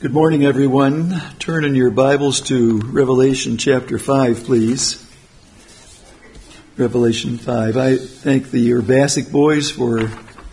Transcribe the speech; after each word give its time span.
Good 0.00 0.14
morning, 0.14 0.46
everyone. 0.46 1.20
Turn 1.38 1.62
in 1.62 1.74
your 1.74 1.90
Bibles 1.90 2.40
to 2.48 2.78
Revelation 2.78 3.58
chapter 3.58 3.98
5, 3.98 4.44
please. 4.44 5.06
Revelation 6.78 7.36
5. 7.36 7.76
I 7.76 7.96
thank 7.98 8.50
the 8.50 8.70
Urbasic 8.70 9.30
boys 9.30 9.70
for 9.70 10.10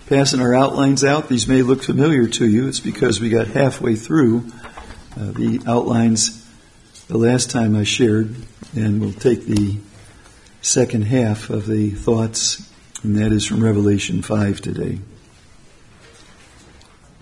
passing 0.08 0.42
our 0.42 0.54
outlines 0.54 1.06
out. 1.06 1.30
These 1.30 1.48
may 1.48 1.62
look 1.62 1.82
familiar 1.82 2.28
to 2.28 2.46
you. 2.46 2.68
It's 2.68 2.82
because 2.82 3.22
we 3.22 3.30
got 3.30 3.48
halfway 3.48 3.96
through 3.96 4.52
uh, 5.16 5.32
the 5.32 5.62
outlines 5.66 6.46
the 7.08 7.18
last 7.18 7.50
time 7.50 7.74
I 7.74 7.86
shared, 7.86 8.36
and 8.76 9.00
we'll 9.00 9.14
take 9.14 9.46
the 9.46 9.78
second 10.62 11.04
half 11.04 11.50
of 11.50 11.68
the 11.68 11.92
thoughts, 11.92 12.70
and 13.02 13.16
that 13.16 13.32
is 13.32 13.46
from 13.46 13.64
Revelation 13.64 14.22
5 14.22 14.60
today. 14.60 15.00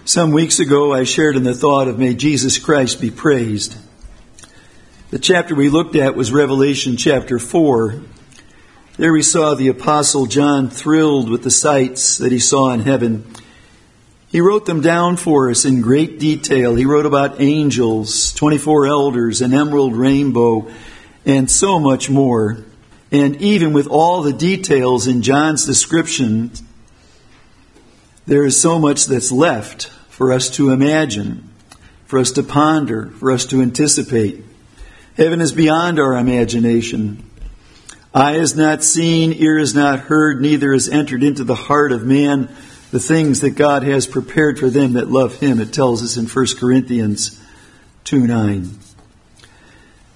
Some 0.08 0.30
weeks 0.30 0.60
ago, 0.60 0.94
I 0.94 1.04
shared 1.04 1.36
in 1.36 1.42
the 1.42 1.56
thought 1.56 1.88
of 1.88 1.98
may 1.98 2.14
Jesus 2.14 2.60
Christ 2.60 3.02
be 3.02 3.10
praised. 3.10 3.76
The 5.10 5.18
chapter 5.18 5.56
we 5.56 5.68
looked 5.70 5.96
at 5.96 6.16
was 6.16 6.32
Revelation 6.32 6.96
chapter 6.96 7.40
4. 7.40 8.04
There 8.98 9.12
we 9.12 9.24
saw 9.24 9.56
the 9.56 9.70
Apostle 9.70 10.28
John 10.28 10.70
thrilled 10.70 11.28
with 11.28 11.42
the 11.42 11.50
sights 11.50 12.20
that 12.20 12.32
he 12.32 12.38
saw 12.38 12.70
in 12.70 12.82
heaven. 12.82 13.26
He 14.28 14.42
wrote 14.42 14.68
them 14.68 14.82
down 14.82 15.18
for 15.18 15.50
us 15.50 15.66
in 15.66 15.82
great 15.82 16.20
detail. 16.20 16.76
He 16.76 16.86
wrote 16.86 17.08
about 17.08 17.42
angels, 17.42 18.32
24 18.34 18.86
elders, 18.86 19.42
an 19.42 19.56
emerald 19.56 19.96
rainbow, 19.96 20.72
and 21.26 21.50
so 21.50 21.80
much 21.80 22.12
more. 22.12 22.64
And 23.12 23.42
even 23.42 23.74
with 23.74 23.88
all 23.88 24.22
the 24.22 24.34
details 24.34 25.08
in 25.08 25.24
John's 25.24 25.66
description, 25.66 26.52
there 28.28 28.46
is 28.46 28.62
so 28.62 28.78
much 28.78 29.08
that's 29.08 29.32
left 29.32 29.90
for 30.16 30.32
us 30.32 30.50
to 30.50 30.70
imagine, 30.70 31.44
for 32.06 32.20
us 32.20 32.32
to 32.32 32.42
ponder, 32.42 33.08
for 33.20 33.34
us 33.34 33.46
to 33.48 33.62
anticipate. 33.62 34.42
Heaven 35.18 35.42
is 35.42 35.52
beyond 35.52 36.00
our 36.00 36.16
imagination. 36.16 37.30
Eye 38.14 38.36
has 38.36 38.56
not 38.56 38.82
seen, 38.82 39.34
ear 39.34 39.60
has 39.60 39.76
not 39.76 40.00
heard, 40.00 40.42
neither 40.42 40.72
has 40.72 40.88
entered 40.88 41.22
into 41.22 41.44
the 41.44 41.54
heart 41.54 41.92
of 41.92 42.06
man 42.06 42.48
the 42.92 43.00
things 43.02 43.42
that 43.42 43.58
God 43.58 43.84
has 43.84 44.08
prepared 44.08 44.58
for 44.58 44.70
them 44.70 44.94
that 44.94 45.10
love 45.10 45.42
Him. 45.42 45.60
It 45.60 45.74
tells 45.74 46.02
us 46.02 46.16
in 46.16 46.28
1 46.28 46.46
Corinthians 46.58 47.38
2 48.06 48.26
9. 48.26 48.70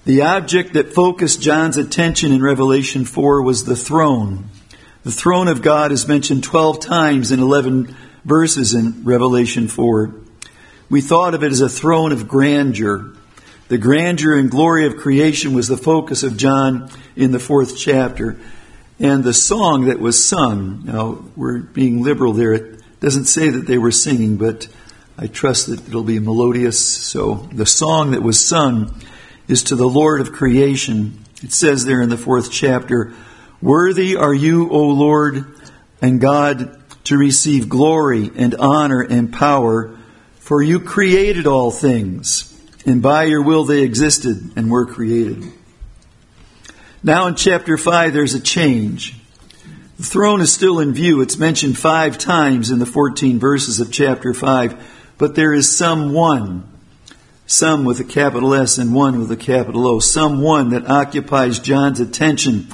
The 0.06 0.22
object 0.22 0.72
that 0.72 0.94
focused 0.94 1.42
John's 1.42 1.76
attention 1.76 2.32
in 2.32 2.42
Revelation 2.42 3.04
4 3.04 3.42
was 3.42 3.66
the 3.66 3.76
throne. 3.76 4.48
The 5.02 5.12
throne 5.12 5.48
of 5.48 5.60
God 5.60 5.92
is 5.92 6.08
mentioned 6.08 6.42
12 6.42 6.80
times 6.80 7.30
in 7.30 7.40
11 7.40 7.94
verses 8.24 8.74
in 8.74 9.04
Revelation 9.04 9.68
4. 9.68 10.14
We 10.88 11.00
thought 11.00 11.34
of 11.34 11.42
it 11.42 11.52
as 11.52 11.60
a 11.60 11.68
throne 11.68 12.12
of 12.12 12.28
grandeur. 12.28 13.14
The 13.68 13.78
grandeur 13.78 14.36
and 14.36 14.50
glory 14.50 14.86
of 14.86 14.96
creation 14.96 15.54
was 15.54 15.68
the 15.68 15.76
focus 15.76 16.22
of 16.22 16.36
John 16.36 16.90
in 17.14 17.30
the 17.30 17.38
fourth 17.38 17.78
chapter. 17.78 18.36
And 18.98 19.22
the 19.22 19.32
song 19.32 19.84
that 19.84 20.00
was 20.00 20.22
sung, 20.22 20.82
now 20.84 21.24
we're 21.36 21.60
being 21.60 22.02
liberal 22.02 22.32
there, 22.32 22.52
it 22.52 22.82
doesn't 23.00 23.26
say 23.26 23.48
that 23.48 23.66
they 23.66 23.78
were 23.78 23.92
singing, 23.92 24.36
but 24.36 24.68
I 25.16 25.26
trust 25.26 25.68
that 25.68 25.86
it'll 25.86 26.02
be 26.02 26.18
melodious. 26.18 26.78
So 26.78 27.48
the 27.52 27.66
song 27.66 28.10
that 28.10 28.22
was 28.22 28.44
sung 28.44 29.00
is 29.48 29.62
to 29.64 29.76
the 29.76 29.88
Lord 29.88 30.20
of 30.20 30.32
creation. 30.32 31.24
It 31.42 31.52
says 31.52 31.84
there 31.84 32.02
in 32.02 32.08
the 32.08 32.16
fourth 32.16 32.50
chapter, 32.50 33.12
Worthy 33.62 34.16
are 34.16 34.34
you, 34.34 34.68
O 34.70 34.88
Lord 34.88 35.44
and 36.02 36.20
God, 36.20 36.79
to 37.04 37.16
receive 37.16 37.68
glory 37.68 38.30
and 38.36 38.54
honor 38.54 39.00
and 39.00 39.32
power, 39.32 39.96
for 40.36 40.62
you 40.62 40.80
created 40.80 41.46
all 41.46 41.70
things, 41.70 42.46
and 42.84 43.02
by 43.02 43.24
your 43.24 43.42
will 43.42 43.64
they 43.64 43.82
existed 43.82 44.52
and 44.56 44.70
were 44.70 44.86
created. 44.86 45.44
Now 47.02 47.26
in 47.26 47.34
chapter 47.34 47.78
5, 47.78 48.12
there's 48.12 48.34
a 48.34 48.40
change. 48.40 49.16
The 49.96 50.02
throne 50.06 50.40
is 50.40 50.52
still 50.52 50.80
in 50.80 50.92
view. 50.92 51.20
It's 51.20 51.38
mentioned 51.38 51.78
five 51.78 52.18
times 52.18 52.70
in 52.70 52.78
the 52.78 52.86
14 52.86 53.38
verses 53.38 53.80
of 53.80 53.92
chapter 53.92 54.34
5, 54.34 55.14
but 55.18 55.34
there 55.34 55.52
is 55.52 55.74
some 55.74 56.12
one, 56.12 56.66
some 57.46 57.84
with 57.84 58.00
a 58.00 58.04
capital 58.04 58.54
S 58.54 58.78
and 58.78 58.94
one 58.94 59.18
with 59.18 59.30
a 59.30 59.36
capital 59.36 59.86
O, 59.86 59.98
some 59.98 60.40
one 60.40 60.70
that 60.70 60.88
occupies 60.88 61.58
John's 61.58 62.00
attention 62.00 62.68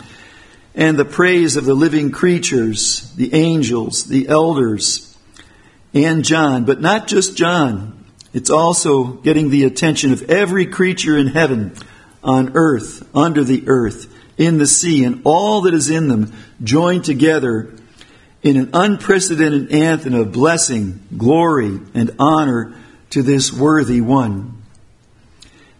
and 0.77 0.99
the 0.99 1.07
praise 1.07 1.57
of 1.57 1.65
the 1.65 1.75
living 1.75 2.11
creatures, 2.11 3.11
the 3.17 3.33
angels, 3.33 4.05
the 4.05 4.29
elders, 4.29 5.17
and 5.95 6.23
John, 6.23 6.67
but 6.67 6.83
not 6.83 7.09
just 7.09 7.37
John. 7.37 8.05
It's 8.35 8.51
also 8.51 9.05
getting 9.05 9.49
the 9.49 9.65
attention 9.65 10.13
of 10.13 10.31
every 10.31 10.67
creature 10.67 11.17
in 11.17 11.29
heaven, 11.29 11.75
on 12.23 12.53
earth, 12.55 13.09
under 13.17 13.43
the 13.43 13.67
earth, 13.67 14.13
in 14.37 14.59
the 14.59 14.67
sea, 14.67 15.03
and 15.05 15.23
all 15.25 15.63
that 15.63 15.73
is 15.73 15.89
in 15.89 16.09
them, 16.09 16.35
joined 16.63 17.07
together 17.07 17.73
in 18.43 18.59
an 18.59 18.71
unprecedented 18.75 19.73
anthem 19.73 20.13
of 20.13 20.33
blessing, 20.33 21.03
glory, 21.17 21.81
and 21.95 22.15
honor 22.19 22.75
to 23.11 23.23
this 23.23 23.51
worthy 23.51 24.03
one. 24.03 24.63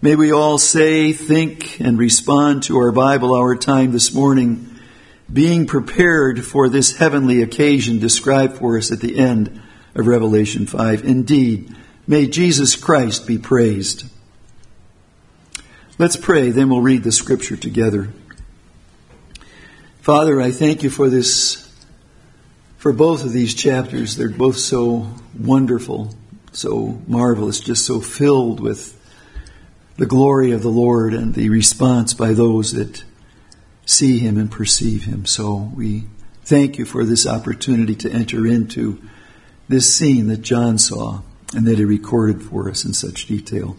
May 0.01 0.17
we 0.17 0.33
all 0.33 0.57
say, 0.57 1.13
think, 1.13 1.81
and 1.81 1.99
respond 1.99 2.63
to 2.65 2.79
our 2.79 2.93
Bible 2.93 3.35
hour 3.35 3.57
time 3.57 3.93
this 3.93 4.15
morning 4.15 4.76
being 5.33 5.67
prepared 5.67 6.45
for 6.45 6.69
this 6.69 6.97
heavenly 6.97 7.43
occasion 7.43 7.99
described 7.99 8.59
for 8.59 8.79
us 8.79 8.93
at 8.93 9.01
the 9.01 9.19
end 9.19 9.61
of 9.95 10.07
Revelation 10.07 10.67
5. 10.67 11.05
Indeed, 11.05 11.75
may 12.07 12.27
Jesus 12.27 12.77
Christ 12.77 13.27
be 13.27 13.39
praised. 13.39 14.05
Let's 15.99 16.17
pray, 16.17 16.51
then 16.51 16.69
we'll 16.69 16.83
read 16.83 17.03
the 17.03 17.13
scripture 17.13 17.57
together. 17.57 18.11
Father, 20.01 20.41
I 20.41 20.53
thank 20.53 20.83
you 20.83 20.91
for 20.91 21.09
this, 21.09 21.69
for 22.77 22.93
both 22.93 23.25
of 23.25 23.33
these 23.33 23.55
chapters. 23.55 24.17
They're 24.17 24.29
both 24.29 24.59
so 24.59 25.11
wonderful, 25.37 26.15
so 26.53 27.01
marvelous, 27.09 27.59
just 27.59 27.85
so 27.85 28.01
filled 28.01 28.61
with 28.61 28.93
the 29.97 30.07
glory 30.07 30.53
of 30.53 30.63
the 30.63 30.69
Lord 30.69 31.15
and 31.15 31.35
the 31.35 31.49
response 31.49 32.15
by 32.15 32.35
those 32.35 32.73
that 32.73 33.03
see 33.87 34.19
him 34.19 34.37
and 34.37 34.51
perceive 34.51 35.05
him. 35.05 35.25
So 35.25 35.73
we 35.75 36.05
thank 36.45 36.77
you 36.77 36.85
for 36.85 37.05
this 37.05 37.27
opportunity 37.27 37.95
to 37.95 38.11
enter 38.11 38.47
into 38.47 39.01
this 39.69 39.93
scene 39.93 40.27
that 40.27 40.43
John 40.43 40.77
saw 40.77 41.23
and 41.55 41.67
that 41.67 41.79
he 41.79 41.85
recorded 41.85 42.43
for 42.43 42.69
us 42.69 42.85
in 42.85 42.93
such 42.93 43.27
detail. 43.27 43.77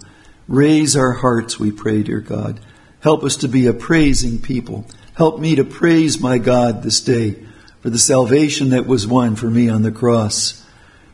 Raise 0.47 0.95
our 0.95 1.11
hearts, 1.11 1.59
we 1.59 1.71
pray, 1.71 2.01
dear 2.03 2.21
God. 2.21 2.59
Help 3.01 3.23
us 3.23 3.35
to 3.37 3.47
be 3.47 3.67
a 3.67 3.73
praising 3.73 4.39
people. 4.39 4.85
Help 5.15 5.39
me 5.39 5.55
to 5.55 5.65
praise 5.65 6.19
my 6.19 6.37
God 6.37 6.81
this 6.81 7.01
day 7.01 7.35
for 7.81 7.89
the 7.89 7.99
salvation 7.99 8.69
that 8.69 8.87
was 8.87 9.05
won 9.05 9.35
for 9.35 9.49
me 9.49 9.69
on 9.69 9.81
the 9.81 9.91
cross, 9.91 10.65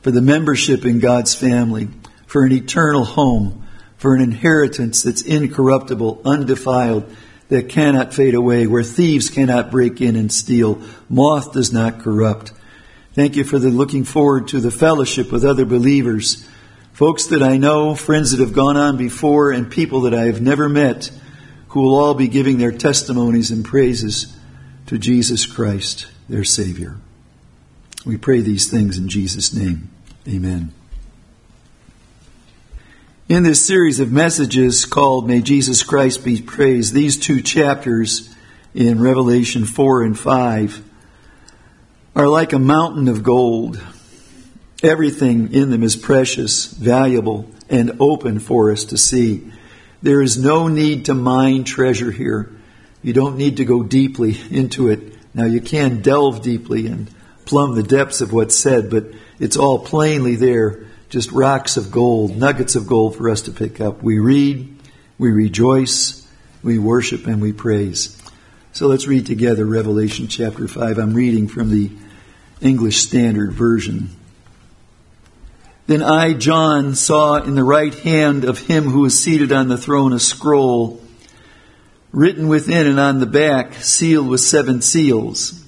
for 0.01 0.11
the 0.11 0.21
membership 0.21 0.85
in 0.85 0.99
God's 0.99 1.33
family, 1.33 1.89
for 2.27 2.45
an 2.45 2.51
eternal 2.51 3.05
home, 3.05 3.67
for 3.97 4.15
an 4.15 4.21
inheritance 4.21 5.01
that's 5.01 5.21
incorruptible, 5.23 6.21
undefiled, 6.25 7.15
that 7.53 7.69
cannot 7.69 8.15
fade 8.15 8.33
away, 8.33 8.65
where 8.65 8.81
thieves 8.81 9.29
cannot 9.29 9.69
break 9.69 10.01
in 10.01 10.15
and 10.15 10.31
steal, 10.31 10.81
moth 11.07 11.53
does 11.53 11.71
not 11.71 11.99
corrupt. 11.99 12.51
Thank 13.13 13.35
you 13.35 13.43
for 13.43 13.59
the 13.59 13.69
looking 13.69 14.05
forward 14.05 14.47
to 14.47 14.59
the 14.59 14.71
fellowship 14.71 15.31
with 15.31 15.45
other 15.45 15.63
believers, 15.63 16.47
folks 16.93 17.27
that 17.27 17.43
I 17.43 17.57
know, 17.57 17.93
friends 17.93 18.31
that 18.31 18.39
have 18.39 18.53
gone 18.53 18.75
on 18.75 18.97
before, 18.97 19.51
and 19.51 19.69
people 19.69 20.01
that 20.01 20.15
I 20.15 20.23
have 20.23 20.41
never 20.41 20.67
met, 20.67 21.11
who 21.69 21.81
will 21.81 21.95
all 21.95 22.15
be 22.15 22.27
giving 22.27 22.57
their 22.57 22.71
testimonies 22.71 23.51
and 23.51 23.63
praises 23.63 24.35
to 24.87 24.97
Jesus 24.97 25.45
Christ, 25.45 26.07
their 26.27 26.43
Savior. 26.43 26.97
We 28.03 28.17
pray 28.17 28.41
these 28.41 28.67
things 28.69 28.97
in 28.97 29.09
Jesus' 29.09 29.53
name. 29.53 29.91
Amen. 30.27 30.73
In 33.29 33.44
this 33.44 33.66
series 33.66 34.01
of 34.01 34.11
messages 34.11 34.86
called 34.86 35.30
May 35.30 35.42
Jesus 35.42 35.81
Christ 35.81 36.25
Be 36.25 36.42
Praised, 36.42 36.94
these 36.94 37.18
two 37.18 37.42
chapters 37.42 38.36
in 38.75 39.00
Revelation 39.00 39.63
4 39.63 40.03
and 40.03 40.19
5 40.19 40.83
are 42.18 42.27
like 42.27 42.51
a 42.51 42.59
mountain 42.59 43.07
of 43.07 43.24
gold. 43.24 43.81
Everything 44.83 45.53
in 45.53 45.69
them 45.69 45.83
is 45.83 45.95
precious, 45.95 46.65
valuable, 46.65 47.50
and 47.69 47.95
open 48.01 48.39
for 48.39 48.74
us 48.74 48.83
to 48.86 48.97
see. 48.97 49.50
There 50.01 50.21
is 50.21 50.38
no 50.38 50.68
need 50.68 51.06
to 51.06 51.13
mine 51.13 51.63
treasure 51.63 52.12
here. 52.12 52.51
You 53.01 53.13
don't 53.13 53.38
need 53.38 53.56
to 53.57 53.65
go 53.65 53.83
deeply 53.83 54.38
into 54.51 54.89
it. 54.89 55.18
Now, 55.33 55.45
you 55.45 55.62
can 55.62 56.01
delve 56.01 56.42
deeply 56.42 56.88
and 56.88 57.09
plumb 57.45 57.75
the 57.75 57.83
depths 57.83 58.19
of 58.19 58.33
what's 58.33 58.57
said, 58.57 58.89
but 58.89 59.06
it's 59.39 59.56
all 59.56 59.80
plainly 59.80 60.36
there 60.36 60.88
just 61.13 61.31
rocks 61.31 61.77
of 61.77 61.92
gold, 61.92 62.36
nuggets 62.36 62.75
of 62.75 62.88
gold 62.88 63.15
for 63.15 63.30
us 63.30 63.44
to 63.44 63.51
pick 63.51 63.80
up. 63.80 64.01
We 64.01 64.18
read, 64.18 64.75
we 65.19 65.30
rejoice, 65.30 66.27
we 66.63 66.80
worship, 66.80 67.27
and 67.27 67.39
we 67.39 67.54
praise. 67.54 68.19
So 68.71 68.88
let's 68.88 69.06
read 69.06 69.27
together 69.27 69.63
Revelation 69.63 70.27
chapter 70.27 70.68
5. 70.68 70.98
I'm 70.98 71.13
reading 71.13 71.48
from 71.48 71.69
the 71.69 71.92
English 72.62 72.98
Standard 72.98 73.54
Version. 73.54 74.10
Then 75.86 76.01
I, 76.01 76.33
John, 76.33 76.95
saw 76.95 77.36
in 77.36 77.54
the 77.54 77.63
right 77.63 77.94
hand 77.94 78.44
of 78.44 78.57
him 78.57 78.86
who 78.86 79.01
was 79.01 79.21
seated 79.21 79.51
on 79.51 79.68
the 79.68 79.77
throne 79.77 80.13
a 80.13 80.19
scroll, 80.19 81.00
written 82.12 82.48
within 82.48 82.88
and 82.88 83.00
on 83.00 83.19
the 83.19 83.27
back, 83.27 83.75
sealed 83.75 84.30
with 84.30 84.42
seven 84.42 84.81
seals. 84.81 85.63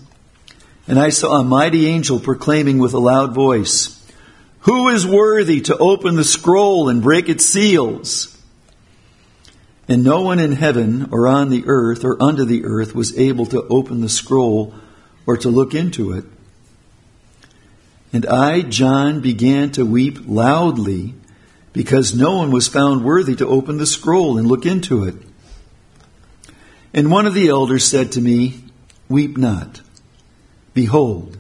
And 0.88 0.98
I 0.98 1.10
saw 1.10 1.40
a 1.40 1.44
mighty 1.44 1.86
angel 1.86 2.20
proclaiming 2.20 2.80
with 2.80 2.96
a 2.96 3.00
loud 3.00 3.36
voice, 3.36 3.95
Who 4.66 4.90
is 4.90 5.06
worthy 5.06 5.62
to 5.62 5.78
open 5.78 6.16
the 6.16 6.24
scroll 6.24 6.90
and 6.90 7.04
break 7.04 7.30
its 7.30 7.46
seals? 7.46 8.36
And 9.88 10.04
no 10.04 10.22
one 10.22 10.40
in 10.40 10.54
heaven 10.54 11.10
or 11.12 11.28
on 11.28 11.50
the 11.50 11.66
earth 11.68 12.04
or 12.04 12.22
under 12.22 12.44
the 12.46 12.66
earth 12.66 12.96
was 12.96 13.16
able 13.16 13.46
to 13.48 13.62
open 13.68 14.02
the 14.02 14.10
scroll 14.10 14.74
or 15.28 15.38
to 15.38 15.50
look 15.50 15.76
into 15.76 16.14
it. 16.14 16.26
And 18.12 18.26
I, 18.26 18.62
John, 18.62 19.22
began 19.22 19.72
to 19.74 19.86
weep 19.86 20.18
loudly 20.26 21.14
because 21.72 22.16
no 22.16 22.38
one 22.38 22.50
was 22.50 22.68
found 22.68 23.06
worthy 23.06 23.36
to 23.36 23.48
open 23.48 23.78
the 23.78 23.86
scroll 23.86 24.40
and 24.40 24.48
look 24.48 24.66
into 24.66 25.04
it. 25.04 25.16
And 26.92 27.12
one 27.12 27.28
of 27.28 27.36
the 27.36 27.50
elders 27.50 27.86
said 27.86 28.14
to 28.14 28.22
me, 28.22 28.64
Weep 29.10 29.38
not. 29.38 29.82
Behold, 30.74 31.38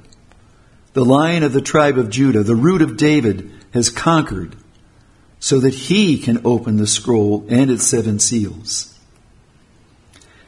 the 0.95 1.05
lion 1.05 1.43
of 1.43 1.51
the 1.51 1.61
tribe 1.61 1.97
of 1.97 2.09
Judah, 2.09 2.41
the 2.41 2.55
root 2.55 2.81
of 2.81 2.95
David, 2.95 3.51
has 3.73 3.89
conquered, 3.89 4.55
so 5.41 5.59
that 5.59 5.73
he 5.73 6.17
can 6.17 6.41
open 6.45 6.77
the 6.77 6.87
scroll 6.87 7.45
and 7.49 7.69
its 7.69 7.85
seven 7.85 8.17
seals. 8.17 8.97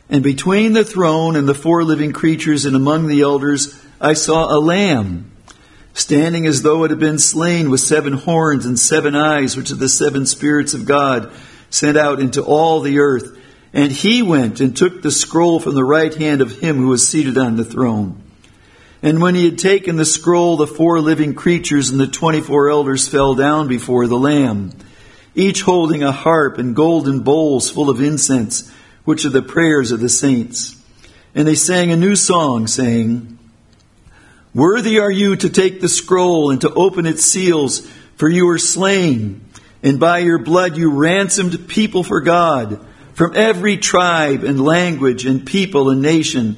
And 0.10 0.24
between 0.24 0.72
the 0.72 0.86
throne 0.86 1.36
and 1.36 1.50
the 1.50 1.54
four 1.54 1.84
living 1.84 2.14
creatures 2.14 2.64
and 2.64 2.78
among 2.78 3.08
the 3.08 3.22
elders, 3.22 3.78
I 4.00 4.14
saw 4.14 4.46
a 4.46 4.58
lamb 4.58 5.34
standing 5.94 6.48
as 6.48 6.62
though 6.62 6.86
it 6.86 6.92
had 6.92 7.00
been 7.00 7.20
slain 7.20 7.70
with 7.70 7.82
seven 7.82 8.14
horns 8.14 8.66
and 8.66 8.80
seven 8.80 9.16
eyes, 9.16 9.58
which 9.58 9.70
are 9.70 9.76
the 9.76 9.90
seven 9.90 10.26
spirits 10.26 10.74
of 10.74 10.86
God 10.86 11.30
sent 11.70 11.98
out 11.98 12.22
into 12.22 12.42
all 12.42 12.80
the 12.80 13.00
earth. 13.00 13.38
And 13.74 13.92
he 13.92 14.22
went 14.22 14.62
and 14.62 14.78
took 14.78 15.02
the 15.02 15.12
scroll 15.12 15.60
from 15.60 15.76
the 15.76 15.84
right 15.84 16.14
hand 16.14 16.40
of 16.40 16.60
him 16.60 16.78
who 16.78 16.88
was 16.88 17.06
seated 17.06 17.38
on 17.38 17.58
the 17.58 17.66
throne. 17.66 18.24
And 19.08 19.22
when 19.22 19.36
he 19.36 19.46
had 19.46 19.58
taken 19.58 19.96
the 19.96 20.04
scroll, 20.04 20.58
the 20.58 20.68
four 20.68 21.00
living 21.00 21.34
creatures 21.34 21.90
and 21.90 21.98
the 21.98 22.08
twenty-four 22.08 22.70
elders 22.70 23.08
fell 23.08 23.36
down 23.36 23.70
before 23.70 24.06
the 24.06 24.18
Lamb, 24.18 24.72
each 25.34 25.62
holding 25.62 26.04
a 26.04 26.12
harp 26.12 26.58
and 26.58 26.76
golden 26.76 27.22
bowls 27.22 27.70
full 27.70 27.90
of 27.90 28.02
incense, 28.02 28.70
which 29.06 29.24
are 29.24 29.30
the 29.30 29.42
prayers 29.42 29.94
of 29.94 30.02
the 30.02 30.10
saints. 30.10 30.76
And 31.34 31.48
they 31.48 31.56
sang 31.56 31.90
a 31.90 31.96
new 31.96 32.18
song, 32.18 32.68
saying, 32.68 33.40
Worthy 34.54 35.00
are 35.00 35.10
you 35.10 35.38
to 35.38 35.50
take 35.50 35.80
the 35.80 35.88
scroll 35.88 36.52
and 36.52 36.60
to 36.60 36.74
open 36.74 37.06
its 37.06 37.24
seals, 37.24 37.88
for 38.18 38.28
you 38.28 38.46
were 38.46 38.58
slain, 38.58 39.40
and 39.82 40.02
by 40.02 40.18
your 40.18 40.40
blood 40.40 40.76
you 40.76 40.92
ransomed 40.92 41.70
people 41.70 42.04
for 42.04 42.20
God 42.20 42.86
from 43.14 43.38
every 43.38 43.78
tribe 43.78 44.44
and 44.44 44.60
language 44.60 45.26
and 45.26 45.46
people 45.46 45.92
and 45.92 46.02
nation. 46.02 46.58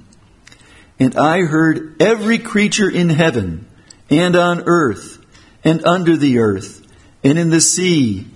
And 1.01 1.15
I 1.15 1.45
heard 1.45 1.99
every 1.99 2.37
creature 2.37 2.87
in 2.87 3.09
heaven 3.09 3.65
and 4.11 4.35
on 4.35 4.65
earth 4.67 5.17
and 5.63 5.83
under 5.83 6.15
the 6.15 6.37
earth 6.37 6.87
and 7.23 7.39
in 7.39 7.49
the 7.49 7.59
sea 7.59 8.27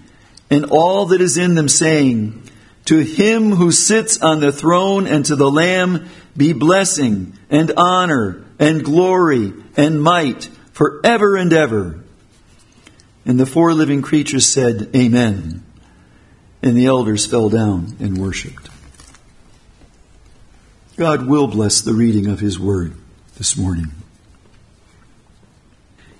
and 0.49 0.65
all 0.71 1.05
that 1.07 1.21
is 1.21 1.37
in 1.37 1.53
them 1.53 1.67
saying, 1.67 2.41
To 2.85 2.97
him 2.97 3.51
who 3.51 3.71
sits 3.71 4.19
on 4.19 4.39
the 4.39 4.51
throne 4.51 5.05
and 5.05 5.23
to 5.25 5.35
the 5.35 5.49
Lamb 5.51 6.09
be 6.35 6.53
blessing 6.53 7.37
and 7.51 7.71
honor 7.77 8.43
and 8.57 8.83
glory 8.83 9.53
and 9.77 10.01
might 10.01 10.45
forever 10.71 11.35
and 11.35 11.53
ever. 11.53 11.99
And 13.27 13.39
the 13.39 13.45
four 13.45 13.75
living 13.75 14.01
creatures 14.01 14.49
said, 14.49 14.89
Amen. 14.95 15.63
And 16.63 16.75
the 16.75 16.87
elders 16.87 17.27
fell 17.27 17.51
down 17.51 17.95
and 17.99 18.17
worshiped. 18.17 18.69
God 20.97 21.27
will 21.27 21.47
bless 21.47 21.81
the 21.81 21.93
reading 21.93 22.27
of 22.27 22.39
His 22.39 22.57
Word 22.57 22.93
this 23.37 23.57
morning. 23.57 23.91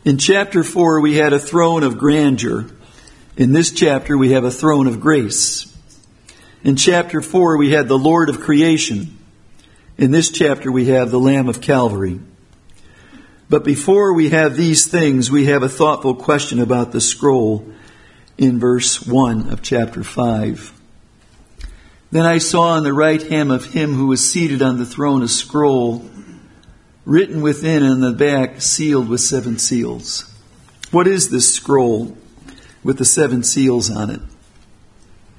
In 0.03 0.17
chapter 0.17 0.65
4, 0.65 0.99
we 0.99 1.15
had 1.15 1.31
a 1.31 1.39
throne 1.39 1.83
of 1.83 1.97
grandeur. 1.97 2.65
In 3.37 3.53
this 3.53 3.71
chapter, 3.71 4.17
we 4.17 4.33
have 4.33 4.43
a 4.43 4.51
throne 4.51 4.87
of 4.87 4.99
grace. 4.99 5.73
In 6.61 6.75
chapter 6.75 7.21
4, 7.21 7.55
we 7.55 7.71
had 7.71 7.87
the 7.87 7.97
Lord 7.97 8.27
of 8.27 8.41
creation. 8.41 9.17
In 9.97 10.11
this 10.11 10.29
chapter, 10.29 10.69
we 10.69 10.87
have 10.87 11.09
the 11.09 11.21
Lamb 11.21 11.47
of 11.47 11.61
Calvary. 11.61 12.19
But 13.49 13.63
before 13.63 14.13
we 14.13 14.31
have 14.31 14.57
these 14.57 14.87
things, 14.87 15.31
we 15.31 15.45
have 15.45 15.63
a 15.63 15.69
thoughtful 15.69 16.15
question 16.15 16.59
about 16.59 16.91
the 16.91 16.99
scroll 16.99 17.65
in 18.37 18.59
verse 18.59 19.01
1 19.07 19.53
of 19.53 19.61
chapter 19.61 20.03
5. 20.03 20.73
Then 22.15 22.25
I 22.25 22.37
saw 22.37 22.75
on 22.77 22.83
the 22.83 22.93
right 22.93 23.21
hand 23.21 23.51
of 23.51 23.73
him 23.73 23.93
who 23.93 24.07
was 24.07 24.31
seated 24.31 24.61
on 24.61 24.77
the 24.77 24.85
throne 24.85 25.21
a 25.21 25.27
scroll 25.27 26.09
written 27.03 27.41
within 27.41 27.83
and 27.83 28.01
the 28.01 28.13
back 28.13 28.61
sealed 28.61 29.09
with 29.09 29.19
seven 29.19 29.57
seals. 29.57 30.23
What 30.91 31.07
is 31.07 31.29
this 31.29 31.53
scroll 31.53 32.15
with 32.85 32.99
the 32.99 33.03
seven 33.03 33.43
seals 33.43 33.91
on 33.91 34.11
it? 34.11 34.21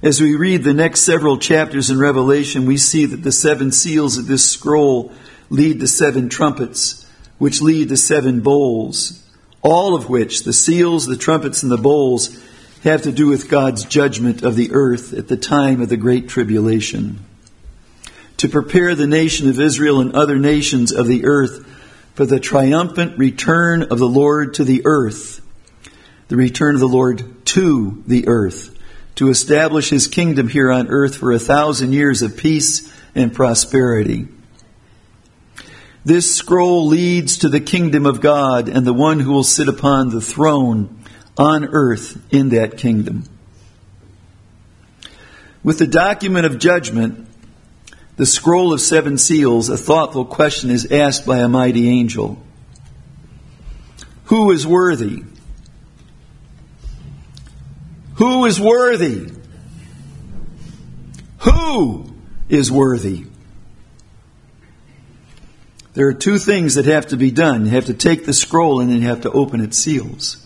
As 0.03 0.21
we 0.21 0.37
read 0.37 0.65
the 0.65 0.75
next 0.75 1.01
several 1.01 1.39
chapters 1.39 1.89
in 1.89 1.99
Revelation, 1.99 2.67
we 2.67 2.77
see 2.77 3.07
that 3.07 3.23
the 3.23 3.33
seven 3.33 3.73
seals 3.73 4.19
of 4.19 4.27
this 4.27 4.47
scroll 4.47 5.15
lead 5.49 5.81
to 5.81 5.87
seven 5.87 6.29
trumpets, 6.29 7.11
which 7.39 7.63
lead 7.63 7.89
to 7.89 7.97
seven 7.97 8.41
bowls, 8.41 9.27
all 9.63 9.95
of 9.95 10.11
which, 10.11 10.45
the 10.45 10.53
seals, 10.53 11.07
the 11.07 11.17
trumpets, 11.17 11.63
and 11.63 11.73
the 11.73 11.79
bowls, 11.79 12.39
have 12.83 13.03
to 13.03 13.13
do 13.13 13.27
with 13.27 13.49
God's 13.49 13.85
judgment 13.85 14.43
of 14.43 14.57
the 14.57 14.73
earth 14.73 15.13
at 15.13 15.29
the 15.29 15.37
time 15.37 15.81
of 15.81 15.89
the 15.89 15.97
Great 15.97 16.29
Tribulation. 16.29 17.25
To 18.39 18.49
prepare 18.49 18.95
the 18.95 19.07
nation 19.07 19.49
of 19.49 19.61
Israel 19.61 20.01
and 20.01 20.15
other 20.15 20.39
nations 20.39 20.93
of 20.93 21.07
the 21.07 21.25
earth 21.25 21.67
for 22.15 22.27
the 22.27 22.41
triumphant 22.41 23.19
return 23.19 23.83
of 23.83 23.99
the 23.99 24.09
Lord 24.09 24.55
to 24.55 24.65
the 24.65 24.83
earth, 24.85 25.41
the 26.29 26.37
return 26.37 26.75
of 26.75 26.81
the 26.81 26.89
Lord 26.89 27.45
to 27.47 28.03
the 28.07 28.29
earth 28.29 28.77
to 29.17 29.31
establish 29.31 29.91
his 29.91 30.07
kingdom 30.07 30.49
here 30.49 30.71
on 30.71 30.89
earth 30.89 31.17
for 31.17 31.33
a 31.33 31.39
thousand 31.39 31.93
years 31.93 32.23
of 32.23 32.37
peace 32.37 32.93
and 33.15 33.35
prosperity. 33.35 34.29
This 36.05 36.37
scroll 36.37 36.87
leads 36.87 37.39
to 37.39 37.49
the 37.49 37.61
kingdom 37.61 38.07
of 38.07 38.21
God 38.21 38.69
and 38.69 38.87
the 38.87 38.93
one 38.93 39.19
who 39.19 39.33
will 39.33 39.43
sit 39.43 39.69
upon 39.69 40.11
the 40.11 40.21
throne 40.21 41.03
on 41.37 41.65
earth 41.65 42.23
in 42.33 42.51
that 42.51 42.79
kingdom. 42.79 43.25
With 45.63 45.79
the 45.79 45.87
document 45.87 46.47
of 46.47 46.59
judgment, 46.59 47.27
the 48.17 48.27
scroll 48.27 48.73
of 48.73 48.81
seven 48.81 49.19
seals, 49.19 49.69
a 49.69 49.77
thoughtful 49.77 50.25
question 50.25 50.71
is 50.71 50.91
asked 50.91 51.27
by 51.27 51.39
a 51.39 51.49
mighty 51.49 51.89
angel. 51.89 52.39
Who 54.27 54.51
is 54.53 54.67
worthy? 54.67 55.23
Who 58.15 58.47
is 58.47 58.61
worthy? 58.61 59.31
Who 61.39 62.15
is 62.49 62.73
worthy? 62.73 63.27
There 65.93 66.09
are 66.09 66.15
two 66.15 66.39
things 66.39 66.75
that 66.75 66.87
have 66.87 67.09
to 67.09 67.17
be 67.17 67.31
done. 67.31 67.67
You 67.67 67.73
have 67.73 67.87
to 67.87 67.95
take 67.95 68.25
the 68.25 68.33
scroll 68.33 68.81
and 68.81 68.91
then 68.91 69.01
you 69.01 69.09
have 69.09 69.23
to 69.23 69.31
open 69.31 69.61
its 69.61 69.79
seals. 69.79 70.46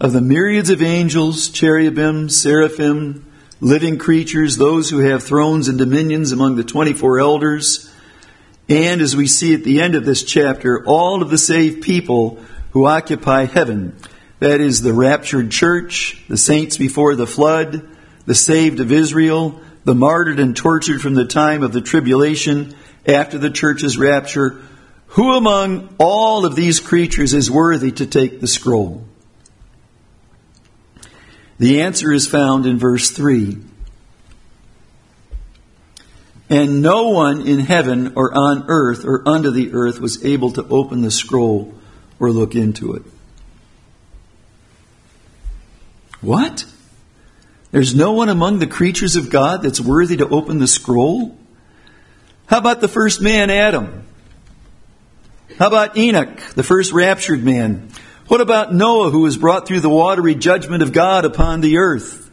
Of 0.00 0.12
the 0.12 0.20
myriads 0.20 0.70
of 0.70 0.80
angels, 0.80 1.48
cherubim, 1.48 2.28
seraphim, 2.28 3.26
living 3.60 3.98
creatures, 3.98 4.56
those 4.56 4.88
who 4.88 5.00
have 5.00 5.24
thrones 5.24 5.66
and 5.66 5.76
dominions 5.76 6.30
among 6.30 6.54
the 6.54 6.62
24 6.62 7.18
elders, 7.18 7.92
and 8.68 9.00
as 9.00 9.16
we 9.16 9.26
see 9.26 9.54
at 9.54 9.64
the 9.64 9.80
end 9.80 9.96
of 9.96 10.04
this 10.04 10.22
chapter, 10.22 10.84
all 10.86 11.20
of 11.20 11.30
the 11.30 11.38
saved 11.38 11.82
people 11.82 12.38
who 12.70 12.86
occupy 12.86 13.46
heaven 13.46 13.96
that 14.38 14.60
is 14.60 14.82
the 14.82 14.92
raptured 14.92 15.50
church, 15.50 16.22
the 16.28 16.36
saints 16.36 16.78
before 16.78 17.16
the 17.16 17.26
flood, 17.26 17.88
the 18.24 18.36
saved 18.36 18.78
of 18.78 18.92
Israel, 18.92 19.60
the 19.82 19.96
martyred 19.96 20.38
and 20.38 20.56
tortured 20.56 21.02
from 21.02 21.14
the 21.14 21.24
time 21.24 21.64
of 21.64 21.72
the 21.72 21.80
tribulation 21.80 22.76
after 23.04 23.36
the 23.36 23.50
church's 23.50 23.98
rapture. 23.98 24.60
Who 25.08 25.32
among 25.32 25.92
all 25.98 26.46
of 26.46 26.54
these 26.54 26.78
creatures 26.78 27.34
is 27.34 27.50
worthy 27.50 27.90
to 27.90 28.06
take 28.06 28.40
the 28.40 28.46
scroll? 28.46 29.04
The 31.58 31.82
answer 31.82 32.12
is 32.12 32.26
found 32.26 32.66
in 32.66 32.78
verse 32.78 33.10
3. 33.10 33.58
And 36.50 36.80
no 36.80 37.10
one 37.10 37.46
in 37.46 37.60
heaven 37.60 38.12
or 38.14 38.32
on 38.32 38.64
earth 38.68 39.04
or 39.04 39.22
under 39.28 39.50
the 39.50 39.72
earth 39.74 40.00
was 40.00 40.24
able 40.24 40.52
to 40.52 40.66
open 40.68 41.02
the 41.02 41.10
scroll 41.10 41.74
or 42.18 42.30
look 42.30 42.54
into 42.54 42.94
it. 42.94 43.02
What? 46.20 46.64
There's 47.70 47.94
no 47.94 48.12
one 48.12 48.28
among 48.28 48.58
the 48.60 48.66
creatures 48.66 49.16
of 49.16 49.30
God 49.30 49.62
that's 49.62 49.80
worthy 49.80 50.16
to 50.16 50.28
open 50.28 50.58
the 50.58 50.66
scroll? 50.66 51.36
How 52.46 52.58
about 52.58 52.80
the 52.80 52.88
first 52.88 53.20
man, 53.20 53.50
Adam? 53.50 54.06
How 55.58 55.66
about 55.66 55.96
Enoch, 55.96 56.40
the 56.54 56.62
first 56.62 56.92
raptured 56.92 57.44
man? 57.44 57.90
What 58.28 58.42
about 58.42 58.74
Noah, 58.74 59.10
who 59.10 59.20
was 59.20 59.38
brought 59.38 59.66
through 59.66 59.80
the 59.80 59.88
watery 59.88 60.34
judgment 60.34 60.82
of 60.82 60.92
God 60.92 61.24
upon 61.24 61.62
the 61.62 61.78
earth? 61.78 62.30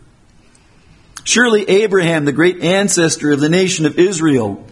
Surely 1.24 1.68
Abraham, 1.68 2.25
the 2.25 2.34
great 2.34 2.62
ancestor 2.62 3.32
of 3.32 3.40
the 3.40 3.50
nation 3.50 3.86
of 3.86 3.98
Israel. 3.98 4.66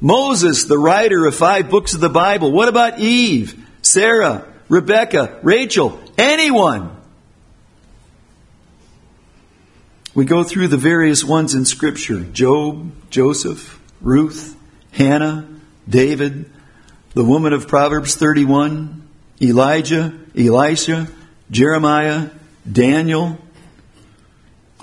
Moses, 0.00 0.64
the 0.64 0.78
writer 0.78 1.26
of 1.26 1.34
five 1.34 1.68
books 1.68 1.94
of 1.94 2.00
the 2.00 2.08
Bible. 2.08 2.52
What 2.52 2.68
about 2.68 3.00
Eve, 3.00 3.66
Sarah, 3.82 4.46
Rebecca, 4.68 5.40
Rachel, 5.42 6.00
anyone? 6.16 6.96
We 10.14 10.24
go 10.24 10.44
through 10.44 10.68
the 10.68 10.76
various 10.76 11.24
ones 11.24 11.54
in 11.54 11.64
Scripture 11.64 12.20
Job, 12.20 12.92
Joseph, 13.10 13.80
Ruth, 14.00 14.56
Hannah, 14.92 15.48
David, 15.88 16.48
the 17.14 17.24
woman 17.24 17.52
of 17.52 17.66
Proverbs 17.66 18.14
31, 18.14 19.07
Elijah, 19.40 20.12
Elisha, 20.36 21.08
Jeremiah, 21.50 22.30
Daniel. 22.70 23.38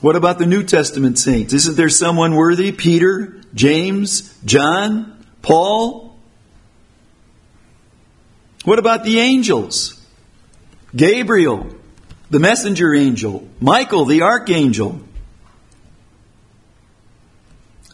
What 0.01 0.15
about 0.15 0.39
the 0.39 0.45
New 0.45 0.63
Testament 0.63 1.19
saints? 1.19 1.53
Isn't 1.53 1.75
there 1.75 1.89
someone 1.89 2.35
worthy? 2.35 2.71
Peter, 2.71 3.41
James, 3.53 4.37
John, 4.45 5.25
Paul? 5.41 6.17
What 8.63 8.79
about 8.79 9.03
the 9.03 9.19
angels? 9.19 10.01
Gabriel, 10.95 11.75
the 12.29 12.39
messenger 12.39 12.93
angel, 12.95 13.47
Michael, 13.59 14.05
the 14.05 14.21
archangel. 14.21 15.01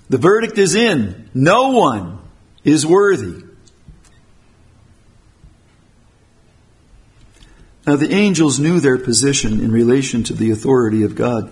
The 0.10 0.18
verdict 0.18 0.58
is 0.58 0.75
in. 0.75 1.30
No 1.34 1.70
one 1.70 2.20
is 2.63 2.86
worthy. 2.86 3.44
Now, 7.91 7.98
the 7.98 8.13
angels 8.13 8.57
knew 8.57 8.79
their 8.79 8.98
position 8.98 9.60
in 9.60 9.69
relation 9.69 10.24
to 10.24 10.33
the 10.33 10.50
authority 10.50 11.03
of 11.03 11.13
God. 11.13 11.51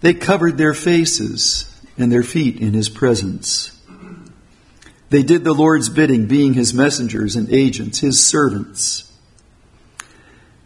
They 0.00 0.14
covered 0.14 0.58
their 0.58 0.74
faces 0.74 1.68
and 1.98 2.12
their 2.12 2.22
feet 2.22 2.60
in 2.60 2.72
His 2.72 2.88
presence. 2.88 3.76
They 5.10 5.24
did 5.24 5.42
the 5.42 5.52
Lord's 5.52 5.88
bidding, 5.88 6.26
being 6.26 6.54
His 6.54 6.72
messengers 6.72 7.34
and 7.34 7.52
agents, 7.52 7.98
His 7.98 8.24
servants. 8.24 9.12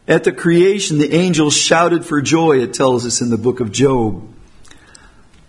At 0.07 0.25
the 0.25 0.33
creation, 0.33 0.99
the 0.99 1.15
angels 1.15 1.57
shouted 1.57 2.05
for 2.05 2.21
joy, 2.21 2.59
it 2.59 2.75
tells 2.75 3.07
us 3.07 3.23
in 3.23 3.31
the 3.31 3.39
book 3.39 3.61
of 3.61 3.73
Job. 3.73 4.29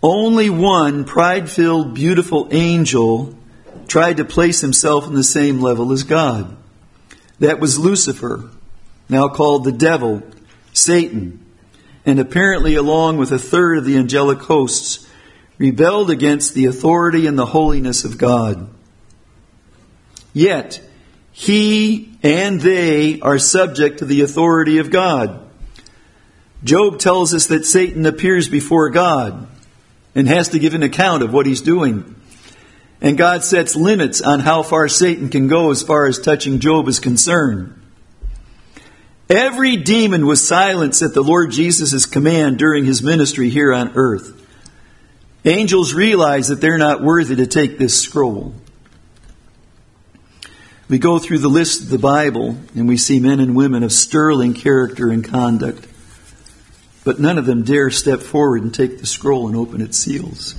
Only 0.02 0.50
one 0.50 1.04
pride 1.04 1.50
filled, 1.50 1.94
beautiful 1.94 2.48
angel 2.52 3.38
tried 3.90 4.16
to 4.16 4.24
place 4.24 4.62
himself 4.62 5.08
on 5.08 5.14
the 5.14 5.26
same 5.26 5.60
level 5.60 5.92
as 5.92 6.04
God. 6.04 6.56
That 7.40 7.60
was 7.60 7.78
Lucifer 7.78 8.50
now 9.12 9.28
called 9.28 9.66
the 9.66 9.74
devil, 9.74 10.24
Satan, 10.72 11.46
and 12.06 12.18
apparently, 12.18 12.76
along 12.76 13.18
with 13.18 13.32
a 13.32 13.38
third 13.38 13.78
of 13.78 13.86
the 13.86 13.98
angelic 13.98 14.40
hosts, 14.40 15.06
rebelled 15.58 16.10
against 16.10 16.54
the 16.54 16.66
authority 16.66 17.28
and 17.28 17.38
the 17.38 17.46
holiness 17.46 18.06
of 18.06 18.18
God. 18.18 18.70
Yet, 20.34 20.82
he 21.34 22.18
and 22.24 22.62
they 22.62 23.20
are 23.20 23.38
subject 23.38 24.00
to 24.00 24.06
the 24.06 24.22
authority 24.22 24.78
of 24.78 24.90
God. 24.90 25.46
Job 26.64 26.98
tells 26.98 27.34
us 27.34 27.48
that 27.48 27.66
Satan 27.66 28.06
appears 28.06 28.48
before 28.48 28.90
God 28.90 29.48
and 30.16 30.28
has 30.28 30.50
to 30.50 30.60
give 30.60 30.74
an 30.74 30.84
account 30.84 31.22
of 31.22 31.34
what 31.34 31.46
he's 31.46 31.62
doing. 31.62 32.16
And 33.02 33.18
God 33.18 33.44
sets 33.44 33.76
limits 33.76 34.22
on 34.22 34.40
how 34.40 34.64
far 34.64 34.88
Satan 34.88 35.30
can 35.30 35.48
go 35.48 35.70
as 35.70 35.84
far 35.84 36.06
as 36.06 36.18
touching 36.18 36.60
Job 36.60 36.88
is 36.88 37.00
concerned. 37.00 37.81
Every 39.32 39.78
demon 39.78 40.26
was 40.26 40.46
silenced 40.46 41.02
at 41.02 41.14
the 41.14 41.22
Lord 41.22 41.52
Jesus' 41.52 42.06
command 42.06 42.58
during 42.58 42.84
his 42.84 43.02
ministry 43.02 43.50
here 43.50 43.72
on 43.72 43.94
earth. 43.96 44.38
Angels 45.46 45.94
realize 45.94 46.50
that 46.50 46.60
they're 46.60 46.78
not 46.78 47.02
worthy 47.02 47.38
to 47.38 47.48
take 47.48 47.78
this 47.78 47.98
scroll. 47.98 48.54
We 50.90 51.00
go 51.00 51.18
through 51.18 51.38
the 51.38 51.48
list 51.48 51.84
of 51.84 51.90
the 51.90 51.98
Bible 51.98 52.58
and 52.76 52.90
we 52.90 52.98
see 52.98 53.22
men 53.22 53.40
and 53.40 53.56
women 53.56 53.84
of 53.84 53.94
sterling 53.94 54.54
character 54.54 55.10
and 55.10 55.24
conduct, 55.24 55.88
but 57.06 57.22
none 57.22 57.38
of 57.38 57.46
them 57.46 57.64
dare 57.64 57.90
step 57.90 58.20
forward 58.20 58.64
and 58.64 58.74
take 58.74 59.00
the 59.00 59.06
scroll 59.06 59.48
and 59.48 59.56
open 59.56 59.80
its 59.80 59.98
seals. 59.98 60.56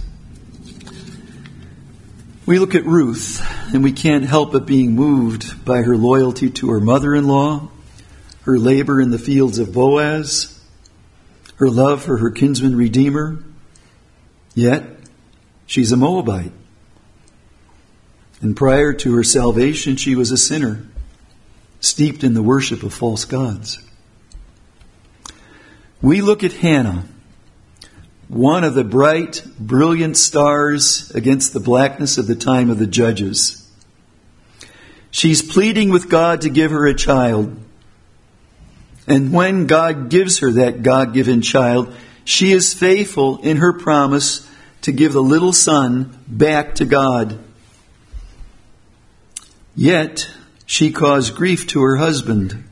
We 2.46 2.58
look 2.58 2.74
at 2.74 2.86
Ruth 2.86 3.46
and 3.74 3.84
we 3.84 3.92
can't 3.92 4.24
help 4.24 4.52
but 4.52 4.64
being 4.64 4.92
moved 4.92 5.62
by 5.62 5.82
her 5.82 5.94
loyalty 5.94 6.48
to 6.48 6.70
her 6.70 6.80
mother 6.80 7.14
in 7.14 7.28
law 7.28 7.68
her 8.42 8.58
labor 8.58 9.00
in 9.00 9.10
the 9.10 9.18
fields 9.18 9.58
of 9.58 9.72
Boaz, 9.72 10.60
her 11.56 11.70
love 11.70 12.02
for 12.02 12.18
her 12.18 12.30
kinsman 12.30 12.76
redeemer. 12.76 13.42
Yet, 14.54 14.84
she's 15.66 15.92
a 15.92 15.96
Moabite. 15.96 16.52
And 18.40 18.56
prior 18.56 18.92
to 18.92 19.14
her 19.14 19.22
salvation, 19.22 19.96
she 19.96 20.16
was 20.16 20.32
a 20.32 20.36
sinner, 20.36 20.84
steeped 21.80 22.24
in 22.24 22.34
the 22.34 22.42
worship 22.42 22.82
of 22.82 22.92
false 22.92 23.24
gods. 23.24 23.78
We 26.00 26.20
look 26.20 26.42
at 26.42 26.54
Hannah, 26.54 27.04
one 28.26 28.64
of 28.64 28.74
the 28.74 28.82
bright, 28.82 29.44
brilliant 29.56 30.16
stars 30.16 31.12
against 31.12 31.52
the 31.52 31.60
blackness 31.60 32.18
of 32.18 32.26
the 32.26 32.34
time 32.34 32.70
of 32.70 32.78
the 32.80 32.86
judges. 32.88 33.70
She's 35.12 35.42
pleading 35.42 35.90
with 35.90 36.08
God 36.08 36.40
to 36.40 36.50
give 36.50 36.72
her 36.72 36.86
a 36.86 36.94
child. 36.94 37.56
And 39.06 39.32
when 39.32 39.66
God 39.66 40.08
gives 40.08 40.38
her 40.38 40.50
that 40.52 40.82
God 40.82 41.12
given 41.12 41.42
child, 41.42 41.94
she 42.24 42.52
is 42.52 42.74
faithful 42.74 43.38
in 43.38 43.56
her 43.56 43.72
promise 43.72 44.48
to 44.82 44.92
give 44.92 45.12
the 45.12 45.22
little 45.22 45.52
son 45.52 46.18
back 46.26 46.76
to 46.76 46.84
God. 46.84 47.38
Yet, 49.74 50.30
she 50.66 50.92
caused 50.92 51.34
grief 51.34 51.66
to 51.68 51.82
her 51.82 51.96
husband 51.96 52.64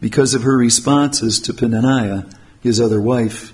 because 0.00 0.34
of 0.34 0.42
her 0.42 0.56
responses 0.56 1.40
to 1.40 1.54
Peninnah, 1.54 2.28
his 2.60 2.80
other 2.80 3.00
wife, 3.00 3.52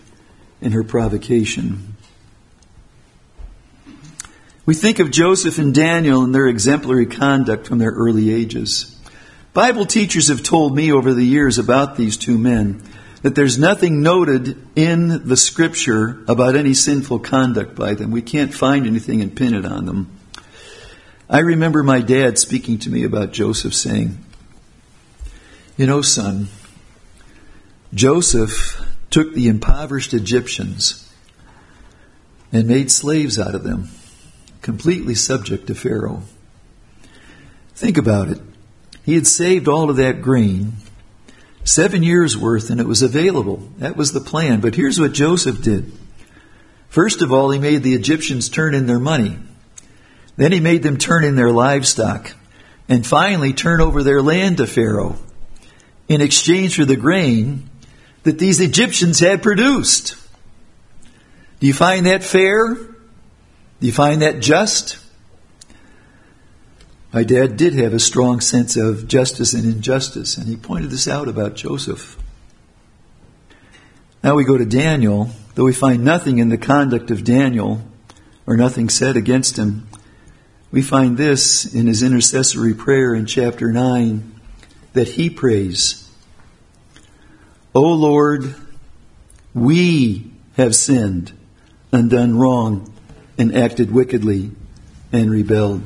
and 0.60 0.72
her 0.74 0.84
provocation. 0.84 1.96
We 4.66 4.74
think 4.74 4.98
of 4.98 5.10
Joseph 5.10 5.58
and 5.58 5.74
Daniel 5.74 6.22
and 6.22 6.34
their 6.34 6.46
exemplary 6.46 7.06
conduct 7.06 7.66
from 7.66 7.78
their 7.78 7.90
early 7.90 8.32
ages. 8.32 8.97
Bible 9.54 9.86
teachers 9.86 10.28
have 10.28 10.42
told 10.42 10.74
me 10.76 10.92
over 10.92 11.14
the 11.14 11.24
years 11.24 11.58
about 11.58 11.96
these 11.96 12.16
two 12.16 12.38
men 12.38 12.82
that 13.22 13.34
there's 13.34 13.58
nothing 13.58 14.02
noted 14.02 14.56
in 14.76 15.26
the 15.26 15.36
scripture 15.36 16.22
about 16.28 16.54
any 16.54 16.74
sinful 16.74 17.18
conduct 17.20 17.74
by 17.74 17.94
them. 17.94 18.10
We 18.10 18.22
can't 18.22 18.54
find 18.54 18.86
anything 18.86 19.20
and 19.20 19.34
pin 19.34 19.54
it 19.54 19.64
on 19.64 19.86
them. 19.86 20.10
I 21.28 21.40
remember 21.40 21.82
my 21.82 22.00
dad 22.00 22.38
speaking 22.38 22.78
to 22.80 22.90
me 22.90 23.04
about 23.04 23.32
Joseph 23.32 23.74
saying, 23.74 24.24
You 25.76 25.86
know, 25.86 26.00
son, 26.00 26.48
Joseph 27.92 28.80
took 29.10 29.34
the 29.34 29.48
impoverished 29.48 30.14
Egyptians 30.14 31.12
and 32.52 32.68
made 32.68 32.90
slaves 32.90 33.38
out 33.38 33.54
of 33.54 33.64
them, 33.64 33.90
completely 34.62 35.14
subject 35.14 35.66
to 35.66 35.74
Pharaoh. 35.74 36.22
Think 37.74 37.98
about 37.98 38.28
it. 38.28 38.40
He 39.08 39.14
had 39.14 39.26
saved 39.26 39.68
all 39.68 39.88
of 39.88 39.96
that 39.96 40.20
grain, 40.20 40.74
seven 41.64 42.02
years 42.02 42.36
worth, 42.36 42.68
and 42.68 42.78
it 42.78 42.86
was 42.86 43.00
available. 43.00 43.66
That 43.78 43.96
was 43.96 44.12
the 44.12 44.20
plan. 44.20 44.60
But 44.60 44.74
here's 44.74 45.00
what 45.00 45.14
Joseph 45.14 45.62
did. 45.62 45.90
First 46.90 47.22
of 47.22 47.32
all, 47.32 47.48
he 47.48 47.58
made 47.58 47.82
the 47.82 47.94
Egyptians 47.94 48.50
turn 48.50 48.74
in 48.74 48.86
their 48.86 48.98
money. 48.98 49.38
Then 50.36 50.52
he 50.52 50.60
made 50.60 50.82
them 50.82 50.98
turn 50.98 51.24
in 51.24 51.36
their 51.36 51.50
livestock. 51.50 52.34
And 52.86 53.06
finally, 53.06 53.54
turn 53.54 53.80
over 53.80 54.02
their 54.02 54.20
land 54.20 54.58
to 54.58 54.66
Pharaoh 54.66 55.16
in 56.06 56.20
exchange 56.20 56.76
for 56.76 56.84
the 56.84 56.94
grain 56.94 57.70
that 58.24 58.38
these 58.38 58.60
Egyptians 58.60 59.20
had 59.20 59.42
produced. 59.42 60.16
Do 61.60 61.66
you 61.66 61.72
find 61.72 62.04
that 62.04 62.22
fair? 62.22 62.74
Do 62.74 63.86
you 63.86 63.92
find 63.92 64.20
that 64.20 64.40
just? 64.40 64.98
My 67.10 67.24
dad 67.24 67.56
did 67.56 67.72
have 67.74 67.94
a 67.94 67.98
strong 67.98 68.40
sense 68.40 68.76
of 68.76 69.08
justice 69.08 69.54
and 69.54 69.64
injustice, 69.64 70.36
and 70.36 70.46
he 70.46 70.56
pointed 70.56 70.90
this 70.90 71.08
out 71.08 71.26
about 71.26 71.56
Joseph. 71.56 72.18
Now 74.22 74.34
we 74.34 74.44
go 74.44 74.58
to 74.58 74.66
Daniel, 74.66 75.30
though 75.54 75.64
we 75.64 75.72
find 75.72 76.04
nothing 76.04 76.38
in 76.38 76.50
the 76.50 76.58
conduct 76.58 77.10
of 77.10 77.24
Daniel 77.24 77.82
or 78.46 78.58
nothing 78.58 78.90
said 78.90 79.16
against 79.16 79.58
him. 79.58 79.88
We 80.70 80.82
find 80.82 81.16
this 81.16 81.64
in 81.64 81.86
his 81.86 82.02
intercessory 82.02 82.74
prayer 82.74 83.14
in 83.14 83.24
chapter 83.24 83.72
9 83.72 84.40
that 84.92 85.08
he 85.08 85.30
prays, 85.30 86.10
O 87.74 87.80
Lord, 87.80 88.54
we 89.54 90.30
have 90.58 90.76
sinned 90.76 91.32
and 91.90 92.10
done 92.10 92.36
wrong 92.36 92.92
and 93.38 93.56
acted 93.56 93.90
wickedly 93.90 94.50
and 95.10 95.30
rebelled. 95.30 95.82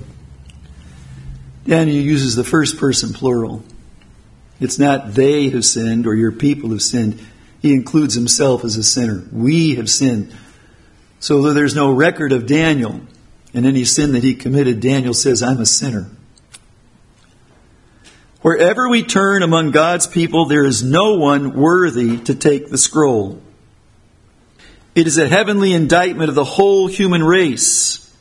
Daniel 1.67 1.97
uses 1.97 2.35
the 2.35 2.45
first 2.45 2.79
person 2.79 3.13
plural. 3.13 3.63
It's 4.61 4.79
not 4.79 5.15
they 5.15 5.49
have 5.51 5.65
sinned 5.65 6.07
or 6.07 6.15
your 6.15 6.33
people 6.33 6.71
have 6.71 6.83
sinned. 6.83 7.21
He 7.61 7.73
includes 7.73 8.15
himself 8.15 8.65
as 8.65 8.77
a 8.77 8.83
sinner. 8.83 9.25
We 9.33 9.77
have 9.77 9.89
sinned. 9.89 10.35
So 11.21 11.43
though 11.43 11.53
there's 11.53 11.77
no 11.77 11.93
record 11.93 12.33
of 12.33 12.47
Daniel 12.47 13.01
and 13.55 13.67
any 13.67 13.85
sin 13.85 14.13
that 14.13 14.25
he 14.25 14.35
committed, 14.35 14.81
Daniel 14.81 15.15
says, 15.15 15.43
I'm 15.43 15.61
a 15.61 15.67
sinner. 15.67 16.09
Wherever 18.41 18.89
we 18.89 19.05
turn 19.05 19.45
among 19.45 19.71
God's 19.71 20.09
people, 20.09 20.47
there 20.47 20.65
is 20.65 20.83
no 20.83 21.15
one 21.15 21.55
worthy 21.55 22.19
to 22.19 22.35
take 22.35 22.69
the 22.69 22.79
scroll. 22.79 23.41
It 24.97 25.07
is 25.07 25.17
a 25.17 25.29
heavenly 25.29 25.73
indictment 25.73 26.29
of 26.29 26.35
the 26.35 26.45
whole 26.45 26.89
human 26.89 27.23
race, 27.23 28.15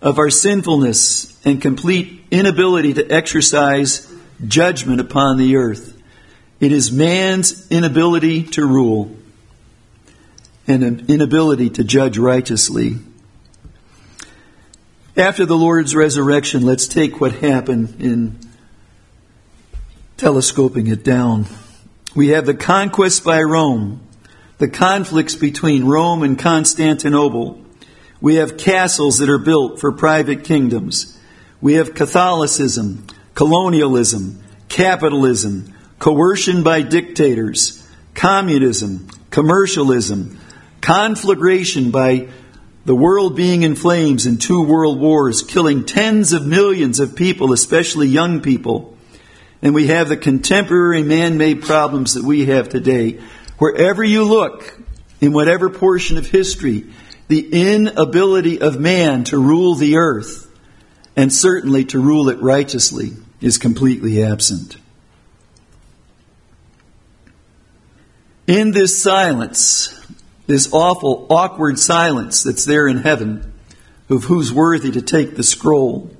of 0.00 0.18
our 0.18 0.30
sinfulness 0.30 1.38
and 1.44 1.60
complete 1.60 2.23
inability 2.34 2.94
to 2.94 3.08
exercise 3.10 4.12
judgment 4.46 5.00
upon 5.00 5.38
the 5.38 5.56
earth. 5.56 5.96
It 6.60 6.72
is 6.72 6.90
man's 6.90 7.70
inability 7.70 8.42
to 8.42 8.66
rule 8.66 9.16
and 10.66 10.82
an 10.82 11.06
inability 11.08 11.70
to 11.70 11.84
judge 11.84 12.18
righteously. 12.18 12.96
After 15.16 15.46
the 15.46 15.56
Lord's 15.56 15.94
resurrection, 15.94 16.64
let's 16.66 16.88
take 16.88 17.20
what 17.20 17.32
happened 17.32 17.96
in 18.00 18.38
telescoping 20.16 20.88
it 20.88 21.04
down. 21.04 21.46
We 22.16 22.28
have 22.28 22.46
the 22.46 22.54
conquest 22.54 23.24
by 23.24 23.42
Rome, 23.42 24.00
the 24.58 24.68
conflicts 24.68 25.34
between 25.34 25.84
Rome 25.84 26.22
and 26.22 26.38
Constantinople. 26.38 27.60
We 28.20 28.36
have 28.36 28.56
castles 28.56 29.18
that 29.18 29.28
are 29.28 29.38
built 29.38 29.80
for 29.80 29.92
private 29.92 30.44
kingdoms. 30.44 31.18
We 31.64 31.76
have 31.76 31.94
Catholicism, 31.94 33.06
colonialism, 33.34 34.44
capitalism, 34.68 35.72
coercion 35.98 36.62
by 36.62 36.82
dictators, 36.82 37.88
communism, 38.12 39.08
commercialism, 39.30 40.38
conflagration 40.82 41.90
by 41.90 42.28
the 42.84 42.94
world 42.94 43.34
being 43.34 43.62
in 43.62 43.76
flames 43.76 44.26
in 44.26 44.36
two 44.36 44.62
world 44.62 45.00
wars, 45.00 45.40
killing 45.40 45.86
tens 45.86 46.34
of 46.34 46.46
millions 46.46 47.00
of 47.00 47.16
people, 47.16 47.54
especially 47.54 48.08
young 48.08 48.42
people. 48.42 48.98
And 49.62 49.74
we 49.74 49.86
have 49.86 50.10
the 50.10 50.18
contemporary 50.18 51.02
man 51.02 51.38
made 51.38 51.62
problems 51.62 52.12
that 52.12 52.24
we 52.24 52.44
have 52.44 52.68
today. 52.68 53.22
Wherever 53.56 54.04
you 54.04 54.24
look, 54.24 54.78
in 55.22 55.32
whatever 55.32 55.70
portion 55.70 56.18
of 56.18 56.26
history, 56.26 56.92
the 57.28 57.72
inability 57.72 58.60
of 58.60 58.78
man 58.78 59.24
to 59.24 59.38
rule 59.38 59.76
the 59.76 59.96
earth, 59.96 60.43
and 61.16 61.32
certainly 61.32 61.84
to 61.84 61.98
rule 61.98 62.28
it 62.28 62.40
righteously, 62.40 63.12
is 63.40 63.58
completely 63.58 64.22
absent. 64.22 64.76
In 68.46 68.72
this 68.72 69.00
silence, 69.00 70.00
this 70.46 70.72
awful, 70.72 71.26
awkward 71.30 71.78
silence 71.78 72.42
that's 72.42 72.64
there 72.64 72.88
in 72.88 72.98
heaven, 72.98 73.52
of 74.08 74.24
who's 74.24 74.52
worthy 74.52 74.90
to 74.92 75.02
take 75.02 75.36
the 75.36 75.42
scroll, 75.42 76.10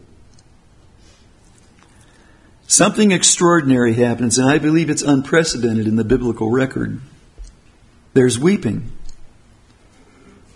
something 2.66 3.12
extraordinary 3.12 3.94
happens, 3.94 4.38
and 4.38 4.48
I 4.48 4.58
believe 4.58 4.90
it's 4.90 5.02
unprecedented 5.02 5.86
in 5.86 5.96
the 5.96 6.04
biblical 6.04 6.50
record. 6.50 7.00
There's 8.14 8.38
weeping, 8.38 8.90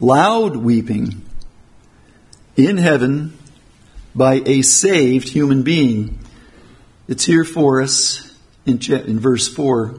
loud 0.01 0.57
weeping 0.57 1.23
in 2.57 2.77
heaven 2.77 3.38
by 4.15 4.43
a 4.47 4.63
saved 4.63 5.29
human 5.29 5.63
being. 5.63 6.19
It's 7.07 7.25
here 7.25 7.45
for 7.45 7.81
us 7.81 8.35
in, 8.67 8.81
in 8.91 9.19
verse 9.21 9.49
4. 9.49 9.99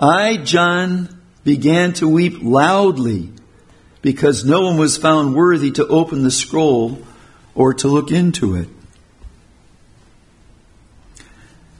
I, 0.00 0.36
John, 0.38 1.22
began 1.44 1.92
to 1.94 2.08
weep 2.08 2.42
loudly 2.42 3.30
because 4.00 4.44
no 4.44 4.62
one 4.62 4.76
was 4.76 4.96
found 4.96 5.34
worthy 5.34 5.70
to 5.72 5.86
open 5.86 6.22
the 6.22 6.30
scroll 6.30 7.00
or 7.54 7.74
to 7.74 7.88
look 7.88 8.10
into 8.10 8.56
it. 8.56 8.68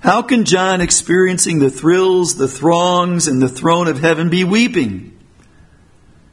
How 0.01 0.23
can 0.23 0.45
John, 0.45 0.81
experiencing 0.81 1.61
the 1.61 1.71
thrills, 1.71 2.37
the 2.37 2.49
throngs, 2.49 3.29
and 3.29 3.41
the 3.41 3.49
throne 3.49 3.87
of 3.87 4.01
heaven, 4.01 4.31
be 4.31 4.43
weeping? 4.43 5.17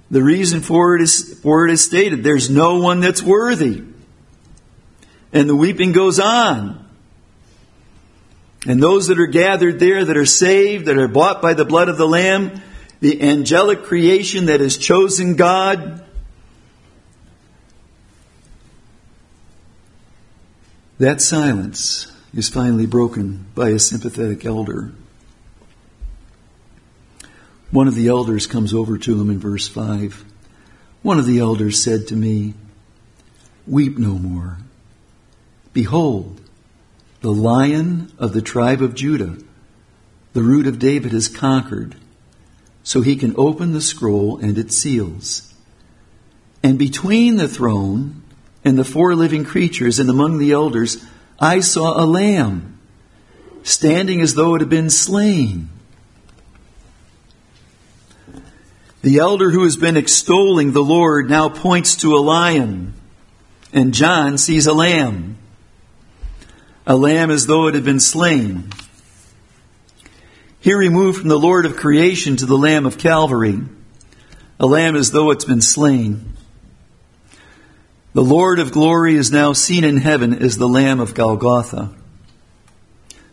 The 0.10 0.24
reason 0.24 0.62
for 0.62 0.96
it 0.96 1.04
is, 1.04 1.40
for 1.44 1.68
it 1.68 1.72
is 1.72 1.86
stated 1.86 2.24
there's 2.24 2.50
no 2.50 2.80
one 2.80 3.00
that's 3.00 3.22
worthy. 3.22 3.84
And 5.32 5.50
the 5.50 5.56
weeping 5.56 5.92
goes 5.92 6.20
on. 6.20 6.86
And 8.68 8.82
those 8.84 9.08
that 9.08 9.20
are 9.20 9.28
gathered 9.28 9.80
there, 9.80 10.04
that 10.04 10.18
are 10.18 10.26
saved, 10.26 10.88
that 10.88 10.98
are 10.98 11.08
bought 11.08 11.42
by 11.42 11.54
the 11.54 11.66
blood 11.66 11.88
of 11.88 11.98
the 11.98 12.08
Lamb, 12.08 12.62
the 13.00 13.22
angelic 13.22 13.84
creation 13.84 14.48
that 14.48 14.60
has 14.60 14.78
chosen 14.78 15.36
God, 15.36 16.04
that 20.98 21.22
silence 21.22 22.12
is 22.34 22.50
finally 22.50 22.86
broken 22.86 23.46
by 23.56 23.70
a 23.70 23.80
sympathetic 23.80 24.46
elder. 24.46 24.92
One 27.72 27.88
of 27.88 27.96
the 27.96 28.08
elders 28.08 28.48
comes 28.48 28.74
over 28.74 28.98
to 28.98 29.22
him 29.22 29.30
in 29.30 29.40
verse 29.40 29.68
5. 29.68 30.26
One 31.02 31.20
of 31.20 31.26
the 31.26 31.40
elders 31.40 31.82
said 31.82 32.08
to 32.08 32.16
me, 32.16 32.56
Weep 33.66 33.98
no 33.98 34.16
more. 34.18 34.58
Behold, 35.80 36.42
the 37.22 37.32
lion 37.32 38.12
of 38.18 38.34
the 38.34 38.42
tribe 38.42 38.82
of 38.82 38.96
Judah, 38.96 39.38
the 40.34 40.44
root 40.44 40.68
of 40.68 40.78
David, 40.78 41.14
has 41.14 41.30
conquered, 41.30 41.96
so 42.84 43.00
he 43.00 43.16
can 43.16 43.34
open 43.38 43.72
the 43.72 43.80
scroll 43.80 44.36
and 44.40 44.58
its 44.58 44.78
seals. 44.78 45.54
And 46.62 46.78
between 46.78 47.38
the 47.38 47.48
throne 47.48 48.24
and 48.66 48.78
the 48.78 48.84
four 48.84 49.16
living 49.16 49.46
creatures 49.46 50.00
and 50.00 50.10
among 50.10 50.38
the 50.38 50.52
elders, 50.52 51.02
I 51.40 51.62
saw 51.62 51.98
a 51.98 52.04
lamb 52.04 52.78
standing 53.64 54.20
as 54.20 54.36
though 54.36 54.56
it 54.56 54.60
had 54.60 54.70
been 54.70 54.90
slain. 54.90 55.70
The 59.02 59.20
elder 59.20 59.50
who 59.50 59.64
has 59.64 59.78
been 59.78 59.96
extolling 59.96 60.74
the 60.74 60.84
Lord 60.84 61.30
now 61.30 61.48
points 61.48 61.96
to 62.02 62.18
a 62.18 62.20
lion, 62.20 62.96
and 63.72 63.94
John 63.94 64.38
sees 64.38 64.68
a 64.68 64.74
lamb 64.74 65.38
a 66.90 66.98
lamb 66.98 67.30
as 67.30 67.46
though 67.46 67.68
it 67.68 67.76
had 67.76 67.86
been 67.86 68.00
slain. 68.00 68.68
Here 70.60 70.80
we 70.80 70.90
move 70.90 71.18
from 71.18 71.28
the 71.28 71.38
Lord 71.38 71.68
of 71.68 71.76
creation 71.76 72.36
to 72.38 72.48
the 72.48 72.58
Lamb 72.58 72.88
of 72.88 72.98
Calvary, 72.98 73.60
a 74.60 74.66
lamb 74.66 74.96
as 74.96 75.12
though 75.12 75.30
it's 75.30 75.46
been 75.46 75.62
slain. 75.62 76.34
The 78.14 78.24
Lord 78.24 78.58
of 78.58 78.72
glory 78.72 79.14
is 79.14 79.32
now 79.32 79.54
seen 79.54 79.84
in 79.84 79.98
heaven 79.98 80.34
as 80.34 80.58
the 80.58 80.68
Lamb 80.68 81.00
of 81.00 81.14
Golgotha. 81.14 81.94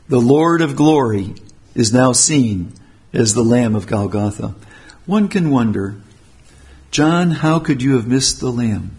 The 0.07 0.21
Lord 0.21 0.61
of 0.61 0.77
glory 0.77 1.35
is 1.75 1.95
now 1.95 2.13
seen 2.13 2.75
as 3.15 3.33
the 3.33 3.43
Lamb 3.43 3.75
of 3.75 3.87
Golgotha. 3.87 4.55
One 5.07 5.29
can 5.29 5.51
wonder, 5.51 5.97
John, 6.91 7.31
how 7.31 7.59
could 7.61 7.81
you 7.81 7.95
have 7.95 8.07
missed 8.07 8.39
the 8.39 8.53
Lamb? 8.53 8.99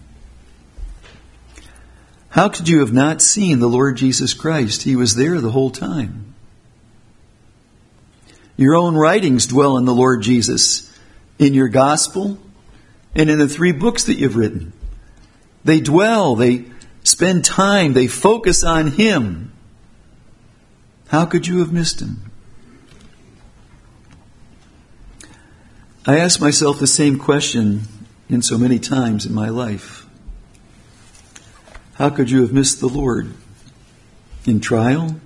How 2.30 2.48
could 2.48 2.68
you 2.68 2.80
have 2.80 2.92
not 2.92 3.22
seen 3.22 3.58
the 3.58 3.68
Lord 3.68 3.96
Jesus 3.96 4.34
Christ? 4.34 4.82
He 4.82 4.96
was 4.96 5.14
there 5.14 5.40
the 5.40 5.50
whole 5.50 5.70
time. 5.70 6.34
Your 8.56 8.74
own 8.74 8.96
writings 8.96 9.46
dwell 9.46 9.78
in 9.78 9.84
the 9.84 9.94
Lord 9.94 10.22
Jesus, 10.22 10.92
in 11.38 11.54
your 11.54 11.68
gospel, 11.68 12.38
and 13.14 13.30
in 13.30 13.38
the 13.38 13.48
three 13.48 13.72
books 13.72 14.04
that 14.04 14.18
you've 14.18 14.36
written. 14.36 14.72
They 15.64 15.80
dwell, 15.80 16.34
they 16.34 16.64
spend 17.04 17.44
time, 17.44 17.92
they 17.92 18.08
focus 18.08 18.64
on 18.64 18.92
Him. 18.92 19.52
How 21.08 21.24
could 21.24 21.46
you 21.46 21.60
have 21.60 21.72
missed 21.72 22.00
Him? 22.00 22.30
I 26.06 26.18
ask 26.18 26.40
myself 26.40 26.78
the 26.78 26.86
same 26.86 27.18
question 27.18 27.82
in 28.28 28.42
so 28.42 28.58
many 28.58 28.78
times 28.78 29.24
in 29.24 29.34
my 29.34 29.50
life. 29.50 30.07
How 31.98 32.10
could 32.10 32.30
you 32.30 32.42
have 32.42 32.52
missed 32.52 32.78
the 32.78 32.86
Lord? 32.86 33.34
In 34.46 34.60
trial, 34.60 35.20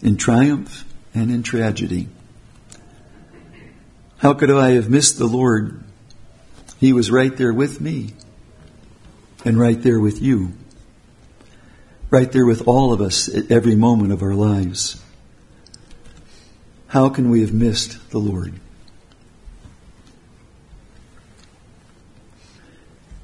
in 0.00 0.16
triumph, 0.16 0.84
and 1.12 1.28
in 1.28 1.42
tragedy. 1.42 2.08
How 4.18 4.32
could 4.32 4.48
I 4.48 4.70
have 4.70 4.88
missed 4.88 5.18
the 5.18 5.26
Lord? 5.26 5.82
He 6.78 6.92
was 6.92 7.10
right 7.10 7.36
there 7.36 7.52
with 7.52 7.80
me 7.80 8.14
and 9.44 9.58
right 9.58 9.82
there 9.82 9.98
with 9.98 10.22
you. 10.22 10.52
Right 12.10 12.30
there 12.30 12.46
with 12.46 12.68
all 12.68 12.92
of 12.92 13.00
us 13.00 13.28
at 13.28 13.50
every 13.50 13.74
moment 13.74 14.12
of 14.12 14.22
our 14.22 14.34
lives. 14.34 15.02
How 16.86 17.08
can 17.08 17.28
we 17.28 17.40
have 17.40 17.52
missed 17.52 18.10
the 18.10 18.20
Lord? 18.20 18.54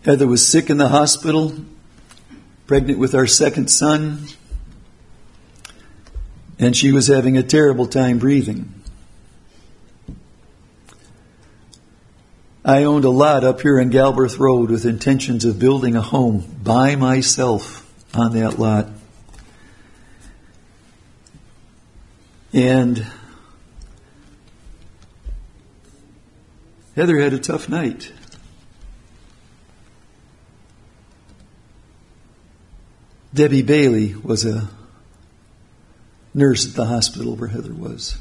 Heather 0.05 0.27
was 0.27 0.45
sick 0.45 0.69
in 0.71 0.79
the 0.79 0.89
hospital, 0.89 1.55
pregnant 2.71 3.01
with 3.01 3.17
our 3.17 3.27
second 3.27 3.69
son, 3.69 4.29
and 6.57 6.77
she 6.77 6.93
was 6.93 7.09
having 7.09 7.37
a 7.37 7.43
terrible 7.43 7.85
time 7.85 8.21
breathing. 8.21 8.73
I 12.65 12.85
owned 12.85 13.05
a 13.05 13.11
lot 13.11 13.43
up 13.43 13.61
here 13.61 13.77
in 13.81 13.91
Galbraith 13.91 14.39
Road 14.39 14.71
with 14.71 14.87
intentions 14.87 15.45
of 15.45 15.59
building 15.59 15.97
a 15.97 16.01
home 16.01 16.59
by 16.63 16.95
myself 16.95 17.93
on 18.15 18.35
that 18.35 18.61
lot. 18.61 18.87
And 22.53 23.05
Heather 26.95 27.19
had 27.19 27.33
a 27.33 27.41
tough 27.41 27.69
night. 27.69 28.13
Debbie 33.33 33.63
Bailey 33.63 34.15
was 34.15 34.45
a 34.45 34.69
nurse 36.35 36.69
at 36.69 36.75
the 36.75 36.87
hospital 36.87 37.37
where 37.37 37.49
Heather 37.49 37.73
was. 37.73 38.17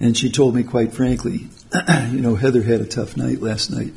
And 0.00 0.16
she 0.16 0.30
told 0.30 0.54
me 0.54 0.62
quite 0.62 0.92
frankly, 0.92 1.48
you 2.10 2.20
know, 2.20 2.34
Heather 2.34 2.62
had 2.62 2.80
a 2.80 2.86
tough 2.86 3.16
night 3.16 3.40
last 3.40 3.70
night. 3.70 3.92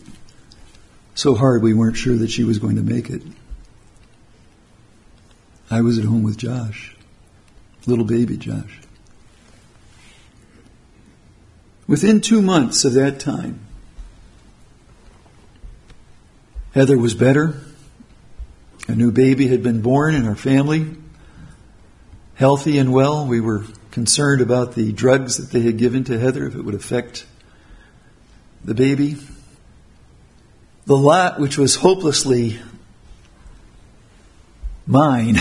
So 1.15 1.35
hard 1.35 1.63
we 1.63 1.73
weren't 1.73 1.97
sure 1.97 2.15
that 2.17 2.29
she 2.29 2.43
was 2.43 2.59
going 2.59 2.75
to 2.75 2.83
make 2.83 3.09
it. 3.09 3.23
I 5.69 5.81
was 5.81 5.97
at 5.97 6.05
home 6.05 6.23
with 6.23 6.37
Josh, 6.37 6.95
little 7.85 8.05
baby 8.05 8.37
Josh. 8.37 8.79
Within 11.87 12.21
two 12.21 12.41
months 12.41 12.85
of 12.85 12.93
that 12.93 13.19
time, 13.19 13.59
Heather 16.73 16.97
was 16.97 17.13
better. 17.13 17.59
A 18.88 18.95
new 18.95 19.12
baby 19.12 19.47
had 19.47 19.63
been 19.63 19.82
born 19.82 20.15
in 20.15 20.26
our 20.26 20.36
family, 20.36 20.95
healthy 22.36 22.78
and 22.78 22.93
well. 22.93 23.28
We 23.28 23.41
were 23.41 23.65
concerned 23.91 24.41
about 24.41 24.76
the 24.76 24.93
drugs 24.93 25.38
that 25.38 25.52
they 25.52 25.62
had 25.65 25.78
given 25.78 26.06
to 26.06 26.17
Heather, 26.17 26.47
if 26.47 26.56
it 26.56 26.62
would 26.62 26.76
affect 26.76 27.26
the 28.63 28.73
baby. 28.73 29.17
The 30.86 30.95
lot, 30.95 31.38
which 31.38 31.58
was 31.58 31.76
hopelessly 31.76 32.60
mine, 34.86 35.36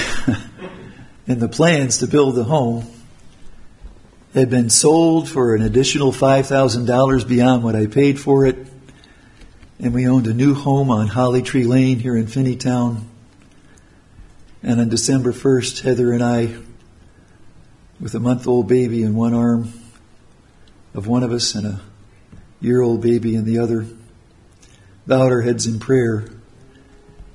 and 1.28 1.40
the 1.40 1.48
plans 1.48 1.98
to 1.98 2.08
build 2.08 2.34
the 2.34 2.44
home, 2.44 2.86
had 4.34 4.50
been 4.50 4.70
sold 4.70 5.28
for 5.28 5.54
an 5.54 5.62
additional 5.62 6.10
$5,000 6.10 7.28
beyond 7.28 7.62
what 7.62 7.76
I 7.76 7.86
paid 7.86 8.18
for 8.18 8.44
it. 8.44 8.56
And 9.78 9.94
we 9.94 10.08
owned 10.08 10.26
a 10.26 10.34
new 10.34 10.54
home 10.54 10.90
on 10.90 11.06
Holly 11.06 11.42
Tree 11.42 11.64
Lane 11.64 12.00
here 12.00 12.16
in 12.16 12.26
Finneytown. 12.26 13.04
And 14.62 14.80
on 14.80 14.88
December 14.88 15.32
1st, 15.32 15.82
Heather 15.82 16.12
and 16.12 16.22
I, 16.22 16.56
with 18.00 18.14
a 18.14 18.20
month 18.20 18.46
old 18.46 18.68
baby 18.68 19.02
in 19.02 19.14
one 19.14 19.34
arm 19.34 19.72
of 20.94 21.06
one 21.06 21.22
of 21.22 21.32
us 21.32 21.54
and 21.54 21.66
a 21.66 21.80
year 22.60 22.80
old 22.80 23.00
baby 23.00 23.34
in 23.34 23.44
the 23.44 23.58
other, 23.58 23.86
bowed 25.06 25.32
our 25.32 25.42
heads 25.42 25.66
in 25.66 25.78
prayer 25.78 26.26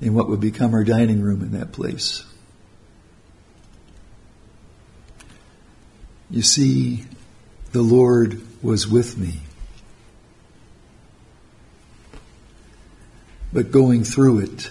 in 0.00 0.14
what 0.14 0.28
would 0.28 0.40
become 0.40 0.74
our 0.74 0.84
dining 0.84 1.22
room 1.22 1.42
in 1.42 1.52
that 1.52 1.72
place. 1.72 2.24
You 6.28 6.42
see, 6.42 7.04
the 7.72 7.82
Lord 7.82 8.40
was 8.62 8.88
with 8.88 9.16
me. 9.16 9.40
But 13.52 13.70
going 13.70 14.02
through 14.02 14.40
it, 14.40 14.70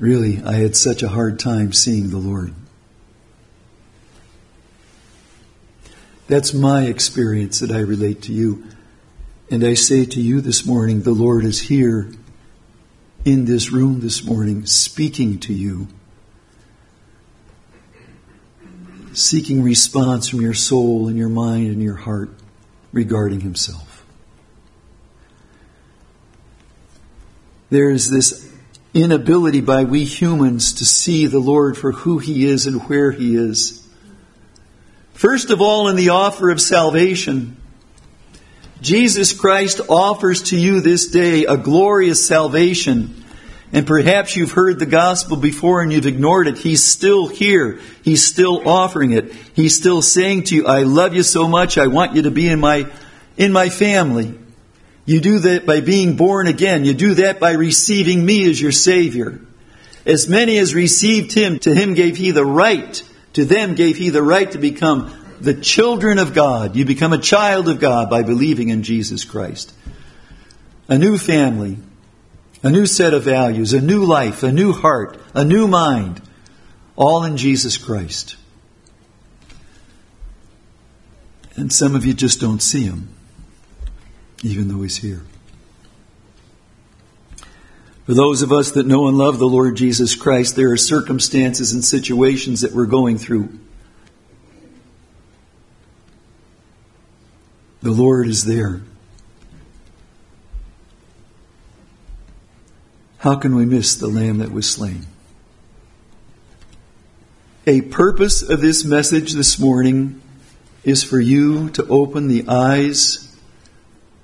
really, 0.00 0.42
I 0.42 0.54
had 0.54 0.74
such 0.74 1.02
a 1.02 1.08
hard 1.08 1.38
time 1.38 1.72
seeing 1.72 2.10
the 2.10 2.16
Lord. 2.16 2.54
That's 6.26 6.54
my 6.54 6.84
experience 6.84 7.60
that 7.60 7.70
I 7.70 7.80
relate 7.80 8.22
to 8.22 8.32
you. 8.32 8.64
And 9.50 9.64
I 9.64 9.74
say 9.74 10.04
to 10.06 10.20
you 10.20 10.40
this 10.40 10.64
morning, 10.64 11.02
the 11.02 11.10
Lord 11.10 11.44
is 11.44 11.60
here 11.62 12.10
in 13.24 13.44
this 13.44 13.70
room 13.70 14.00
this 14.00 14.24
morning 14.24 14.64
speaking 14.64 15.38
to 15.40 15.52
you, 15.52 15.88
seeking 19.12 19.62
response 19.62 20.28
from 20.28 20.40
your 20.40 20.54
soul 20.54 21.08
and 21.08 21.18
your 21.18 21.28
mind 21.28 21.66
and 21.66 21.82
your 21.82 21.96
heart 21.96 22.30
regarding 22.92 23.40
Himself. 23.40 24.04
There 27.70 27.90
is 27.90 28.08
this 28.08 28.49
inability 28.92 29.60
by 29.60 29.84
we 29.84 30.04
humans 30.04 30.74
to 30.74 30.84
see 30.84 31.26
the 31.26 31.38
Lord 31.38 31.76
for 31.76 31.92
who 31.92 32.18
He 32.18 32.46
is 32.46 32.66
and 32.66 32.82
where 32.88 33.10
He 33.12 33.36
is. 33.36 33.86
First 35.14 35.50
of 35.50 35.60
all, 35.60 35.88
in 35.88 35.96
the 35.96 36.08
offer 36.10 36.50
of 36.50 36.60
salvation, 36.60 37.56
Jesus 38.80 39.38
Christ 39.38 39.80
offers 39.88 40.44
to 40.44 40.56
you 40.56 40.80
this 40.80 41.08
day 41.08 41.44
a 41.44 41.56
glorious 41.56 42.26
salvation. 42.26 43.16
And 43.72 43.86
perhaps 43.86 44.34
you've 44.34 44.52
heard 44.52 44.78
the 44.78 44.86
gospel 44.86 45.36
before 45.36 45.82
and 45.82 45.92
you've 45.92 46.06
ignored 46.06 46.48
it. 46.48 46.58
He's 46.58 46.82
still 46.82 47.28
here. 47.28 47.78
He's 48.02 48.24
still 48.24 48.66
offering 48.66 49.12
it. 49.12 49.32
He's 49.54 49.76
still 49.76 50.02
saying 50.02 50.44
to 50.44 50.56
you, 50.56 50.66
I 50.66 50.82
love 50.82 51.14
you 51.14 51.22
so 51.22 51.46
much. 51.46 51.78
I 51.78 51.86
want 51.86 52.16
you 52.16 52.22
to 52.22 52.30
be 52.30 52.48
in 52.48 52.58
my, 52.58 52.90
in 53.36 53.52
my 53.52 53.68
family. 53.68 54.39
You 55.10 55.20
do 55.20 55.40
that 55.40 55.66
by 55.66 55.80
being 55.80 56.14
born 56.14 56.46
again. 56.46 56.84
You 56.84 56.94
do 56.94 57.14
that 57.14 57.40
by 57.40 57.54
receiving 57.54 58.24
me 58.24 58.48
as 58.48 58.60
your 58.60 58.70
Savior. 58.70 59.40
As 60.06 60.28
many 60.28 60.56
as 60.56 60.72
received 60.72 61.32
Him, 61.32 61.58
to 61.58 61.74
Him 61.74 61.94
gave 61.94 62.16
He 62.16 62.30
the 62.30 62.44
right, 62.44 63.02
to 63.32 63.44
them 63.44 63.74
gave 63.74 63.96
He 63.96 64.10
the 64.10 64.22
right 64.22 64.48
to 64.52 64.58
become 64.58 65.12
the 65.40 65.54
children 65.54 66.20
of 66.20 66.32
God. 66.32 66.76
You 66.76 66.84
become 66.84 67.12
a 67.12 67.18
child 67.18 67.68
of 67.68 67.80
God 67.80 68.08
by 68.08 68.22
believing 68.22 68.68
in 68.68 68.84
Jesus 68.84 69.24
Christ. 69.24 69.74
A 70.86 70.96
new 70.96 71.18
family, 71.18 71.78
a 72.62 72.70
new 72.70 72.86
set 72.86 73.12
of 73.12 73.24
values, 73.24 73.72
a 73.72 73.80
new 73.80 74.04
life, 74.04 74.44
a 74.44 74.52
new 74.52 74.72
heart, 74.72 75.18
a 75.34 75.44
new 75.44 75.66
mind, 75.66 76.22
all 76.94 77.24
in 77.24 77.36
Jesus 77.36 77.78
Christ. 77.78 78.36
And 81.56 81.72
some 81.72 81.96
of 81.96 82.06
you 82.06 82.14
just 82.14 82.40
don't 82.40 82.62
see 82.62 82.84
Him, 82.84 83.08
even 84.42 84.68
though 84.68 84.82
He's 84.82 84.96
here. 84.96 85.22
For 88.06 88.14
those 88.14 88.42
of 88.42 88.50
us 88.52 88.72
that 88.72 88.86
know 88.86 89.08
and 89.08 89.16
love 89.16 89.38
the 89.38 89.46
Lord 89.46 89.76
Jesus 89.76 90.16
Christ, 90.16 90.56
there 90.56 90.72
are 90.72 90.76
circumstances 90.76 91.72
and 91.72 91.84
situations 91.84 92.62
that 92.62 92.72
we're 92.72 92.86
going 92.86 93.18
through 93.18 93.60
The 97.82 97.90
Lord 97.90 98.28
is 98.28 98.44
there. 98.44 98.82
How 103.18 103.36
can 103.36 103.54
we 103.54 103.64
miss 103.64 103.94
the 103.94 104.06
Lamb 104.06 104.38
that 104.38 104.52
was 104.52 104.68
slain? 104.68 105.06
A 107.66 107.80
purpose 107.80 108.42
of 108.42 108.60
this 108.60 108.84
message 108.84 109.32
this 109.32 109.58
morning 109.58 110.20
is 110.84 111.02
for 111.02 111.18
you 111.20 111.70
to 111.70 111.86
open 111.86 112.28
the 112.28 112.44
eyes 112.48 113.29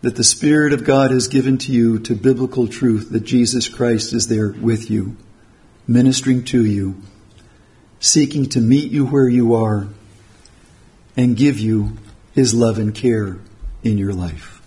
that 0.02 0.16
the 0.16 0.24
Spirit 0.24 0.72
of 0.72 0.84
God 0.84 1.10
has 1.10 1.28
given 1.28 1.58
to 1.58 1.72
you 1.72 1.98
to 2.00 2.14
biblical 2.14 2.68
truth 2.68 3.10
that 3.10 3.24
Jesus 3.24 3.68
Christ 3.68 4.12
is 4.12 4.28
there 4.28 4.50
with 4.50 4.90
you, 4.90 5.16
ministering 5.86 6.44
to 6.44 6.64
you, 6.64 7.00
seeking 7.98 8.48
to 8.50 8.60
meet 8.60 8.90
you 8.90 9.06
where 9.06 9.28
you 9.28 9.54
are, 9.54 9.88
and 11.16 11.36
give 11.36 11.58
you 11.58 11.96
his 12.34 12.52
love 12.52 12.78
and 12.78 12.94
care 12.94 13.38
in 13.82 13.96
your 13.96 14.12
life. 14.12 14.60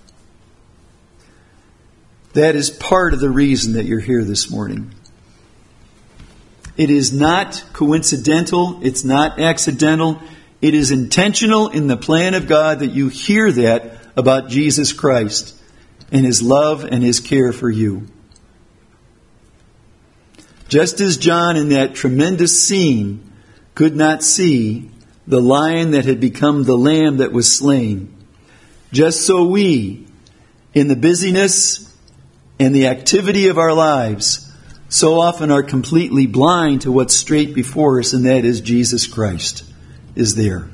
That 2.33 2.55
is 2.55 2.69
part 2.69 3.13
of 3.13 3.19
the 3.19 3.29
reason 3.29 3.73
that 3.73 3.85
you're 3.85 3.99
here 3.99 4.23
this 4.23 4.49
morning. 4.49 4.93
It 6.75 6.89
is 6.89 7.11
not 7.11 7.63
coincidental, 7.73 8.79
it's 8.81 9.03
not 9.03 9.39
accidental, 9.39 10.21
it 10.61 10.73
is 10.73 10.91
intentional 10.91 11.69
in 11.69 11.87
the 11.87 11.97
plan 11.97 12.33
of 12.33 12.47
God 12.47 12.79
that 12.79 12.91
you 12.91 13.09
hear 13.09 13.51
that 13.51 13.98
about 14.19 14.49
Jesus 14.49 14.93
Christ 14.93 15.55
and 16.12 16.25
his 16.25 16.41
love 16.41 16.84
and 16.84 17.01
his 17.01 17.19
care 17.19 17.53
for 17.53 17.69
you. 17.69 18.08
Just 20.67 20.99
as 20.99 21.17
John 21.17 21.55
in 21.55 21.69
that 21.69 21.95
tremendous 21.95 22.63
scene 22.63 23.32
could 23.73 23.95
not 23.95 24.21
see 24.21 24.91
the 25.25 25.41
lion 25.41 25.91
that 25.91 26.05
had 26.05 26.19
become 26.19 26.63
the 26.63 26.77
lamb 26.77 27.17
that 27.17 27.32
was 27.32 27.51
slain, 27.51 28.15
Just 28.91 29.25
so 29.25 29.45
we, 29.45 30.08
in 30.73 30.88
the 30.88 30.95
busyness 30.95 31.91
and 32.60 32.75
the 32.75 32.88
activity 32.88 33.47
of 33.47 33.58
our 33.58 33.73
lives, 33.73 34.51
so 34.89 35.19
often 35.19 35.51
are 35.51 35.63
completely 35.63 36.27
blind 36.27 36.82
to 36.82 36.91
what's 36.91 37.15
straight 37.15 37.53
before 37.53 37.99
us, 37.99 38.13
and 38.13 38.25
that 38.25 38.43
is 38.43 38.62
Jesus 38.62 39.08
Christ 39.08 39.63
is 40.15 40.36
there. 40.36 40.67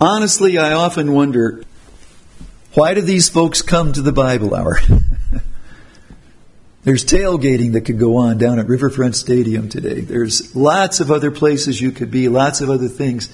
Honestly, 0.00 0.58
I 0.58 0.72
often 0.72 1.12
wonder 1.12 1.62
why 2.74 2.94
do 2.94 3.00
these 3.00 3.28
folks 3.28 3.62
come 3.62 3.92
to 3.92 4.02
the 4.02 4.12
Bible 4.12 4.54
hour? 4.54 4.78
There's 6.82 7.04
tailgating 7.04 7.72
that 7.72 7.82
could 7.82 7.98
go 7.98 8.16
on 8.16 8.36
down 8.36 8.58
at 8.58 8.66
Riverfront 8.66 9.14
Stadium 9.14 9.68
today. 9.68 10.00
There's 10.00 10.54
lots 10.56 11.00
of 11.00 11.10
other 11.10 11.30
places 11.30 11.80
you 11.80 11.92
could 11.92 12.10
be, 12.10 12.28
lots 12.28 12.60
of 12.60 12.70
other 12.70 12.88
things. 12.88 13.32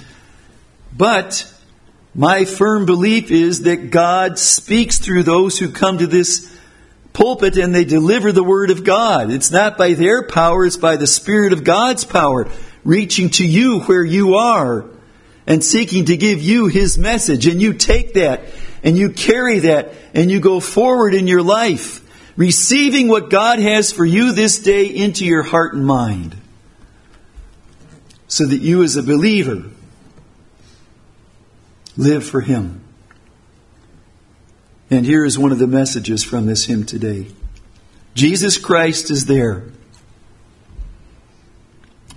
But 0.97 1.53
my 2.15 2.45
firm 2.45 2.85
belief 2.85 3.31
is 3.31 3.63
that 3.63 3.91
God 3.91 4.39
speaks 4.39 4.99
through 4.99 5.23
those 5.23 5.59
who 5.59 5.73
come 5.73 5.99
to 5.99 6.07
this 6.07 6.55
pulpit 7.13 7.57
and 7.57 7.75
they 7.75 7.85
deliver 7.87 8.33
the 8.33 8.45
Word 8.45 8.71
of 8.71 8.85
God. 8.85 9.31
It's 9.31 9.51
not 9.51 9.79
by 9.79 9.95
their 9.95 10.23
power, 10.29 10.67
it's 10.67 10.77
by 10.77 10.97
the 10.97 11.07
Spirit 11.07 11.55
of 11.55 11.65
God's 11.65 12.05
power 12.05 12.49
reaching 12.85 13.31
to 13.31 13.47
you 13.47 13.81
where 13.81 14.05
you 14.05 14.35
are 14.35 14.87
and 15.51 15.65
seeking 15.65 16.05
to 16.05 16.17
give 16.17 16.41
you 16.41 16.69
His 16.69 16.97
message. 16.97 17.49
And 17.49 17.61
you 17.61 17.75
take 17.75 18.15
that 18.15 18.43
and 18.85 18.97
you 18.97 19.11
carry 19.11 19.59
that 19.59 19.93
and 20.15 20.31
you 20.31 20.39
go 20.39 20.61
forward 20.61 21.13
in 21.13 21.27
your 21.27 21.43
life, 21.43 22.07
receiving 22.37 23.09
what 23.09 23.31
God 23.31 23.59
has 23.59 23.91
for 23.91 24.05
you 24.05 24.33
this 24.33 24.61
day 24.61 24.87
into 24.87 25.27
your 25.27 25.43
heart 25.43 25.75
and 25.75 25.85
mind. 25.85 26.37
So 28.29 28.47
that 28.47 28.59
you 28.59 28.85
as 28.85 28.95
a 28.95 29.03
believer 29.03 29.65
Live 31.97 32.25
for 32.25 32.41
Him. 32.41 32.83
And 34.89 35.05
here 35.05 35.25
is 35.25 35.37
one 35.37 35.51
of 35.53 35.59
the 35.59 35.67
messages 35.67 36.23
from 36.23 36.47
this 36.47 36.67
hymn 36.67 36.85
today 36.85 37.27
Jesus 38.15 38.57
Christ 38.57 39.11
is 39.11 39.27
there. 39.27 39.65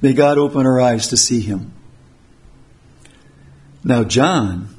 May 0.02 0.14
God 0.14 0.38
open 0.38 0.68
our 0.68 0.80
eyes 0.80 1.08
to 1.08 1.18
see 1.18 1.42
Him. 1.42 1.74
Now, 3.84 4.04
John, 4.04 4.70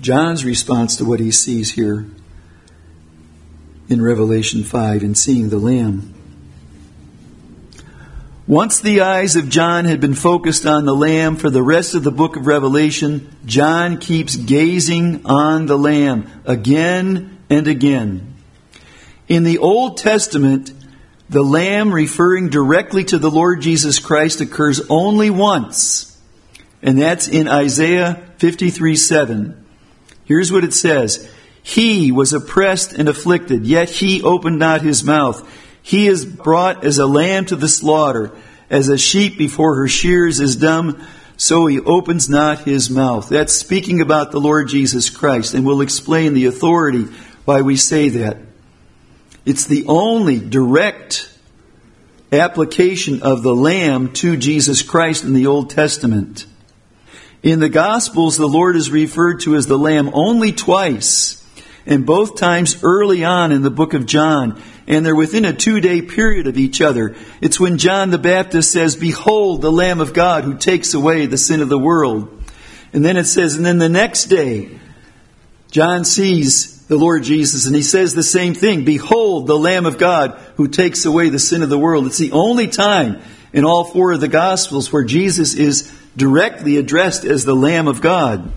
John's 0.00 0.44
response 0.44 0.96
to 0.96 1.04
what 1.04 1.20
he 1.20 1.30
sees 1.30 1.72
here 1.72 2.06
in 3.88 4.02
Revelation 4.02 4.64
5 4.64 5.02
in 5.02 5.14
seeing 5.14 5.48
the 5.48 5.58
Lamb 5.58 6.12
once 8.46 8.80
the 8.80 9.02
eyes 9.02 9.36
of 9.36 9.48
John 9.48 9.84
had 9.84 10.00
been 10.00 10.14
focused 10.14 10.66
on 10.66 10.84
the 10.84 10.94
Lamb 10.94 11.36
for 11.36 11.48
the 11.48 11.62
rest 11.62 11.94
of 11.94 12.02
the 12.02 12.10
book 12.10 12.34
of 12.34 12.48
Revelation, 12.48 13.34
John 13.46 13.98
keeps 13.98 14.34
gazing 14.34 15.24
on 15.24 15.66
the 15.66 15.78
Lamb 15.78 16.28
again 16.44 17.38
and 17.48 17.68
again. 17.68 18.34
In 19.28 19.44
the 19.44 19.58
Old 19.58 19.96
Testament, 19.96 20.72
the 21.30 21.42
Lamb 21.42 21.94
referring 21.94 22.50
directly 22.50 23.04
to 23.04 23.18
the 23.18 23.30
Lord 23.30 23.62
Jesus 23.62 24.00
Christ 24.00 24.40
occurs 24.40 24.80
only 24.90 25.30
once, 25.30 26.11
and 26.82 27.00
that's 27.00 27.28
in 27.28 27.48
Isaiah 27.48 28.22
53 28.38 28.96
7. 28.96 29.66
Here's 30.24 30.52
what 30.52 30.64
it 30.64 30.74
says 30.74 31.30
He 31.62 32.10
was 32.10 32.32
oppressed 32.32 32.92
and 32.92 33.08
afflicted, 33.08 33.66
yet 33.66 33.88
he 33.88 34.22
opened 34.22 34.58
not 34.58 34.82
his 34.82 35.04
mouth. 35.04 35.48
He 35.82 36.06
is 36.06 36.24
brought 36.24 36.84
as 36.84 36.98
a 36.98 37.06
lamb 37.06 37.46
to 37.46 37.56
the 37.56 37.68
slaughter, 37.68 38.32
as 38.70 38.88
a 38.88 38.98
sheep 38.98 39.36
before 39.36 39.76
her 39.76 39.88
shears 39.88 40.40
is 40.40 40.56
dumb, 40.56 41.04
so 41.36 41.66
he 41.66 41.80
opens 41.80 42.28
not 42.28 42.60
his 42.60 42.88
mouth. 42.88 43.28
That's 43.28 43.52
speaking 43.52 44.00
about 44.00 44.30
the 44.30 44.40
Lord 44.40 44.68
Jesus 44.68 45.10
Christ, 45.10 45.54
and 45.54 45.66
we'll 45.66 45.80
explain 45.80 46.34
the 46.34 46.46
authority 46.46 47.08
why 47.44 47.62
we 47.62 47.76
say 47.76 48.08
that. 48.10 48.38
It's 49.44 49.64
the 49.64 49.86
only 49.88 50.38
direct 50.38 51.36
application 52.30 53.22
of 53.22 53.42
the 53.42 53.54
Lamb 53.54 54.12
to 54.14 54.36
Jesus 54.36 54.82
Christ 54.82 55.24
in 55.24 55.34
the 55.34 55.48
Old 55.48 55.70
Testament. 55.70 56.46
In 57.42 57.58
the 57.58 57.68
Gospels, 57.68 58.36
the 58.36 58.46
Lord 58.46 58.76
is 58.76 58.90
referred 58.90 59.40
to 59.40 59.56
as 59.56 59.66
the 59.66 59.78
Lamb 59.78 60.10
only 60.12 60.52
twice, 60.52 61.44
and 61.86 62.06
both 62.06 62.36
times 62.36 62.82
early 62.82 63.24
on 63.24 63.50
in 63.50 63.62
the 63.62 63.70
book 63.70 63.94
of 63.94 64.06
John 64.06 64.62
and 64.86 65.06
they're 65.06 65.16
within 65.16 65.44
a 65.44 65.52
two 65.52 65.80
day 65.80 66.02
period 66.02 66.46
of 66.46 66.58
each 66.58 66.80
other. 66.80 67.14
It's 67.40 67.60
when 67.60 67.78
John 67.78 68.10
the 68.10 68.18
Baptist 68.18 68.72
says, 68.72 68.96
Behold 68.96 69.62
the 69.62 69.72
Lamb 69.72 70.00
of 70.00 70.12
God 70.12 70.44
who 70.44 70.56
takes 70.56 70.94
away 70.94 71.26
the 71.26 71.38
sin 71.38 71.60
of 71.60 71.68
the 71.68 71.78
world. 71.78 72.42
And 72.92 73.04
then 73.04 73.16
it 73.16 73.24
says, 73.24 73.56
and 73.56 73.64
then 73.64 73.78
the 73.78 73.88
next 73.88 74.24
day, 74.26 74.78
John 75.70 76.04
sees 76.04 76.86
the 76.86 76.98
Lord 76.98 77.22
Jesus 77.22 77.66
and 77.66 77.74
he 77.74 77.82
says 77.82 78.14
the 78.14 78.22
same 78.22 78.54
thing 78.54 78.84
Behold 78.84 79.46
the 79.46 79.58
Lamb 79.58 79.86
of 79.86 79.98
God 79.98 80.38
who 80.56 80.68
takes 80.68 81.04
away 81.04 81.30
the 81.30 81.38
sin 81.38 81.62
of 81.62 81.70
the 81.70 81.78
world. 81.78 82.06
It's 82.06 82.18
the 82.18 82.32
only 82.32 82.68
time 82.68 83.22
in 83.52 83.64
all 83.64 83.84
four 83.84 84.12
of 84.12 84.20
the 84.20 84.28
Gospels 84.28 84.92
where 84.92 85.04
Jesus 85.04 85.54
is 85.54 85.90
directly 86.16 86.76
addressed 86.76 87.24
as 87.24 87.44
the 87.44 87.56
Lamb 87.56 87.88
of 87.88 88.00
God. 88.00 88.52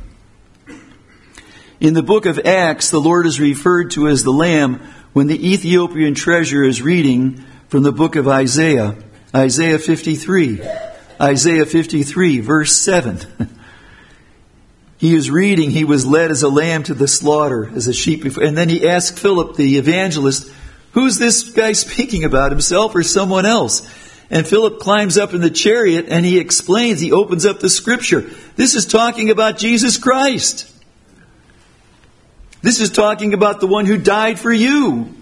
In 1.80 1.94
the 1.94 2.04
book 2.04 2.26
of 2.26 2.40
Acts, 2.40 2.90
the 2.90 3.02
Lord 3.02 3.26
is 3.26 3.40
referred 3.40 3.92
to 3.92 4.08
as 4.08 4.24
the 4.24 4.32
Lamb 4.32 4.82
when 5.14 5.28
the 5.28 5.54
Ethiopian 5.54 6.16
treasurer 6.16 6.66
is 6.66 6.82
reading 6.82 7.44
from 7.68 7.84
the 7.84 7.92
book 7.92 8.16
of 8.16 8.28
Isaiah, 8.28 8.96
Isaiah 9.34 9.80
53, 9.80 10.62
Isaiah 11.22 11.66
53, 11.66 12.40
verse 12.40 12.76
7. 12.78 13.20
he 14.98 15.16
is 15.16 15.30
reading, 15.30 15.72
he 15.72 15.84
was 15.84 16.06
led 16.06 16.32
as 16.32 16.44
a 16.44 16.50
lamb 16.50 16.84
to 16.84 16.94
the 16.94 17.08
slaughter, 17.08 17.70
as 17.76 17.88
a 17.88 17.94
sheep 17.94 18.24
before. 18.24 18.44
And 18.44 18.58
then 18.58 18.70
he 18.70 18.88
asked 18.88 19.20
Philip, 19.20 19.56
the 19.56 19.78
evangelist, 19.78 20.52
who's 20.92 21.18
this 21.18 21.52
guy 21.52 21.74
speaking 21.74 22.24
about, 22.24 22.52
himself 22.52 22.96
or 22.96 23.04
someone 23.04 23.46
else? 23.46 23.90
And 24.30 24.48
Philip 24.48 24.80
climbs 24.80 25.18
up 25.18 25.34
in 25.34 25.42
the 25.42 25.50
chariot 25.50 26.08
and 26.10 26.26
he 26.26 26.40
explains, 26.40 27.00
he 27.00 27.12
opens 27.12 27.46
up 27.46 27.60
the 27.60 27.70
scripture. 27.70 28.22
This 28.56 28.76
is 28.76 28.86
talking 28.86 29.30
about 29.30 29.58
Jesus 29.58 29.98
Christ. 29.98 30.72
This 32.62 32.80
is 32.80 32.90
talking 32.90 33.36
about 33.36 33.60
the 33.60 33.68
one 33.68 33.86
who 33.86 33.98
died 33.98 34.40
for 34.40 34.52
you. 34.52 35.14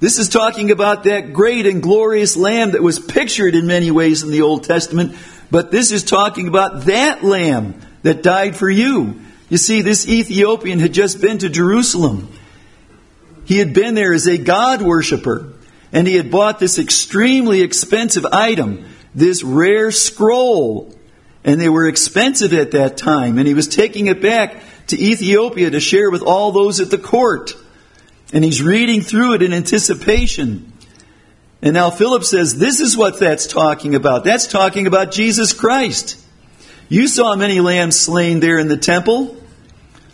This 0.00 0.18
is 0.18 0.28
talking 0.28 0.70
about 0.70 1.04
that 1.04 1.32
great 1.32 1.64
and 1.64 1.82
glorious 1.82 2.36
lamb 2.36 2.72
that 2.72 2.82
was 2.82 2.98
pictured 2.98 3.54
in 3.54 3.66
many 3.66 3.90
ways 3.90 4.22
in 4.22 4.30
the 4.30 4.42
Old 4.42 4.64
Testament, 4.64 5.16
but 5.50 5.70
this 5.70 5.92
is 5.92 6.04
talking 6.04 6.46
about 6.46 6.82
that 6.82 7.24
lamb 7.24 7.80
that 8.02 8.22
died 8.22 8.54
for 8.54 8.68
you. 8.68 9.18
You 9.48 9.56
see, 9.56 9.80
this 9.80 10.06
Ethiopian 10.06 10.78
had 10.78 10.92
just 10.92 11.22
been 11.22 11.38
to 11.38 11.48
Jerusalem. 11.48 12.30
He 13.46 13.56
had 13.56 13.72
been 13.72 13.94
there 13.94 14.12
as 14.12 14.26
a 14.26 14.36
God 14.36 14.82
worshiper, 14.82 15.53
and 15.94 16.08
he 16.08 16.16
had 16.16 16.28
bought 16.28 16.58
this 16.58 16.78
extremely 16.78 17.62
expensive 17.62 18.26
item, 18.26 18.84
this 19.14 19.44
rare 19.44 19.92
scroll. 19.92 20.92
And 21.44 21.60
they 21.60 21.68
were 21.68 21.86
expensive 21.86 22.52
at 22.52 22.72
that 22.72 22.96
time, 22.96 23.38
and 23.38 23.46
he 23.46 23.54
was 23.54 23.68
taking 23.68 24.08
it 24.08 24.20
back 24.20 24.60
to 24.88 25.00
Ethiopia 25.00 25.70
to 25.70 25.78
share 25.78 26.10
with 26.10 26.22
all 26.22 26.50
those 26.50 26.80
at 26.80 26.90
the 26.90 26.98
court. 26.98 27.54
And 28.32 28.42
he's 28.42 28.62
reading 28.62 29.02
through 29.02 29.34
it 29.34 29.42
in 29.42 29.52
anticipation. 29.52 30.72
And 31.62 31.74
now 31.74 31.90
Philip 31.90 32.24
says, 32.24 32.58
This 32.58 32.80
is 32.80 32.96
what 32.96 33.20
that's 33.20 33.46
talking 33.46 33.94
about. 33.94 34.24
That's 34.24 34.48
talking 34.48 34.86
about 34.88 35.12
Jesus 35.12 35.52
Christ. 35.52 36.18
You 36.88 37.06
saw 37.06 37.36
many 37.36 37.60
lambs 37.60 38.00
slain 38.00 38.40
there 38.40 38.58
in 38.58 38.66
the 38.68 38.76
temple. 38.76 39.36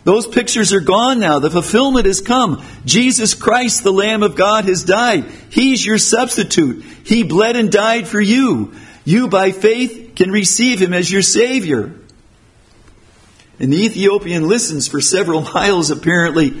Those 0.03 0.27
pictures 0.27 0.73
are 0.73 0.81
gone 0.81 1.19
now. 1.19 1.39
The 1.39 1.51
fulfillment 1.51 2.07
has 2.07 2.21
come. 2.21 2.63
Jesus 2.85 3.35
Christ, 3.35 3.83
the 3.83 3.93
Lamb 3.93 4.23
of 4.23 4.35
God, 4.35 4.65
has 4.65 4.83
died. 4.83 5.25
He's 5.51 5.85
your 5.85 5.99
substitute. 5.99 6.83
He 7.03 7.23
bled 7.23 7.55
and 7.55 7.71
died 7.71 8.07
for 8.07 8.19
you. 8.19 8.73
You, 9.05 9.27
by 9.27 9.51
faith, 9.51 10.13
can 10.15 10.31
receive 10.31 10.81
him 10.81 10.93
as 10.93 11.11
your 11.11 11.21
Savior. 11.21 11.93
And 13.59 13.71
the 13.71 13.85
Ethiopian 13.85 14.47
listens 14.47 14.87
for 14.87 15.01
several 15.01 15.41
miles, 15.53 15.91
apparently. 15.91 16.59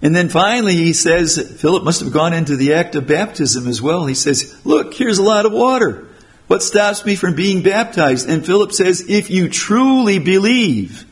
And 0.00 0.14
then 0.14 0.28
finally 0.28 0.74
he 0.74 0.92
says, 0.92 1.56
Philip 1.60 1.84
must 1.84 2.00
have 2.00 2.12
gone 2.12 2.32
into 2.32 2.56
the 2.56 2.74
act 2.74 2.94
of 2.94 3.06
baptism 3.06 3.66
as 3.66 3.82
well. 3.82 4.06
He 4.06 4.14
says, 4.14 4.54
Look, 4.64 4.94
here's 4.94 5.18
a 5.18 5.22
lot 5.22 5.46
of 5.46 5.52
water. 5.52 6.08
What 6.46 6.62
stops 6.62 7.04
me 7.04 7.14
from 7.14 7.34
being 7.34 7.62
baptized? 7.62 8.28
And 8.28 8.44
Philip 8.44 8.72
says, 8.72 9.08
If 9.08 9.30
you 9.30 9.48
truly 9.48 10.18
believe 10.18 11.06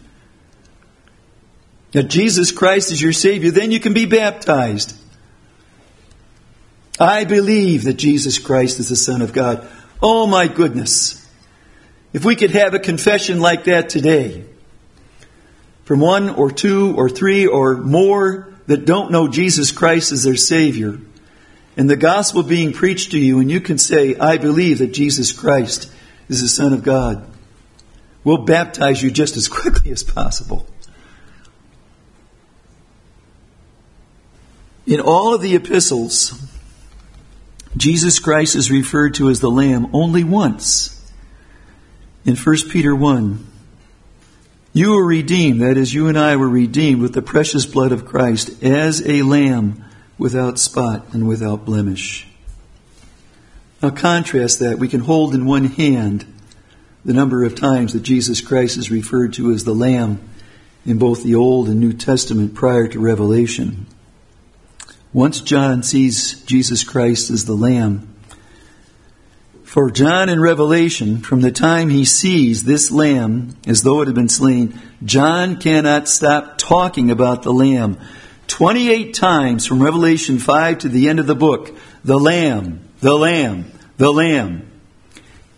that 1.92 2.04
Jesus 2.04 2.52
Christ 2.52 2.92
is 2.92 3.02
your 3.02 3.12
Savior, 3.12 3.50
then 3.50 3.70
you 3.70 3.80
can 3.80 3.94
be 3.94 4.06
baptized. 4.06 4.96
I 6.98 7.24
believe 7.24 7.84
that 7.84 7.94
Jesus 7.94 8.38
Christ 8.38 8.78
is 8.78 8.88
the 8.88 8.96
Son 8.96 9.22
of 9.22 9.32
God. 9.32 9.66
Oh 10.02 10.26
my 10.26 10.48
goodness. 10.48 11.16
If 12.12 12.24
we 12.24 12.36
could 12.36 12.50
have 12.50 12.74
a 12.74 12.78
confession 12.78 13.40
like 13.40 13.64
that 13.64 13.88
today, 13.88 14.44
from 15.84 16.00
one 16.00 16.30
or 16.30 16.50
two 16.50 16.94
or 16.96 17.08
three 17.08 17.46
or 17.46 17.76
more 17.76 18.52
that 18.66 18.84
don't 18.84 19.10
know 19.10 19.28
Jesus 19.28 19.72
Christ 19.72 20.12
as 20.12 20.22
their 20.22 20.36
Savior, 20.36 20.98
and 21.76 21.88
the 21.88 21.96
gospel 21.96 22.42
being 22.42 22.72
preached 22.72 23.12
to 23.12 23.18
you, 23.18 23.40
and 23.40 23.50
you 23.50 23.60
can 23.60 23.78
say, 23.78 24.16
I 24.16 24.36
believe 24.36 24.78
that 24.78 24.92
Jesus 24.92 25.32
Christ 25.32 25.90
is 26.28 26.42
the 26.42 26.48
Son 26.48 26.72
of 26.72 26.82
God, 26.82 27.26
we'll 28.22 28.44
baptize 28.44 29.02
you 29.02 29.10
just 29.10 29.36
as 29.36 29.48
quickly 29.48 29.90
as 29.90 30.02
possible. 30.02 30.66
In 34.90 34.98
all 34.98 35.32
of 35.32 35.40
the 35.40 35.54
epistles, 35.54 36.36
Jesus 37.76 38.18
Christ 38.18 38.56
is 38.56 38.72
referred 38.72 39.14
to 39.14 39.30
as 39.30 39.38
the 39.38 39.48
Lamb 39.48 39.88
only 39.92 40.24
once. 40.24 41.00
In 42.24 42.34
1 42.34 42.56
Peter 42.70 42.92
1, 42.92 43.46
you 44.72 44.90
were 44.90 45.06
redeemed, 45.06 45.62
that 45.62 45.76
is, 45.76 45.94
you 45.94 46.08
and 46.08 46.18
I 46.18 46.34
were 46.34 46.48
redeemed 46.48 47.00
with 47.00 47.12
the 47.12 47.22
precious 47.22 47.66
blood 47.66 47.92
of 47.92 48.04
Christ 48.04 48.64
as 48.64 49.08
a 49.08 49.22
lamb 49.22 49.84
without 50.18 50.58
spot 50.58 51.06
and 51.12 51.28
without 51.28 51.64
blemish. 51.64 52.26
Now, 53.80 53.90
contrast 53.90 54.58
that. 54.58 54.80
We 54.80 54.88
can 54.88 55.02
hold 55.02 55.36
in 55.36 55.46
one 55.46 55.66
hand 55.66 56.26
the 57.04 57.14
number 57.14 57.44
of 57.44 57.54
times 57.54 57.92
that 57.92 58.02
Jesus 58.02 58.40
Christ 58.40 58.76
is 58.76 58.90
referred 58.90 59.34
to 59.34 59.52
as 59.52 59.62
the 59.62 59.72
Lamb 59.72 60.20
in 60.84 60.98
both 60.98 61.22
the 61.22 61.36
Old 61.36 61.68
and 61.68 61.78
New 61.78 61.92
Testament 61.92 62.54
prior 62.54 62.88
to 62.88 62.98
Revelation. 62.98 63.86
Once 65.12 65.40
John 65.40 65.82
sees 65.82 66.40
Jesus 66.42 66.84
Christ 66.84 67.30
as 67.30 67.44
the 67.44 67.54
Lamb, 67.54 68.14
for 69.64 69.90
John 69.90 70.28
in 70.28 70.40
Revelation, 70.40 71.20
from 71.20 71.40
the 71.40 71.50
time 71.50 71.90
he 71.90 72.04
sees 72.04 72.64
this 72.64 72.90
lamb 72.90 73.56
as 73.66 73.82
though 73.82 74.02
it 74.02 74.06
had 74.06 74.16
been 74.16 74.28
slain, 74.28 74.80
John 75.04 75.58
cannot 75.58 76.08
stop 76.08 76.58
talking 76.58 77.10
about 77.10 77.42
the 77.42 77.52
lamb. 77.52 77.98
28 78.48 79.14
times 79.14 79.66
from 79.66 79.80
Revelation 79.80 80.40
5 80.40 80.78
to 80.78 80.88
the 80.88 81.08
end 81.08 81.20
of 81.20 81.28
the 81.28 81.36
book, 81.36 81.76
the 82.04 82.18
lamb, 82.18 82.88
the 83.00 83.14
lamb, 83.14 83.70
the 83.96 84.12
lamb. 84.12 84.68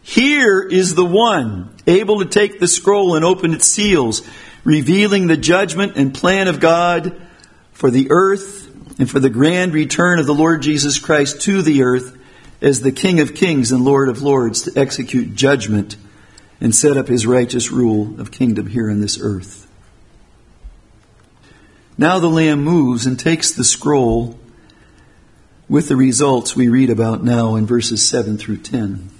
Here 0.03 0.61
is 0.61 0.95
the 0.95 1.07
one 1.07 1.75
able 1.87 2.19
to 2.19 2.27
take 2.27 2.61
the 2.61 2.69
scroll 2.69 3.17
and 3.17 3.25
open 3.25 3.55
its 3.55 3.67
seals, 3.67 4.23
revealing 4.62 5.27
the 5.27 5.38
judgment 5.38 5.97
and 5.97 6.15
plan 6.15 6.49
of 6.49 6.61
God 6.61 7.19
for 7.73 7.91
the 7.91 8.09
earth 8.11 8.62
and 8.98 9.11
for 9.11 9.20
the 9.20 9.31
grand 9.31 9.74
return 9.74 10.18
of 10.18 10.26
the 10.26 10.35
Lord 10.35 10.62
Jesus 10.62 10.98
Christ 10.98 11.40
to 11.42 11.62
the 11.62 11.83
earth 11.83 12.18
as 12.61 12.81
the 12.81 12.92
King 12.92 13.20
of 13.20 13.35
kings 13.35 13.72
and 13.72 13.85
Lord 13.85 14.09
of 14.09 14.22
lords 14.22 14.62
to 14.62 14.78
execute 14.78 15.35
judgment 15.35 15.96
and 16.61 16.74
set 16.74 16.96
up 16.96 17.09
his 17.09 17.26
righteous 17.26 17.70
rule 17.70 18.20
of 18.20 18.31
kingdom 18.31 18.68
here 18.68 18.90
on 18.90 19.00
this 19.00 19.18
earth. 19.20 19.66
Now 21.98 22.18
the 22.18 22.28
Lamb 22.28 22.62
moves 22.62 23.05
and 23.05 23.18
takes 23.18 23.50
the 23.50 23.64
scroll 23.64 24.38
with 25.68 25.88
the 25.88 25.96
results 25.96 26.55
we 26.55 26.68
read 26.68 26.90
about 26.90 27.24
now 27.24 27.57
in 27.57 27.66
verses 27.66 28.07
7 28.07 28.38
through 28.38 28.59
10. 28.59 29.11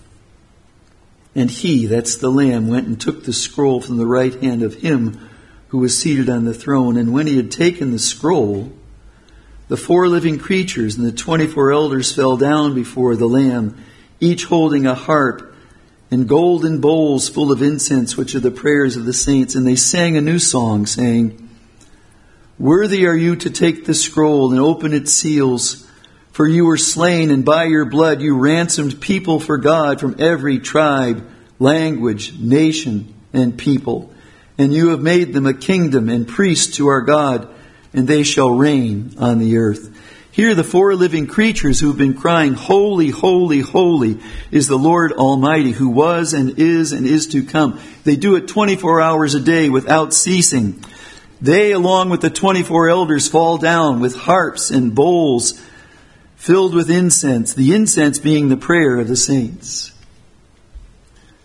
And 1.35 1.51
he, 1.51 1.87
that's 1.87 2.17
the 2.17 2.31
Lamb, 2.31 2.69
went 2.69 2.87
and 2.87 3.01
took 3.01 3.25
the 3.25 3.33
scroll 3.33 3.81
from 3.81 3.97
the 3.97 4.07
right 4.07 4.35
hand 4.43 4.63
of 4.63 4.75
him 4.75 5.29
who 5.69 5.79
was 5.79 5.97
seated 5.97 6.29
on 6.29 6.45
the 6.45 6.55
throne. 6.55 6.97
And 6.97 7.13
when 7.13 7.27
he 7.27 7.37
had 7.37 7.51
taken 7.51 7.91
the 7.91 7.99
scroll, 7.99 8.71
the 9.73 9.79
four 9.79 10.07
living 10.07 10.39
creatures 10.39 10.99
and 10.99 11.07
the 11.07 11.11
24 11.11 11.73
elders 11.73 12.13
fell 12.13 12.37
down 12.37 12.75
before 12.75 13.17
the 13.17 13.27
Lamb, 13.27 13.83
each 14.21 14.45
holding 14.45 14.85
a 14.85 14.95
harp 14.95 15.55
and 16.11 16.29
golden 16.29 16.79
bowls 16.79 17.31
full 17.31 17.51
of 17.51 17.63
incense, 17.63 18.15
which 18.15 18.35
are 18.35 18.41
the 18.41 18.51
prayers 18.51 18.97
of 18.97 19.07
the 19.07 19.15
saints. 19.15 19.55
And 19.55 19.67
they 19.67 19.77
sang 19.77 20.15
a 20.19 20.21
new 20.21 20.39
song, 20.39 20.85
saying, 20.85 21.49
Worthy 22.59 23.07
are 23.07 23.17
you 23.17 23.35
to 23.37 23.49
take 23.49 23.87
the 23.87 23.95
scroll 23.95 24.51
and 24.51 24.61
open 24.61 24.93
its 24.93 25.11
seals, 25.11 25.89
for 26.33 26.47
you 26.47 26.67
were 26.67 26.77
slain, 26.77 27.31
and 27.31 27.43
by 27.43 27.65
your 27.65 27.87
blood 27.87 28.21
you 28.21 28.37
ransomed 28.37 29.01
people 29.01 29.41
for 29.41 29.57
God 29.57 30.01
from 30.01 30.17
every 30.19 30.59
tribe, 30.59 31.27
language, 31.59 32.39
nation, 32.39 33.15
and 33.33 33.57
people. 33.57 34.13
And 34.59 34.75
you 34.75 34.91
have 34.91 35.01
made 35.01 35.33
them 35.33 35.47
a 35.47 35.55
kingdom 35.55 36.11
and 36.11 36.29
priests 36.29 36.77
to 36.77 36.89
our 36.89 37.01
God 37.01 37.49
and 37.93 38.07
they 38.07 38.23
shall 38.23 38.51
reign 38.51 39.15
on 39.19 39.39
the 39.39 39.57
earth. 39.59 39.91
Here, 40.31 40.55
the 40.55 40.65
four 40.65 40.95
living 40.95 41.27
creatures 41.27 41.79
who've 41.79 41.97
been 41.97 42.15
crying, 42.15 42.55
Holy, 42.55 43.11
holy, 43.11 43.61
holy 43.61 44.19
is 44.51 44.67
the 44.67 44.79
Lord 44.79 45.13
Almighty, 45.13 45.73
who 45.73 45.91
was 45.91 46.33
and 46.33 46.59
is 46.59 46.93
and 46.93 47.07
is 47.07 47.27
to 47.29 47.45
come. 47.45 47.79
They 48.05 48.17
do 48.17 48.37
it 48.37 48.49
24 48.49 49.03
hours 49.03 49.35
a 49.35 49.41
day 49.41 49.69
without 49.69 50.15
ceasing. 50.15 50.83
They, 51.43 51.73
along 51.73 52.09
with 52.09 52.23
the 52.23 52.31
24 52.31 52.89
elders, 52.89 53.29
fall 53.29 53.59
down 53.59 54.01
with 54.01 54.17
harps 54.17 54.71
and 54.71 54.95
bowls 54.95 55.61
filled 56.43 56.75
with 56.75 56.91
incense, 56.91 57.55
the 57.55 57.73
incense 57.73 58.19
being 58.19 58.49
the 58.49 58.57
prayer 58.57 58.99
of 58.99 59.07
the 59.07 59.15
saints. 59.15 59.93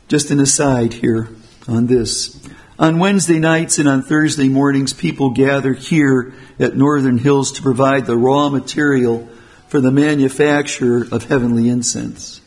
Just 0.08 0.32
an 0.32 0.40
aside 0.40 0.92
here 0.92 1.30
on 1.68 1.86
this. 1.86 2.36
On 2.80 3.00
Wednesday 3.00 3.40
nights 3.40 3.80
and 3.80 3.90
on 3.90 4.04
Thursday 4.04 4.50
mornings, 4.50 4.94
people 4.94 5.32
gather 5.32 5.74
here 5.74 6.34
at 6.60 6.78
Northern 6.78 7.18
Hills 7.18 7.52
to 7.54 7.64
provide 7.64 8.06
the 8.06 8.18
raw 8.18 8.50
material 8.50 9.28
for 9.68 9.82
the 9.82 9.92
manufacture 9.92 11.08
of 11.12 11.24
heavenly 11.24 11.70
incense. 11.70 12.40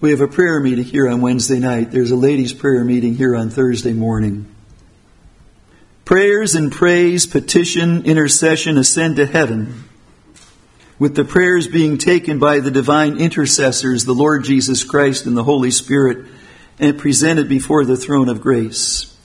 We 0.00 0.10
have 0.10 0.20
a 0.20 0.28
prayer 0.28 0.60
meeting 0.60 0.84
here 0.84 1.08
on 1.08 1.22
Wednesday 1.22 1.58
night. 1.58 1.90
There's 1.90 2.12
a 2.12 2.16
ladies' 2.16 2.52
prayer 2.52 2.84
meeting 2.84 3.16
here 3.16 3.34
on 3.34 3.50
Thursday 3.50 3.92
morning. 3.92 4.46
Prayers 6.04 6.54
and 6.54 6.70
praise, 6.70 7.26
petition, 7.26 8.04
intercession 8.04 8.78
ascend 8.78 9.16
to 9.16 9.26
heaven, 9.26 9.84
with 11.00 11.16
the 11.16 11.24
prayers 11.24 11.66
being 11.66 11.98
taken 11.98 12.38
by 12.38 12.60
the 12.60 12.70
divine 12.70 13.16
intercessors, 13.16 14.04
the 14.04 14.12
Lord 14.12 14.44
Jesus 14.44 14.84
Christ 14.84 15.26
and 15.26 15.36
the 15.36 15.44
Holy 15.44 15.72
Spirit 15.72 16.26
and 16.78 16.98
presented 16.98 17.48
before 17.48 17.84
the 17.84 17.96
throne 17.96 18.28
of 18.28 18.40
grace, 18.40 19.16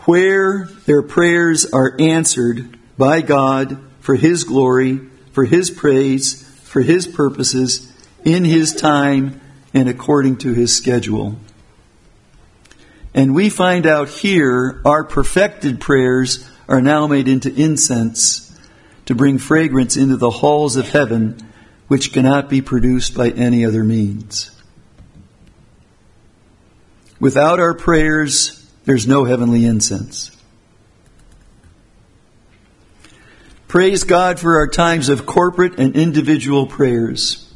where 0.00 0.64
their 0.86 1.02
prayers 1.02 1.66
are 1.72 1.96
answered 1.98 2.78
by 2.98 3.20
God 3.20 3.78
for 4.00 4.16
His 4.16 4.44
glory, 4.44 5.00
for 5.32 5.44
His 5.44 5.70
praise, 5.70 6.42
for 6.62 6.82
His 6.82 7.06
purposes, 7.06 7.90
in 8.24 8.44
His 8.44 8.74
time, 8.74 9.40
and 9.72 9.88
according 9.88 10.36
to 10.38 10.52
His 10.52 10.76
schedule. 10.76 11.36
And 13.14 13.34
we 13.34 13.48
find 13.48 13.86
out 13.86 14.08
here 14.08 14.82
our 14.84 15.04
perfected 15.04 15.80
prayers 15.80 16.50
are 16.68 16.82
now 16.82 17.06
made 17.06 17.28
into 17.28 17.54
incense 17.54 18.40
to 19.06 19.14
bring 19.14 19.38
fragrance 19.38 19.96
into 19.96 20.16
the 20.16 20.30
halls 20.30 20.76
of 20.76 20.88
heaven, 20.88 21.38
which 21.88 22.12
cannot 22.12 22.48
be 22.48 22.60
produced 22.60 23.14
by 23.14 23.30
any 23.30 23.64
other 23.64 23.84
means. 23.84 24.50
Without 27.24 27.58
our 27.58 27.72
prayers, 27.72 28.70
there's 28.84 29.06
no 29.06 29.24
heavenly 29.24 29.64
incense. 29.64 30.30
Praise 33.66 34.04
God 34.04 34.38
for 34.38 34.58
our 34.58 34.68
times 34.68 35.08
of 35.08 35.24
corporate 35.24 35.78
and 35.78 35.96
individual 35.96 36.66
prayers. 36.66 37.50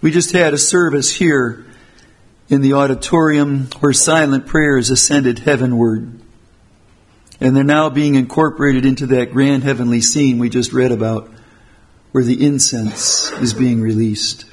We 0.00 0.12
just 0.12 0.30
had 0.30 0.54
a 0.54 0.58
service 0.58 1.10
here 1.10 1.66
in 2.48 2.60
the 2.60 2.74
auditorium 2.74 3.66
where 3.80 3.92
silent 3.92 4.46
prayers 4.46 4.90
ascended 4.90 5.40
heavenward. 5.40 6.20
And 7.40 7.56
they're 7.56 7.64
now 7.64 7.90
being 7.90 8.14
incorporated 8.14 8.86
into 8.86 9.06
that 9.06 9.32
grand 9.32 9.64
heavenly 9.64 10.02
scene 10.02 10.38
we 10.38 10.50
just 10.50 10.72
read 10.72 10.92
about 10.92 11.28
where 12.12 12.22
the 12.22 12.46
incense 12.46 13.32
is 13.32 13.54
being 13.54 13.80
released. 13.80 14.44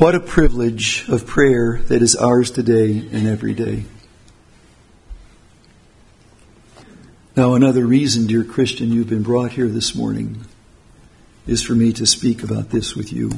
What 0.00 0.14
a 0.14 0.20
privilege 0.20 1.06
of 1.10 1.26
prayer 1.26 1.82
that 1.88 2.00
is 2.00 2.16
ours 2.16 2.50
today 2.50 3.06
and 3.12 3.28
every 3.28 3.52
day. 3.52 3.84
Now, 7.36 7.52
another 7.52 7.84
reason, 7.84 8.26
dear 8.26 8.42
Christian, 8.42 8.92
you've 8.92 9.10
been 9.10 9.22
brought 9.22 9.52
here 9.52 9.68
this 9.68 9.94
morning 9.94 10.46
is 11.46 11.62
for 11.62 11.74
me 11.74 11.92
to 11.92 12.06
speak 12.06 12.42
about 12.42 12.70
this 12.70 12.96
with 12.96 13.12
you. 13.12 13.32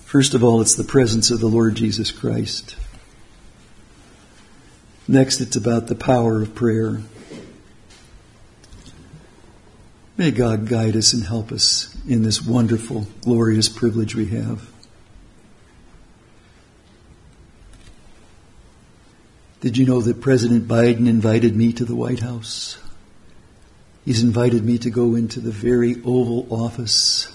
First 0.00 0.34
of 0.34 0.42
all, 0.42 0.60
it's 0.60 0.74
the 0.74 0.82
presence 0.82 1.30
of 1.30 1.38
the 1.38 1.46
Lord 1.46 1.76
Jesus 1.76 2.10
Christ. 2.10 2.74
Next, 5.06 5.40
it's 5.40 5.54
about 5.54 5.86
the 5.86 5.94
power 5.94 6.42
of 6.42 6.56
prayer. 6.56 7.00
May 10.16 10.32
God 10.32 10.66
guide 10.66 10.96
us 10.96 11.12
and 11.12 11.22
help 11.22 11.52
us 11.52 11.96
in 12.08 12.24
this 12.24 12.44
wonderful, 12.44 13.06
glorious 13.20 13.68
privilege 13.68 14.16
we 14.16 14.26
have. 14.26 14.68
Did 19.60 19.76
you 19.76 19.86
know 19.86 20.00
that 20.00 20.20
President 20.20 20.68
Biden 20.68 21.08
invited 21.08 21.56
me 21.56 21.72
to 21.72 21.84
the 21.84 21.96
White 21.96 22.20
House? 22.20 22.78
He's 24.04 24.22
invited 24.22 24.64
me 24.64 24.78
to 24.78 24.90
go 24.90 25.16
into 25.16 25.40
the 25.40 25.50
very 25.50 25.96
Oval 26.04 26.46
Office 26.48 27.26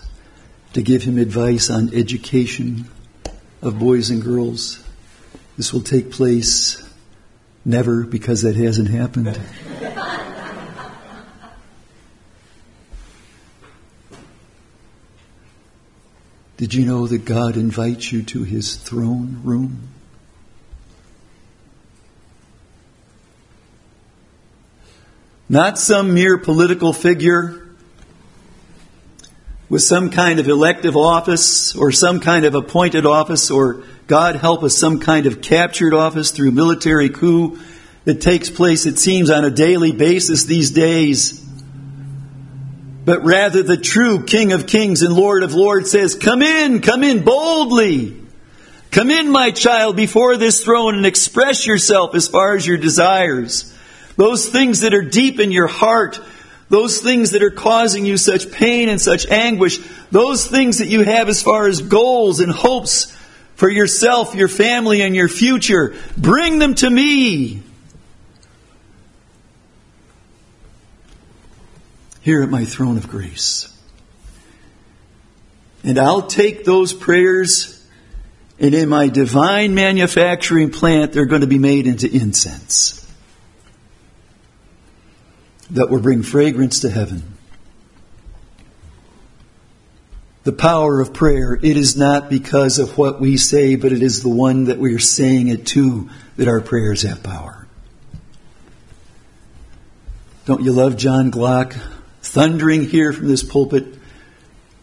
to 0.72 0.82
give 0.82 1.04
him 1.04 1.18
advice 1.18 1.70
on 1.70 1.94
education 1.94 2.86
of 3.62 3.78
boys 3.78 4.10
and 4.10 4.22
girls. 4.22 4.82
This 5.58 5.74
will 5.74 5.82
take 5.82 6.12
place 6.12 6.82
never 7.66 8.04
because 8.04 8.44
that 8.44 8.56
hasn't 8.56 8.90
happened. 8.90 9.38
Did 16.56 16.74
you 16.74 16.86
know 16.86 17.06
that 17.08 17.26
God 17.26 17.58
invites 17.58 18.14
you 18.14 18.24
to 18.24 18.44
his 18.44 18.78
throne 18.78 19.42
room? 19.44 19.93
Not 25.50 25.78
some 25.78 26.14
mere 26.14 26.38
political 26.38 26.94
figure 26.94 27.64
with 29.70 29.82
some 29.82 30.10
kind 30.10 30.40
of 30.40 30.48
elective 30.48 30.96
office 30.96 31.76
or 31.76 31.92
some 31.92 32.20
kind 32.20 32.46
of 32.46 32.56
appointed 32.56 33.06
office 33.06 33.52
or, 33.52 33.84
God 34.08 34.36
help 34.36 34.64
us, 34.64 34.78
some 34.78 35.00
kind 35.00 35.26
of 35.26 35.42
captured 35.42 35.94
office 35.94 36.32
through 36.32 36.52
military 36.52 37.10
coup 37.10 37.60
that 38.06 38.22
takes 38.22 38.50
place, 38.50 38.86
it 38.86 39.00
seems, 39.00 39.30
on 39.30 39.46
a 39.46 39.50
daily 39.50 39.92
basis 39.92 40.44
these 40.44 40.72
days. 40.72 41.40
But 43.06 43.24
rather, 43.24 43.64
the 43.64 43.78
true 43.78 44.24
King 44.24 44.54
of 44.54 44.68
Kings 44.68 45.02
and 45.02 45.14
Lord 45.14 45.44
of 45.44 45.54
Lords 45.54 45.92
says, 45.92 46.16
Come 46.16 46.42
in, 46.42 46.82
come 46.82 47.04
in 47.04 47.24
boldly. 47.24 48.22
Come 48.92 49.10
in, 49.10 49.30
my 49.30 49.52
child, 49.52 49.96
before 49.96 50.38
this 50.38 50.64
throne 50.64 50.96
and 50.96 51.06
express 51.06 51.66
yourself 51.66 52.14
as 52.14 52.28
far 52.28 52.56
as 52.56 52.66
your 52.66 52.78
desires. 52.78 53.74
Those 54.16 54.48
things 54.48 54.82
that 54.82 54.94
are 54.94 55.02
deep 55.02 55.40
in 55.40 55.52
your 55.52 55.68
heart, 55.68 56.20
those 56.70 57.00
things 57.00 57.32
that 57.32 57.44
are 57.44 57.52
causing 57.52 58.06
you 58.06 58.18
such 58.18 58.52
pain 58.52 58.90
and 58.90 59.02
such 59.02 59.28
anguish, 59.28 59.80
those 60.12 60.46
things 60.46 60.78
that 60.80 60.88
you 60.88 61.04
have 61.04 61.30
as 61.30 61.42
far 61.42 61.68
as 61.68 61.82
goals 61.82 62.40
and 62.40 62.52
hopes 62.52 63.16
for 63.56 63.70
yourself, 63.70 64.36
your 64.36 64.48
family, 64.48 65.02
and 65.02 65.16
your 65.16 65.28
future, 65.28 65.96
bring 66.18 66.60
them 66.60 66.76
to 66.76 66.90
me. 66.90 67.62
here 72.24 72.42
at 72.42 72.50
my 72.50 72.64
throne 72.64 72.98
of 72.98 73.08
grace. 73.10 73.70
And 75.84 76.00
I'll 76.00 76.22
take 76.22 76.64
those 76.64 76.94
prayers, 76.94 77.86
and 78.58 78.74
in 78.74 78.88
my 78.88 79.10
divine 79.10 79.76
manufacturing 79.76 80.72
plant, 80.72 81.12
they're 81.12 81.26
going 81.26 81.42
to 81.42 81.48
be 81.48 81.60
made 81.60 81.86
into 81.86 82.10
incense 82.10 83.03
that 85.74 85.90
will 85.90 86.00
bring 86.00 86.24
fragrance 86.24 86.80
to 86.80 86.90
heaven. 86.90 87.24
The 90.44 90.52
power 90.52 91.00
of 91.00 91.14
prayer, 91.14 91.54
it 91.54 91.78
is 91.78 91.96
not 91.96 92.30
because 92.30 92.80
of 92.80 92.98
what 92.98 93.22
we 93.22 93.38
say, 93.38 93.76
but 93.76 93.92
it 93.94 94.02
is 94.02 94.24
the 94.24 94.30
one 94.30 94.66
that 94.66 94.78
we 94.78 94.94
are 94.94 95.00
saying 95.00 95.48
it 95.48 95.68
to 95.68 96.10
that 96.36 96.48
our 96.48 96.62
prayers 96.62 97.04
have 97.04 97.24
power. 97.24 97.68
Don't 100.46 100.64
you 100.64 100.74
love 100.74 100.98
John 100.98 101.32
Glock? 101.32 101.80
thundering 102.24 102.84
here 102.84 103.14
from 103.14 103.28
this 103.28 103.44
pulpit. 103.44 103.86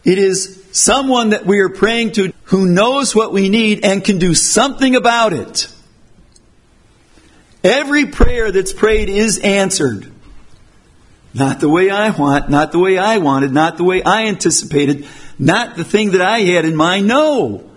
It 0.03 0.17
is 0.17 0.63
someone 0.71 1.31
that 1.31 1.45
we 1.45 1.59
are 1.59 1.69
praying 1.69 2.13
to 2.13 2.31
who 2.45 2.65
knows 2.65 3.15
what 3.15 3.33
we 3.33 3.49
need 3.49 3.83
and 3.83 4.03
can 4.03 4.19
do 4.19 4.33
something 4.33 4.95
about 4.95 5.33
it. 5.33 5.67
Every 7.63 8.05
prayer 8.05 8.51
that's 8.51 8.73
prayed 8.73 9.09
is 9.09 9.39
answered. 9.39 10.10
Not 11.33 11.59
the 11.59 11.69
way 11.69 11.89
I 11.89 12.09
want, 12.09 12.49
not 12.49 12.71
the 12.71 12.79
way 12.79 12.97
I 12.97 13.19
wanted, 13.19 13.51
not 13.51 13.77
the 13.77 13.83
way 13.83 14.03
I 14.03 14.25
anticipated, 14.25 15.07
not 15.39 15.75
the 15.75 15.85
thing 15.85 16.11
that 16.11 16.21
I 16.21 16.39
had 16.39 16.65
in 16.65 16.75
mind. 16.75 17.07
No. 17.07 17.69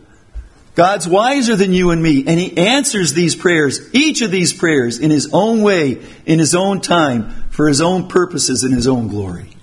God's 0.74 1.06
wiser 1.06 1.54
than 1.54 1.72
you 1.72 1.90
and 1.90 2.02
me, 2.02 2.24
and 2.26 2.40
He 2.40 2.56
answers 2.56 3.12
these 3.12 3.36
prayers, 3.36 3.94
each 3.94 4.22
of 4.22 4.32
these 4.32 4.52
prayers, 4.52 4.98
in 4.98 5.10
His 5.10 5.30
own 5.32 5.62
way, 5.62 6.02
in 6.26 6.40
His 6.40 6.54
own 6.54 6.80
time, 6.80 7.30
for 7.50 7.68
His 7.68 7.80
own 7.80 8.08
purposes, 8.08 8.64
and 8.64 8.74
His 8.74 8.88
own 8.88 9.06
glory 9.06 9.54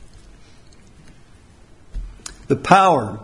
the 2.51 2.55
power 2.57 3.17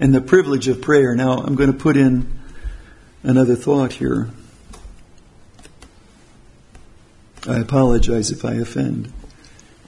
and 0.00 0.12
the 0.12 0.20
privilege 0.20 0.66
of 0.66 0.82
prayer. 0.82 1.14
Now, 1.14 1.38
I'm 1.38 1.54
going 1.54 1.72
to 1.72 1.78
put 1.78 1.96
in 1.96 2.26
another 3.22 3.54
thought 3.54 3.92
here. 3.92 4.30
I 7.46 7.58
apologize 7.60 8.32
if 8.32 8.44
I 8.44 8.54
offend. 8.54 9.12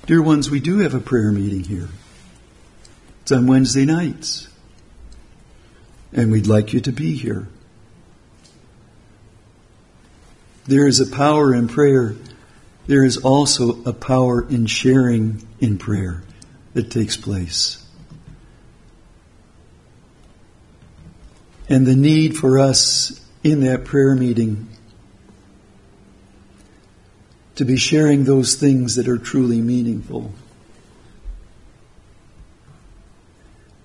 Dear 0.07 0.23
ones, 0.23 0.51
we 0.51 0.61
do 0.61 0.79
have 0.79 0.95
a 0.95 1.01
prayer 1.01 1.33
meeting 1.33 1.65
here. 1.65 1.89
It's 3.23 3.33
on 3.33 3.47
Wednesday 3.47 3.85
nights. 3.85 4.49
And 6.13 6.31
we'd 6.31 6.47
like 6.47 6.73
you 6.73 6.81
to 6.81 6.93
be 6.93 7.17
here. 7.17 7.49
There 10.67 10.87
is 10.87 11.01
a 11.01 11.07
power 11.07 11.55
in 11.55 11.69
prayer. 11.69 12.15
There 12.87 13.05
is 13.05 13.17
also 13.19 13.83
a 13.85 13.93
power 13.93 14.49
in 14.49 14.67
sharing 14.67 15.47
in 15.61 15.79
prayer 15.79 16.23
that 16.75 16.91
takes 16.91 17.17
place. 17.17 17.87
and 21.69 21.87
the 21.87 21.97
need 21.97 22.37
for 22.37 22.59
us 22.59 23.21
in 23.43 23.61
that 23.61 23.85
prayer 23.85 24.15
meeting 24.15 24.69
to 27.57 27.65
be 27.65 27.77
sharing 27.77 28.25
those 28.25 28.55
things 28.55 28.97
that 28.97 29.09
are 29.09 29.19
truly 29.19 29.61
meaningful. 29.61 30.33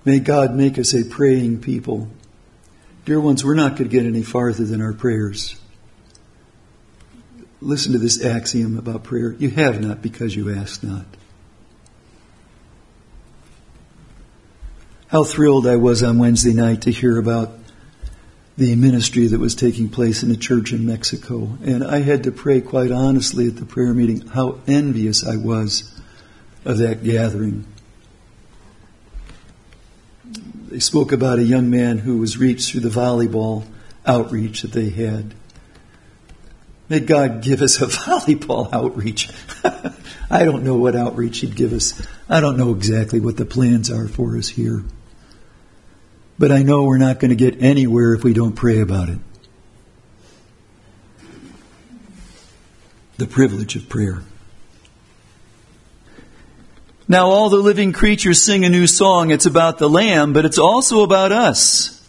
May 0.04 0.18
God 0.18 0.54
make 0.54 0.78
us 0.78 0.94
a 0.94 1.04
praying 1.04 1.60
people. 1.60 2.08
Dear 3.04 3.20
ones, 3.20 3.44
we're 3.44 3.54
not 3.54 3.76
going 3.76 3.88
to 3.90 3.96
get 3.96 4.06
any 4.06 4.22
farther 4.22 4.64
than 4.64 4.80
our 4.80 4.92
prayers. 4.92 5.56
Listen 7.60 7.92
to 7.92 7.98
this 7.98 8.24
axiom 8.24 8.76
about 8.78 9.04
prayer. 9.04 9.32
You 9.32 9.50
have 9.50 9.80
not 9.80 10.02
because 10.02 10.34
you 10.34 10.54
ask 10.54 10.82
not. 10.82 11.06
How 15.08 15.24
thrilled 15.24 15.66
I 15.66 15.76
was 15.76 16.02
on 16.02 16.18
Wednesday 16.18 16.54
night 16.54 16.82
to 16.82 16.90
hear 16.90 17.18
about 17.18 17.52
the 18.56 18.76
ministry 18.76 19.26
that 19.26 19.40
was 19.40 19.54
taking 19.54 19.88
place 19.88 20.22
in 20.22 20.30
a 20.30 20.36
church 20.36 20.72
in 20.72 20.86
Mexico. 20.86 21.56
And 21.64 21.82
I 21.82 22.00
had 22.00 22.24
to 22.24 22.32
pray 22.32 22.60
quite 22.60 22.90
honestly 22.90 23.46
at 23.46 23.56
the 23.56 23.64
prayer 23.64 23.94
meeting 23.94 24.26
how 24.28 24.58
envious 24.66 25.26
I 25.26 25.36
was 25.36 25.90
of 26.64 26.78
that 26.78 27.02
gathering. 27.02 27.66
They 30.68 30.80
spoke 30.80 31.12
about 31.12 31.38
a 31.38 31.44
young 31.44 31.70
man 31.70 31.98
who 31.98 32.18
was 32.18 32.38
reached 32.38 32.70
through 32.70 32.80
the 32.80 32.88
volleyball 32.88 33.66
outreach 34.06 34.62
that 34.62 34.72
they 34.72 34.90
had. 34.90 35.34
May 36.88 37.00
God 37.00 37.42
give 37.42 37.62
us 37.62 37.80
a 37.80 37.86
volleyball 37.86 38.72
outreach. 38.72 39.30
I 40.30 40.44
don't 40.44 40.62
know 40.62 40.76
what 40.76 40.94
outreach 40.94 41.40
He'd 41.40 41.56
give 41.56 41.72
us. 41.72 42.06
I 42.28 42.40
don't 42.40 42.56
know 42.56 42.74
exactly 42.74 43.20
what 43.20 43.36
the 43.36 43.46
plans 43.46 43.90
are 43.90 44.08
for 44.08 44.36
us 44.36 44.48
here. 44.48 44.84
But 46.38 46.50
I 46.50 46.62
know 46.62 46.84
we're 46.84 46.98
not 46.98 47.20
going 47.20 47.30
to 47.30 47.36
get 47.36 47.62
anywhere 47.62 48.14
if 48.14 48.24
we 48.24 48.32
don't 48.32 48.54
pray 48.54 48.80
about 48.80 49.08
it. 49.08 49.18
The 53.18 53.26
privilege 53.26 53.76
of 53.76 53.88
prayer. 53.88 54.22
Now, 57.08 57.26
all 57.26 57.50
the 57.50 57.56
living 57.56 57.92
creatures 57.92 58.42
sing 58.42 58.64
a 58.64 58.70
new 58.70 58.86
song. 58.86 59.30
It's 59.30 59.46
about 59.46 59.78
the 59.78 59.88
Lamb, 59.88 60.32
but 60.32 60.44
it's 60.44 60.58
also 60.58 61.02
about 61.02 61.30
us. 61.30 62.00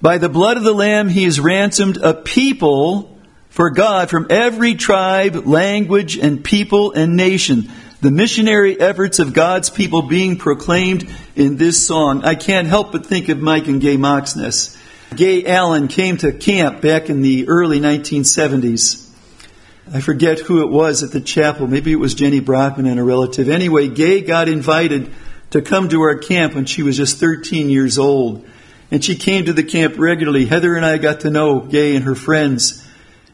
By 0.00 0.18
the 0.18 0.28
blood 0.28 0.56
of 0.56 0.62
the 0.62 0.74
Lamb, 0.74 1.08
He 1.08 1.24
has 1.24 1.40
ransomed 1.40 1.96
a 1.96 2.14
people 2.14 3.18
for 3.48 3.70
God 3.70 4.10
from 4.10 4.26
every 4.30 4.74
tribe, 4.74 5.46
language, 5.46 6.18
and 6.18 6.44
people 6.44 6.92
and 6.92 7.16
nation 7.16 7.70
the 8.04 8.10
missionary 8.10 8.78
efforts 8.78 9.18
of 9.18 9.32
God's 9.32 9.70
people 9.70 10.02
being 10.02 10.36
proclaimed 10.36 11.10
in 11.34 11.56
this 11.56 11.86
song. 11.86 12.22
I 12.22 12.34
can't 12.34 12.68
help 12.68 12.92
but 12.92 13.06
think 13.06 13.30
of 13.30 13.38
Mike 13.38 13.66
and 13.66 13.80
Gay 13.80 13.96
Moxness. 13.96 14.78
Gay 15.16 15.46
Allen 15.46 15.88
came 15.88 16.18
to 16.18 16.30
camp 16.30 16.82
back 16.82 17.08
in 17.08 17.22
the 17.22 17.48
early 17.48 17.80
1970s. 17.80 19.08
I 19.90 20.02
forget 20.02 20.38
who 20.38 20.60
it 20.60 20.68
was 20.68 21.02
at 21.02 21.12
the 21.12 21.20
chapel. 21.22 21.66
Maybe 21.66 21.92
it 21.92 21.96
was 21.96 22.12
Jenny 22.12 22.40
Brockman 22.40 22.84
and 22.84 23.00
a 23.00 23.02
relative. 23.02 23.48
Anyway, 23.48 23.88
Gay 23.88 24.20
got 24.20 24.48
invited 24.50 25.10
to 25.52 25.62
come 25.62 25.88
to 25.88 26.02
our 26.02 26.18
camp 26.18 26.54
when 26.54 26.66
she 26.66 26.82
was 26.82 26.98
just 26.98 27.16
13 27.16 27.70
years 27.70 27.96
old. 27.96 28.46
And 28.90 29.02
she 29.02 29.16
came 29.16 29.46
to 29.46 29.54
the 29.54 29.64
camp 29.64 29.98
regularly. 29.98 30.44
Heather 30.44 30.76
and 30.76 30.84
I 30.84 30.98
got 30.98 31.20
to 31.20 31.30
know 31.30 31.60
Gay 31.60 31.96
and 31.96 32.04
her 32.04 32.14
friends. 32.14 32.86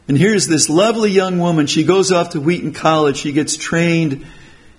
And 0.07 0.17
here's 0.17 0.47
this 0.47 0.69
lovely 0.69 1.11
young 1.11 1.39
woman. 1.39 1.67
She 1.67 1.83
goes 1.83 2.13
off 2.13 2.29
to 2.29 2.39
Wheaton 2.39 2.71
College. 2.71 3.17
She 3.17 3.33
gets 3.33 3.57
trained 3.57 4.25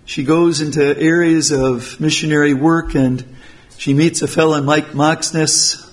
she 0.05 0.25
goes 0.25 0.61
into 0.61 0.99
areas 0.99 1.53
of 1.53 2.01
missionary 2.01 2.55
work 2.55 2.95
and 2.95 3.25
she 3.79 3.95
meets 3.95 4.23
a 4.23 4.29
fellow, 4.29 4.61
Mike 4.61 4.89
Moxness. 4.89 5.89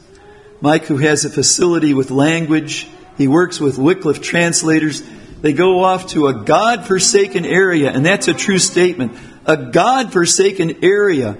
Mike, 0.61 0.85
who 0.85 0.97
has 0.97 1.23
a 1.23 1.29
facility 1.29 1.93
with 1.93 2.11
language. 2.11 2.87
He 3.17 3.27
works 3.27 3.59
with 3.59 3.77
Wycliffe 3.77 4.21
translators. 4.21 5.01
They 5.41 5.53
go 5.53 5.83
off 5.83 6.07
to 6.07 6.27
a 6.27 6.33
God 6.33 6.85
forsaken 6.85 7.45
area, 7.45 7.91
and 7.91 8.05
that's 8.05 8.27
a 8.27 8.33
true 8.33 8.59
statement. 8.59 9.17
A 9.45 9.55
God 9.55 10.11
forsaken 10.11 10.83
area 10.83 11.37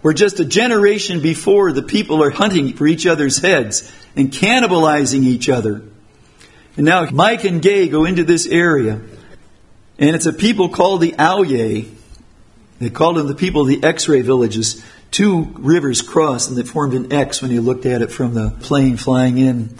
where 0.00 0.14
just 0.14 0.40
a 0.40 0.44
generation 0.44 1.20
before 1.20 1.72
the 1.72 1.82
people 1.82 2.22
are 2.22 2.30
hunting 2.30 2.74
for 2.74 2.86
each 2.86 3.06
other's 3.06 3.38
heads 3.38 3.90
and 4.16 4.30
cannibalizing 4.30 5.24
each 5.24 5.48
other. 5.48 5.82
And 6.76 6.86
now 6.86 7.08
Mike 7.10 7.44
and 7.44 7.62
Gay 7.62 7.88
go 7.88 8.04
into 8.04 8.24
this 8.24 8.46
area. 8.46 9.00
And 9.98 10.16
it's 10.16 10.26
a 10.26 10.32
people 10.32 10.68
called 10.68 11.00
the 11.00 11.12
Auyeh. 11.12 11.88
They 12.80 12.90
called 12.90 13.16
them 13.16 13.28
the 13.28 13.34
people 13.34 13.62
of 13.62 13.68
the 13.68 13.82
X-ray 13.84 14.22
villages. 14.22 14.84
Two 15.10 15.52
rivers 15.54 16.02
crossed 16.02 16.48
and 16.48 16.58
they 16.58 16.64
formed 16.64 16.94
an 16.94 17.12
X 17.12 17.40
when 17.40 17.50
you 17.50 17.60
looked 17.60 17.86
at 17.86 18.02
it 18.02 18.10
from 18.10 18.34
the 18.34 18.50
plane 18.60 18.96
flying 18.96 19.38
in. 19.38 19.76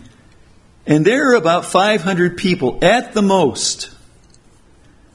And 0.87 1.05
there 1.05 1.31
are 1.31 1.35
about 1.35 1.65
500 1.65 2.37
people 2.37 2.79
at 2.83 3.15
the 3.15 3.23
most. 3.23 3.91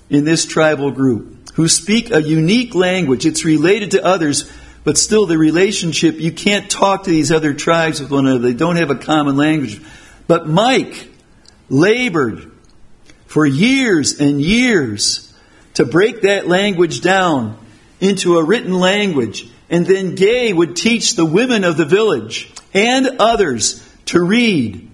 in 0.10 0.26
this 0.26 0.46
tribal 0.46 0.92
group 0.92 1.52
who 1.54 1.68
speak 1.68 2.12
a 2.12 2.22
unique 2.22 2.76
language. 2.76 3.26
It's 3.26 3.46
related 3.46 3.92
to 3.92 4.04
others, 4.04 4.52
but 4.84 4.98
still 4.98 5.26
the 5.26 5.38
relationship, 5.38 6.20
you 6.20 6.32
can't 6.32 6.70
talk 6.70 7.04
to 7.04 7.10
these 7.10 7.32
other 7.32 7.54
tribes 7.54 8.00
with 8.00 8.12
one 8.12 8.26
another. 8.26 8.40
They 8.40 8.54
don't 8.54 8.78
have 8.78 8.92
a 8.92 8.96
common 8.96 9.38
language. 9.38 9.82
But 10.28 10.48
Mike 10.48 11.10
labored 11.70 12.49
for 13.30 13.46
years 13.46 14.20
and 14.20 14.42
years 14.42 15.32
to 15.76 15.86
break 15.86 16.24
that 16.24 16.48
language 16.48 17.02
down 17.02 17.56
into 18.02 18.40
a 18.40 18.44
written 18.44 18.74
language. 18.74 19.48
And 19.70 19.86
then 19.86 20.16
Gay 20.16 20.52
would 20.52 20.76
teach 20.76 21.16
the 21.16 21.26
women 21.26 21.64
of 21.64 21.78
the 21.78 21.86
village 21.86 22.52
and 22.74 23.18
others 23.20 23.88
to 24.06 24.20
read. 24.20 24.90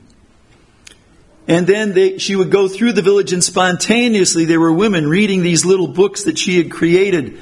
And 1.48 1.66
then 1.66 1.94
they, 1.94 2.18
she 2.18 2.36
would 2.36 2.52
go 2.52 2.68
through 2.68 2.92
the 2.92 3.02
village 3.02 3.32
and 3.32 3.42
spontaneously 3.42 4.44
there 4.44 4.60
were 4.60 4.74
women 4.74 5.08
reading 5.08 5.42
these 5.42 5.64
little 5.64 5.88
books 5.88 6.26
that 6.26 6.38
she 6.38 6.58
had 6.58 6.70
created. 6.70 7.40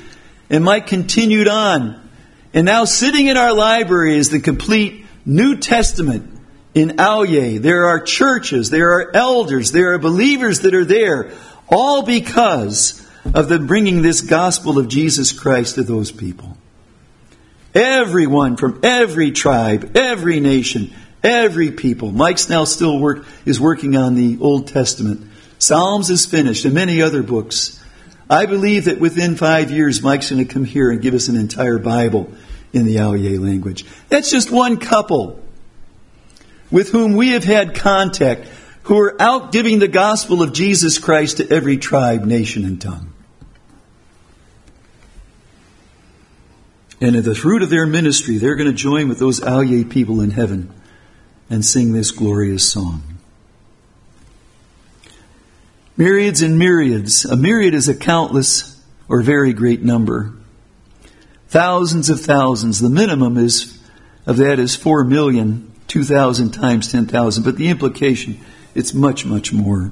And 0.52 0.64
Mike 0.64 0.86
continued 0.86 1.48
on. 1.48 2.08
And 2.54 2.68
now 2.68 2.86
sitting 2.86 3.26
in 3.26 3.36
our 3.36 3.52
library 3.52 4.16
is 4.16 4.30
the 4.30 4.40
complete 4.40 5.08
New 5.26 5.58
Testament 5.58 6.33
in 6.74 6.90
Aoye. 6.98 7.62
There 7.62 7.88
are 7.88 8.00
churches, 8.00 8.70
there 8.70 8.94
are 8.94 9.16
elders, 9.16 9.72
there 9.72 9.94
are 9.94 10.00
believers 10.00 10.62
that 10.62 10.74
are 10.74 10.86
there, 10.86 11.32
all 11.70 12.04
because 12.04 13.06
of 13.34 13.50
them 13.50 13.68
bringing 13.68 14.02
this 14.02 14.22
gospel 14.22 14.78
of 14.78 14.88
Jesus 14.88 15.32
Christ 15.32 15.76
to 15.76 15.84
those 15.84 16.12
people. 16.12 16.58
Everyone 17.74 18.58
from 18.58 18.80
every 18.84 19.32
tribe, 19.32 19.96
every 19.96 20.40
nation, 20.40 20.94
every 21.24 21.72
people. 21.72 22.12
Mike 22.12 22.38
Snell 22.38 22.66
still 22.66 23.00
work, 23.00 23.26
is 23.46 23.60
working 23.60 23.96
on 23.96 24.16
the 24.16 24.38
Old 24.40 24.68
Testament. 24.68 25.30
Psalms 25.58 26.10
is 26.10 26.26
finished 26.26 26.66
and 26.66 26.74
many 26.74 27.02
other 27.02 27.24
books. 27.24 27.80
I 28.30 28.46
believe 28.46 28.86
that 28.86 29.00
within 29.00 29.36
five 29.36 29.72
years, 29.72 30.02
Mike's 30.02 30.30
going 30.30 30.46
to 30.46 30.54
come 30.54 30.66
here 30.66 30.92
and 30.92 31.02
give 31.02 31.14
us 31.14 31.28
an 31.28 31.36
entire 31.36 31.80
Bible 31.80 32.32
in 32.74 32.86
the 32.86 32.98
Aoye 32.98 33.40
language. 33.40 33.86
That's 34.10 34.30
just 34.30 34.52
one 34.52 34.78
couple 34.78 35.43
with 36.74 36.90
whom 36.90 37.14
we 37.14 37.30
have 37.30 37.44
had 37.44 37.76
contact 37.76 38.48
who 38.84 39.00
are 39.00 39.22
out 39.22 39.52
giving 39.52 39.78
the 39.78 39.88
gospel 39.88 40.42
of 40.42 40.52
Jesus 40.52 40.98
Christ 40.98 41.38
to 41.38 41.48
every 41.50 41.78
tribe, 41.78 42.26
nation, 42.26 42.66
and 42.66 42.82
tongue. 42.82 43.14
And 47.00 47.16
at 47.16 47.26
the 47.26 47.36
fruit 47.36 47.62
of 47.62 47.70
their 47.70 47.86
ministry, 47.86 48.40
they're 48.40 48.56
going 48.56 48.72
to 48.72 48.76
join 48.76 49.08
with 49.08 49.20
those 49.20 49.40
Aoye 49.40 49.88
people 49.88 50.20
in 50.20 50.32
heaven 50.32 50.74
and 51.48 51.64
sing 51.64 51.94
this 51.94 52.10
glorious 52.10 52.68
song. 52.68 53.04
Myriads 55.96 56.42
and 56.42 56.58
myriads. 56.58 57.24
A 57.24 57.38
myriad 57.38 57.76
is 57.76 57.88
a 57.88 57.96
countless 57.96 58.82
or 59.08 59.22
very 59.22 59.54
great 59.54 59.84
number. 59.84 60.34
Thousands 61.50 62.10
of 62.10 62.20
thousands. 62.20 62.80
The 62.80 62.90
minimum 62.90 63.38
is 63.38 63.80
of 64.26 64.38
that 64.38 64.58
is 64.58 64.76
four 64.76 65.04
million, 65.04 65.73
two 65.94 66.04
thousand 66.04 66.52
times 66.52 66.92
ten 66.92 67.06
thousand. 67.06 67.44
But 67.44 67.56
the 67.56 67.70
implication, 67.70 68.40
it's 68.74 68.94
much, 68.94 69.26
much 69.26 69.54
more. 69.54 69.92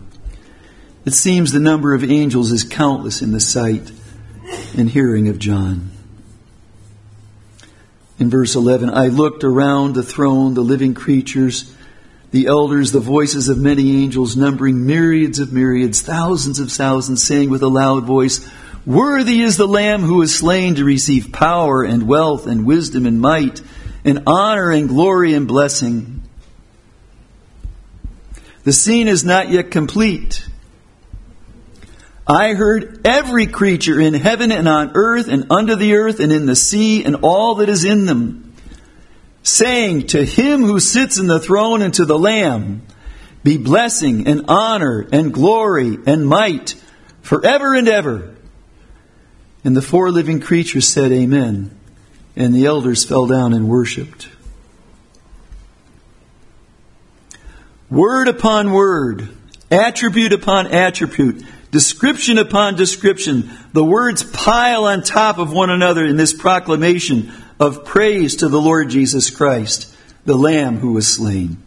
It 1.06 1.14
seems 1.14 1.52
the 1.52 1.60
number 1.60 1.94
of 1.94 2.04
angels 2.04 2.52
is 2.52 2.64
countless 2.64 3.22
in 3.22 3.32
the 3.32 3.40
sight 3.40 3.92
and 4.76 4.90
hearing 4.90 5.28
of 5.30 5.40
John 5.40 5.92
in 8.22 8.30
verse 8.30 8.56
11 8.56 8.92
I 8.92 9.08
looked 9.08 9.44
around 9.44 9.96
the 9.96 10.04
throne, 10.04 10.54
the 10.54 10.62
living 10.62 10.94
creatures, 10.94 11.76
the 12.30 12.46
elders, 12.46 12.92
the 12.92 13.00
voices 13.00 13.50
of 13.50 13.58
many 13.58 14.04
angels, 14.04 14.38
numbering 14.38 14.86
myriads 14.86 15.40
of 15.40 15.52
myriads, 15.52 16.02
thousands 16.02 16.60
of 16.60 16.72
thousands, 16.72 17.24
saying 17.24 17.50
with 17.50 17.64
a 17.64 17.68
loud 17.68 18.06
voice, 18.06 18.48
Worthy 18.86 19.42
is 19.42 19.58
the 19.58 19.68
Lamb 19.68 20.02
who 20.02 20.18
was 20.18 20.36
slain 20.36 20.76
to 20.76 20.86
receive 20.86 21.32
power 21.32 21.84
and 21.84 22.08
wealth 22.08 22.46
and 22.46 22.66
wisdom 22.66 23.08
and 23.08 23.20
might 23.20 23.62
and 24.04 24.24
honor 24.28 24.72
and 24.72 24.90
glory 24.90 25.34
and 25.34 25.48
blessing. 25.48 26.24
The 28.64 28.74
scene 28.74 29.08
is 29.08 29.24
not 29.24 29.50
yet 29.50 29.72
complete. 29.72 30.48
I 32.28 32.54
heard 32.54 33.06
every 33.06 33.48
creature 33.48 34.00
in 34.00 34.14
heaven 34.14 34.52
and 34.52 34.68
on 34.68 34.92
earth 34.94 35.28
and 35.28 35.52
under 35.52 35.76
the 35.76 35.96
earth 35.96 36.20
and 36.20 36.32
in 36.32 36.46
the 36.46 36.56
sea 36.56 37.04
and 37.04 37.18
all 37.24 37.56
that 37.56 37.70
is 37.70 37.84
in 37.84 38.06
them, 38.06 38.54
saying 39.44 40.08
to 40.08 40.24
him 40.24 40.62
who 40.62 40.80
sits 40.80 41.18
in 41.18 41.28
the 41.28 41.40
throne 41.40 41.82
and 41.82 41.94
to 41.96 42.06
the 42.06 42.18
Lamb, 42.18 42.84
be 43.44 43.58
blessing 43.58 44.28
and 44.28 44.46
honor 44.48 45.08
and 45.12 45.34
glory 45.34 45.98
and 46.06 46.28
might 46.28 46.76
forever 47.22 47.74
and 47.74 47.88
ever. 47.88 48.36
And 49.64 49.76
the 49.76 49.82
four 49.82 50.12
living 50.12 50.40
creatures 50.40 50.88
said, 50.88 51.12
Amen. 51.12 51.78
And 52.42 52.56
the 52.56 52.66
elders 52.66 53.06
fell 53.06 53.28
down 53.28 53.54
and 53.54 53.70
worshiped. 53.70 54.28
Word 57.88 58.28
upon 58.28 58.72
word, 58.72 59.30
attribute 59.70 60.34
upon 60.34 60.66
attribute 60.66 61.46
description 61.70 62.40
upon 62.40 62.78
description. 62.78 63.52
The 63.74 63.86
words 63.86 64.24
pile 64.24 64.86
on 64.86 65.04
top 65.04 65.38
of 65.38 65.54
one 65.54 65.70
another 65.70 66.04
in 66.04 66.18
this 66.18 66.34
proclamation 66.34 67.32
of 67.60 67.86
praise 67.86 68.38
to 68.38 68.50
the 68.50 68.60
Lord 68.60 68.90
Jesus 68.90 69.30
Christ, 69.30 69.96
the 70.26 70.36
Lamb 70.36 70.78
who 70.78 70.94
was 70.94 71.08
slain. 71.08 71.62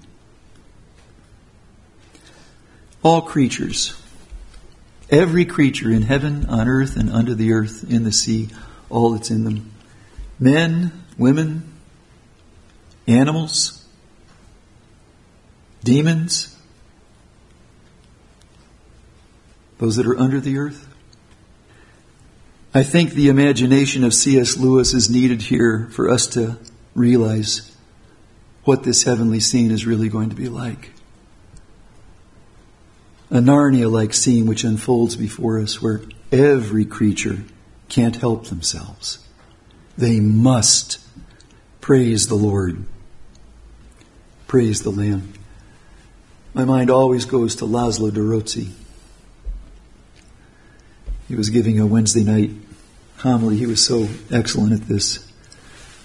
All 3.01 3.22
creatures, 3.22 3.97
every 5.09 5.45
creature 5.45 5.93
in 5.93 6.03
heaven, 6.03 6.47
on 6.47 6.66
earth, 6.66 6.97
and 6.97 7.11
under 7.11 7.37
the 7.37 7.53
earth, 7.53 7.89
in 7.89 8.03
the 8.03 8.11
sea, 8.11 8.49
all 8.91 9.11
that's 9.11 9.31
in 9.31 9.45
them, 9.45 9.70
men, 10.39 10.93
women, 11.16 11.72
animals, 13.07 13.85
demons, 15.82 16.57
those 19.78 19.97
that 19.97 20.07
are 20.07 20.18
under 20.18 20.41
the 20.41 20.57
earth. 20.59 20.89
I 22.72 22.82
think 22.82 23.11
the 23.11 23.28
imagination 23.28 24.03
of 24.03 24.14
C.S. 24.14 24.57
Lewis 24.57 24.95
is 24.95 25.09
needed 25.09 25.43
here 25.43 25.89
for 25.93 26.09
us 26.09 26.26
to 26.28 26.59
realize 26.95 27.70
what 28.64 28.82
this 28.82 29.05
heavenly 29.05 29.41
scene 29.41 29.70
is 29.70 29.87
really 29.87 30.09
going 30.09 30.30
to 30.30 30.37
be 30.37 30.49
like. 30.49 30.91
A 33.30 33.39
Narnia 33.39 33.91
like 33.91 34.14
scene 34.14 34.47
which 34.47 34.64
unfolds 34.64 35.16
before 35.16 35.61
us 35.61 35.82
where 35.82 36.03
every 36.32 36.85
creature 36.85 37.45
can't 37.89 38.16
help 38.16 38.47
themselves. 38.47 39.24
They 39.97 40.21
must 40.21 40.99
praise 41.81 42.29
the 42.29 42.35
Lord. 42.35 42.85
Praise 44.47 44.83
the 44.83 44.91
Lamb. 44.91 45.33
My 46.53 46.65
mind 46.65 46.91
always 46.91 47.25
goes 47.25 47.57
to 47.57 47.65
Laszlo 47.65 48.11
Dorozzi 48.11 48.73
he 51.29 51.37
was 51.37 51.51
giving 51.51 51.81
a 51.81 51.87
Wednesday 51.87 52.23
night 52.23 52.51
homily. 53.19 53.57
He 53.57 53.67
was 53.67 53.85
so 53.85 54.09
excellent 54.31 54.73
at 54.73 54.87
this. 54.87 55.27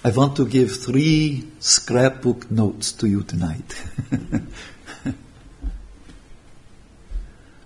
I 0.02 0.10
want 0.10 0.36
to 0.36 0.46
give 0.46 0.74
three 0.76 1.46
scrapbook 1.60 2.50
notes 2.50 2.90
to 2.92 3.06
you 3.06 3.22
tonight. 3.22 3.74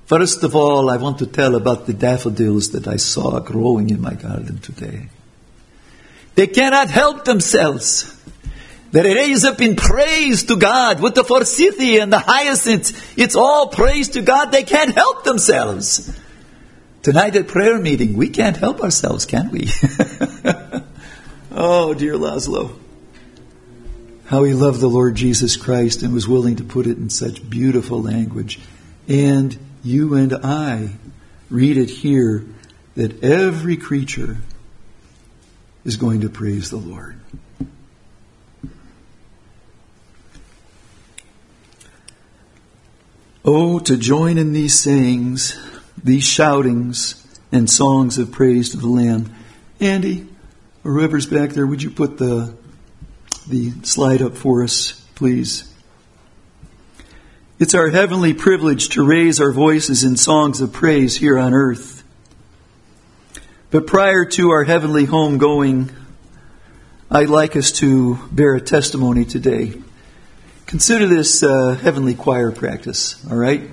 First 0.06 0.42
of 0.42 0.56
all, 0.56 0.90
I 0.90 0.96
want 0.96 1.18
to 1.20 1.26
tell 1.26 1.54
about 1.54 1.86
the 1.86 1.94
daffodils 1.94 2.72
that 2.72 2.88
I 2.88 2.96
saw 2.96 3.38
growing 3.40 3.88
in 3.88 4.00
my 4.00 4.14
garden 4.14 4.58
today. 4.58 5.08
They 6.34 6.46
cannot 6.46 6.90
help 6.90 7.24
themselves. 7.24 8.10
They 8.90 9.02
raise 9.14 9.44
up 9.44 9.60
in 9.60 9.74
praise 9.74 10.44
to 10.44 10.56
God 10.56 11.00
with 11.00 11.16
the 11.16 11.24
forsythia 11.24 12.02
and 12.02 12.12
the 12.12 12.20
hyacinths. 12.20 12.92
It's 13.16 13.34
all 13.34 13.66
praise 13.66 14.10
to 14.10 14.22
God. 14.22 14.52
They 14.52 14.62
can't 14.62 14.94
help 14.94 15.24
themselves. 15.24 16.16
Tonight 17.02 17.34
at 17.34 17.48
prayer 17.48 17.78
meeting, 17.78 18.16
we 18.16 18.28
can't 18.28 18.56
help 18.56 18.80
ourselves, 18.80 19.26
can 19.26 19.50
we? 19.50 19.62
oh, 21.50 21.92
dear 21.92 22.14
Laszlo. 22.14 22.78
How 24.26 24.44
he 24.44 24.54
loved 24.54 24.80
the 24.80 24.88
Lord 24.88 25.16
Jesus 25.16 25.56
Christ 25.56 26.02
and 26.02 26.14
was 26.14 26.28
willing 26.28 26.56
to 26.56 26.64
put 26.64 26.86
it 26.86 26.96
in 26.96 27.10
such 27.10 27.50
beautiful 27.50 28.00
language. 28.00 28.60
And 29.08 29.58
you 29.82 30.14
and 30.14 30.32
I 30.34 30.90
read 31.50 31.76
it 31.76 31.90
here 31.90 32.46
that 32.94 33.22
every 33.22 33.76
creature 33.76 34.38
is 35.84 35.96
going 35.96 36.22
to 36.22 36.28
praise 36.28 36.70
the 36.70 36.76
Lord. 36.76 37.20
Oh, 43.44 43.78
to 43.80 43.96
join 43.96 44.38
in 44.38 44.52
these 44.52 44.78
sayings 44.78 45.58
these 46.02 46.24
shoutings 46.24 47.20
and 47.52 47.68
songs 47.68 48.18
of 48.18 48.32
praise 48.32 48.70
to 48.70 48.76
the 48.76 48.88
Lamb. 48.88 49.34
Andy, 49.80 50.26
or 50.84 50.92
whoever's 50.92 51.26
back 51.26 51.50
there, 51.50 51.66
would 51.66 51.82
you 51.82 51.90
put 51.90 52.18
the, 52.18 52.54
the 53.48 53.72
slide 53.82 54.22
up 54.22 54.34
for 54.34 54.62
us, 54.62 54.92
please? 55.14 55.70
It's 57.58 57.74
our 57.74 57.88
heavenly 57.88 58.34
privilege 58.34 58.90
to 58.90 59.06
raise 59.06 59.40
our 59.40 59.52
voices 59.52 60.04
in 60.04 60.16
songs 60.16 60.60
of 60.60 60.72
praise 60.72 61.16
here 61.16 61.38
on 61.38 61.54
earth. 61.54 62.03
But 63.74 63.88
prior 63.88 64.24
to 64.24 64.50
our 64.50 64.62
heavenly 64.62 65.04
home 65.04 65.38
going, 65.38 65.90
I'd 67.10 67.28
like 67.28 67.56
us 67.56 67.72
to 67.80 68.16
bear 68.30 68.54
a 68.54 68.60
testimony 68.60 69.24
today. 69.24 69.72
Consider 70.66 71.08
this 71.08 71.42
uh, 71.42 71.74
heavenly 71.74 72.14
choir 72.14 72.52
practice, 72.52 73.20
all 73.28 73.36
right? 73.36 73.68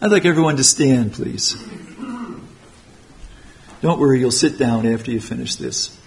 I'd 0.00 0.12
like 0.12 0.26
everyone 0.26 0.58
to 0.58 0.62
stand, 0.62 1.14
please. 1.14 1.60
Don't 3.82 3.98
worry, 3.98 4.20
you'll 4.20 4.30
sit 4.30 4.60
down 4.60 4.86
after 4.86 5.10
you 5.10 5.20
finish 5.20 5.56
this. 5.56 5.98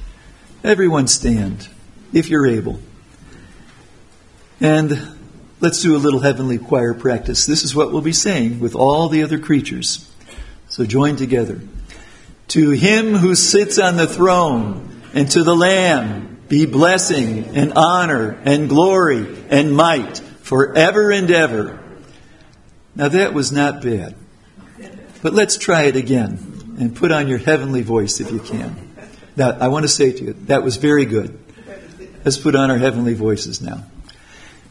Everyone 0.64 1.08
stand, 1.08 1.68
if 2.14 2.30
you're 2.30 2.48
able. 2.48 2.80
And 4.62 5.18
let's 5.60 5.82
do 5.82 5.94
a 5.94 6.00
little 6.00 6.22
heavenly 6.22 6.58
choir 6.58 6.94
practice. 6.94 7.46
This 7.46 7.64
is 7.66 7.76
what 7.76 7.92
we'll 7.92 8.02
be 8.02 8.14
saying 8.14 8.62
with 8.62 8.76
all 8.76 9.10
the 9.10 9.24
other 9.24 9.40
creatures. 9.40 10.10
So 10.70 10.86
join 10.86 11.18
together. 11.18 11.60
To 12.50 12.72
him 12.72 13.16
who 13.16 13.36
sits 13.36 13.78
on 13.78 13.95
the 13.95 14.08
throne 14.08 15.02
and 15.14 15.30
to 15.32 15.43
the 15.43 15.56
Lamb 15.56 16.41
be 16.47 16.66
blessing 16.66 17.56
and 17.56 17.74
honor 17.76 18.39
and 18.43 18.68
glory 18.68 19.43
and 19.50 19.76
might 19.76 20.18
forever 20.18 21.12
and 21.12 21.30
ever. 21.30 21.80
Now 22.95 23.10
that 23.10 23.34
was 23.34 23.52
not 23.52 23.82
bad. 23.82 24.16
But 25.22 25.34
let's 25.34 25.58
try 25.58 25.84
it 25.84 25.95
again 25.95 26.78
and 26.80 26.95
put 26.95 27.12
on 27.12 27.28
your 27.28 27.38
heavenly 27.38 27.82
voice 27.82 28.20
if 28.20 28.32
you 28.32 28.39
can. 28.39 28.89
Now, 29.36 29.52
I 29.52 29.68
want 29.68 29.84
to 29.84 29.89
say 29.89 30.12
to 30.12 30.24
you, 30.24 30.34
that 30.47 30.64
was 30.64 30.78
very 30.78 31.06
good. 31.06 31.38
Let's 32.26 32.38
put 32.38 32.56
on 32.56 32.72
our 32.72 32.78
heavenly 32.78 33.14
voices 33.14 33.62
now. 33.62 33.86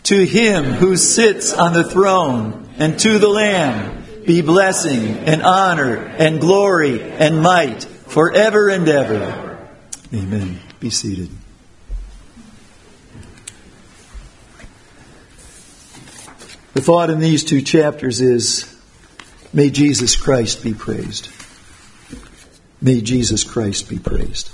To 0.05 0.25
him 0.25 0.65
who 0.65 0.97
sits 0.97 1.53
on 1.53 1.75
the 1.75 1.85
throne 1.85 2.69
and 2.79 2.99
to 3.01 3.19
the 3.19 3.29
Lamb 3.29 3.98
be 4.29 4.43
blessing 4.43 5.17
and 5.21 5.43
honor 5.43 5.97
and 5.97 6.39
glory 6.39 7.01
and 7.01 7.43
might 7.43 7.83
forever 7.83 8.69
and 8.69 8.87
ever. 8.87 9.59
Amen. 10.13 10.61
Be 10.81 10.91
seated. 10.91 11.31
The 16.75 16.83
thought 16.83 17.09
in 17.09 17.21
these 17.21 17.43
two 17.43 17.63
chapters 17.63 18.21
is 18.21 18.71
May 19.55 19.71
Jesus 19.71 20.15
Christ 20.15 20.63
be 20.63 20.75
praised. 20.75 21.31
May 22.83 23.01
Jesus 23.01 23.45
Christ 23.45 23.89
be 23.89 23.99
praised. 23.99 24.51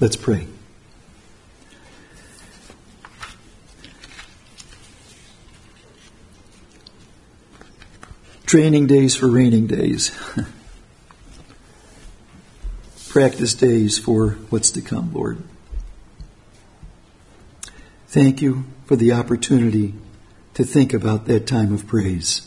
Let's 0.00 0.16
pray. 0.16 0.46
Training 8.52 8.86
days 8.86 9.16
for 9.16 9.28
raining 9.28 9.66
days. 9.66 10.12
Practice 13.08 13.54
days 13.54 13.98
for 13.98 14.32
what's 14.50 14.70
to 14.72 14.82
come, 14.82 15.10
Lord. 15.14 15.42
Thank 18.08 18.42
you 18.42 18.64
for 18.84 18.94
the 18.94 19.10
opportunity 19.10 19.94
to 20.52 20.64
think 20.64 20.92
about 20.92 21.24
that 21.28 21.46
time 21.46 21.72
of 21.72 21.86
praise. 21.86 22.46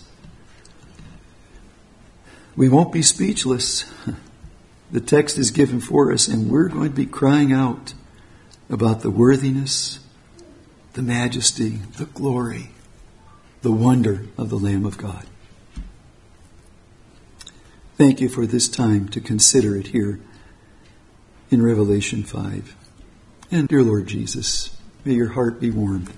We 2.56 2.70
won't 2.70 2.94
be 2.94 3.02
speechless. 3.02 3.92
The 4.92 5.02
text 5.02 5.40
is 5.40 5.50
given 5.50 5.80
for 5.80 6.12
us, 6.12 6.28
and 6.28 6.52
we're 6.52 6.70
going 6.70 6.90
to 6.90 6.96
be 6.96 7.08
crying 7.08 7.52
out 7.52 7.96
about 8.70 9.02
the 9.02 9.10
worthiness, 9.10 9.98
the 10.94 11.02
majesty, 11.02 11.80
the 11.98 12.06
glory, 12.06 12.70
the 13.64 13.72
wonder 13.72 14.28
of 14.38 14.52
the 14.52 14.60
Lamb 14.60 14.86
of 14.86 15.00
God. 15.00 15.26
Thank 17.98 18.20
you 18.20 18.28
for 18.28 18.46
this 18.46 18.68
time 18.68 19.08
to 19.10 19.22
consider 19.22 19.78
it 19.78 19.88
here 19.88 20.20
in 21.50 21.62
Revelation 21.62 22.24
5. 22.24 22.76
And 23.52 23.70
dear 23.70 23.84
Lord 23.84 24.08
Jesus, 24.08 24.76
may 25.06 25.14
your 25.14 25.30
heart 25.30 25.62
be 25.62 25.72
warmed. 25.72 26.12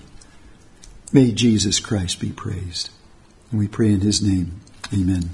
May 1.14 1.32
Jesus 1.32 1.80
Christ 1.80 2.20
be 2.20 2.32
praised. 2.32 2.90
And 3.52 3.60
we 3.60 3.68
pray 3.68 3.92
in 3.92 4.02
his 4.02 4.24
name. 4.24 4.60
Amen. 4.92 5.30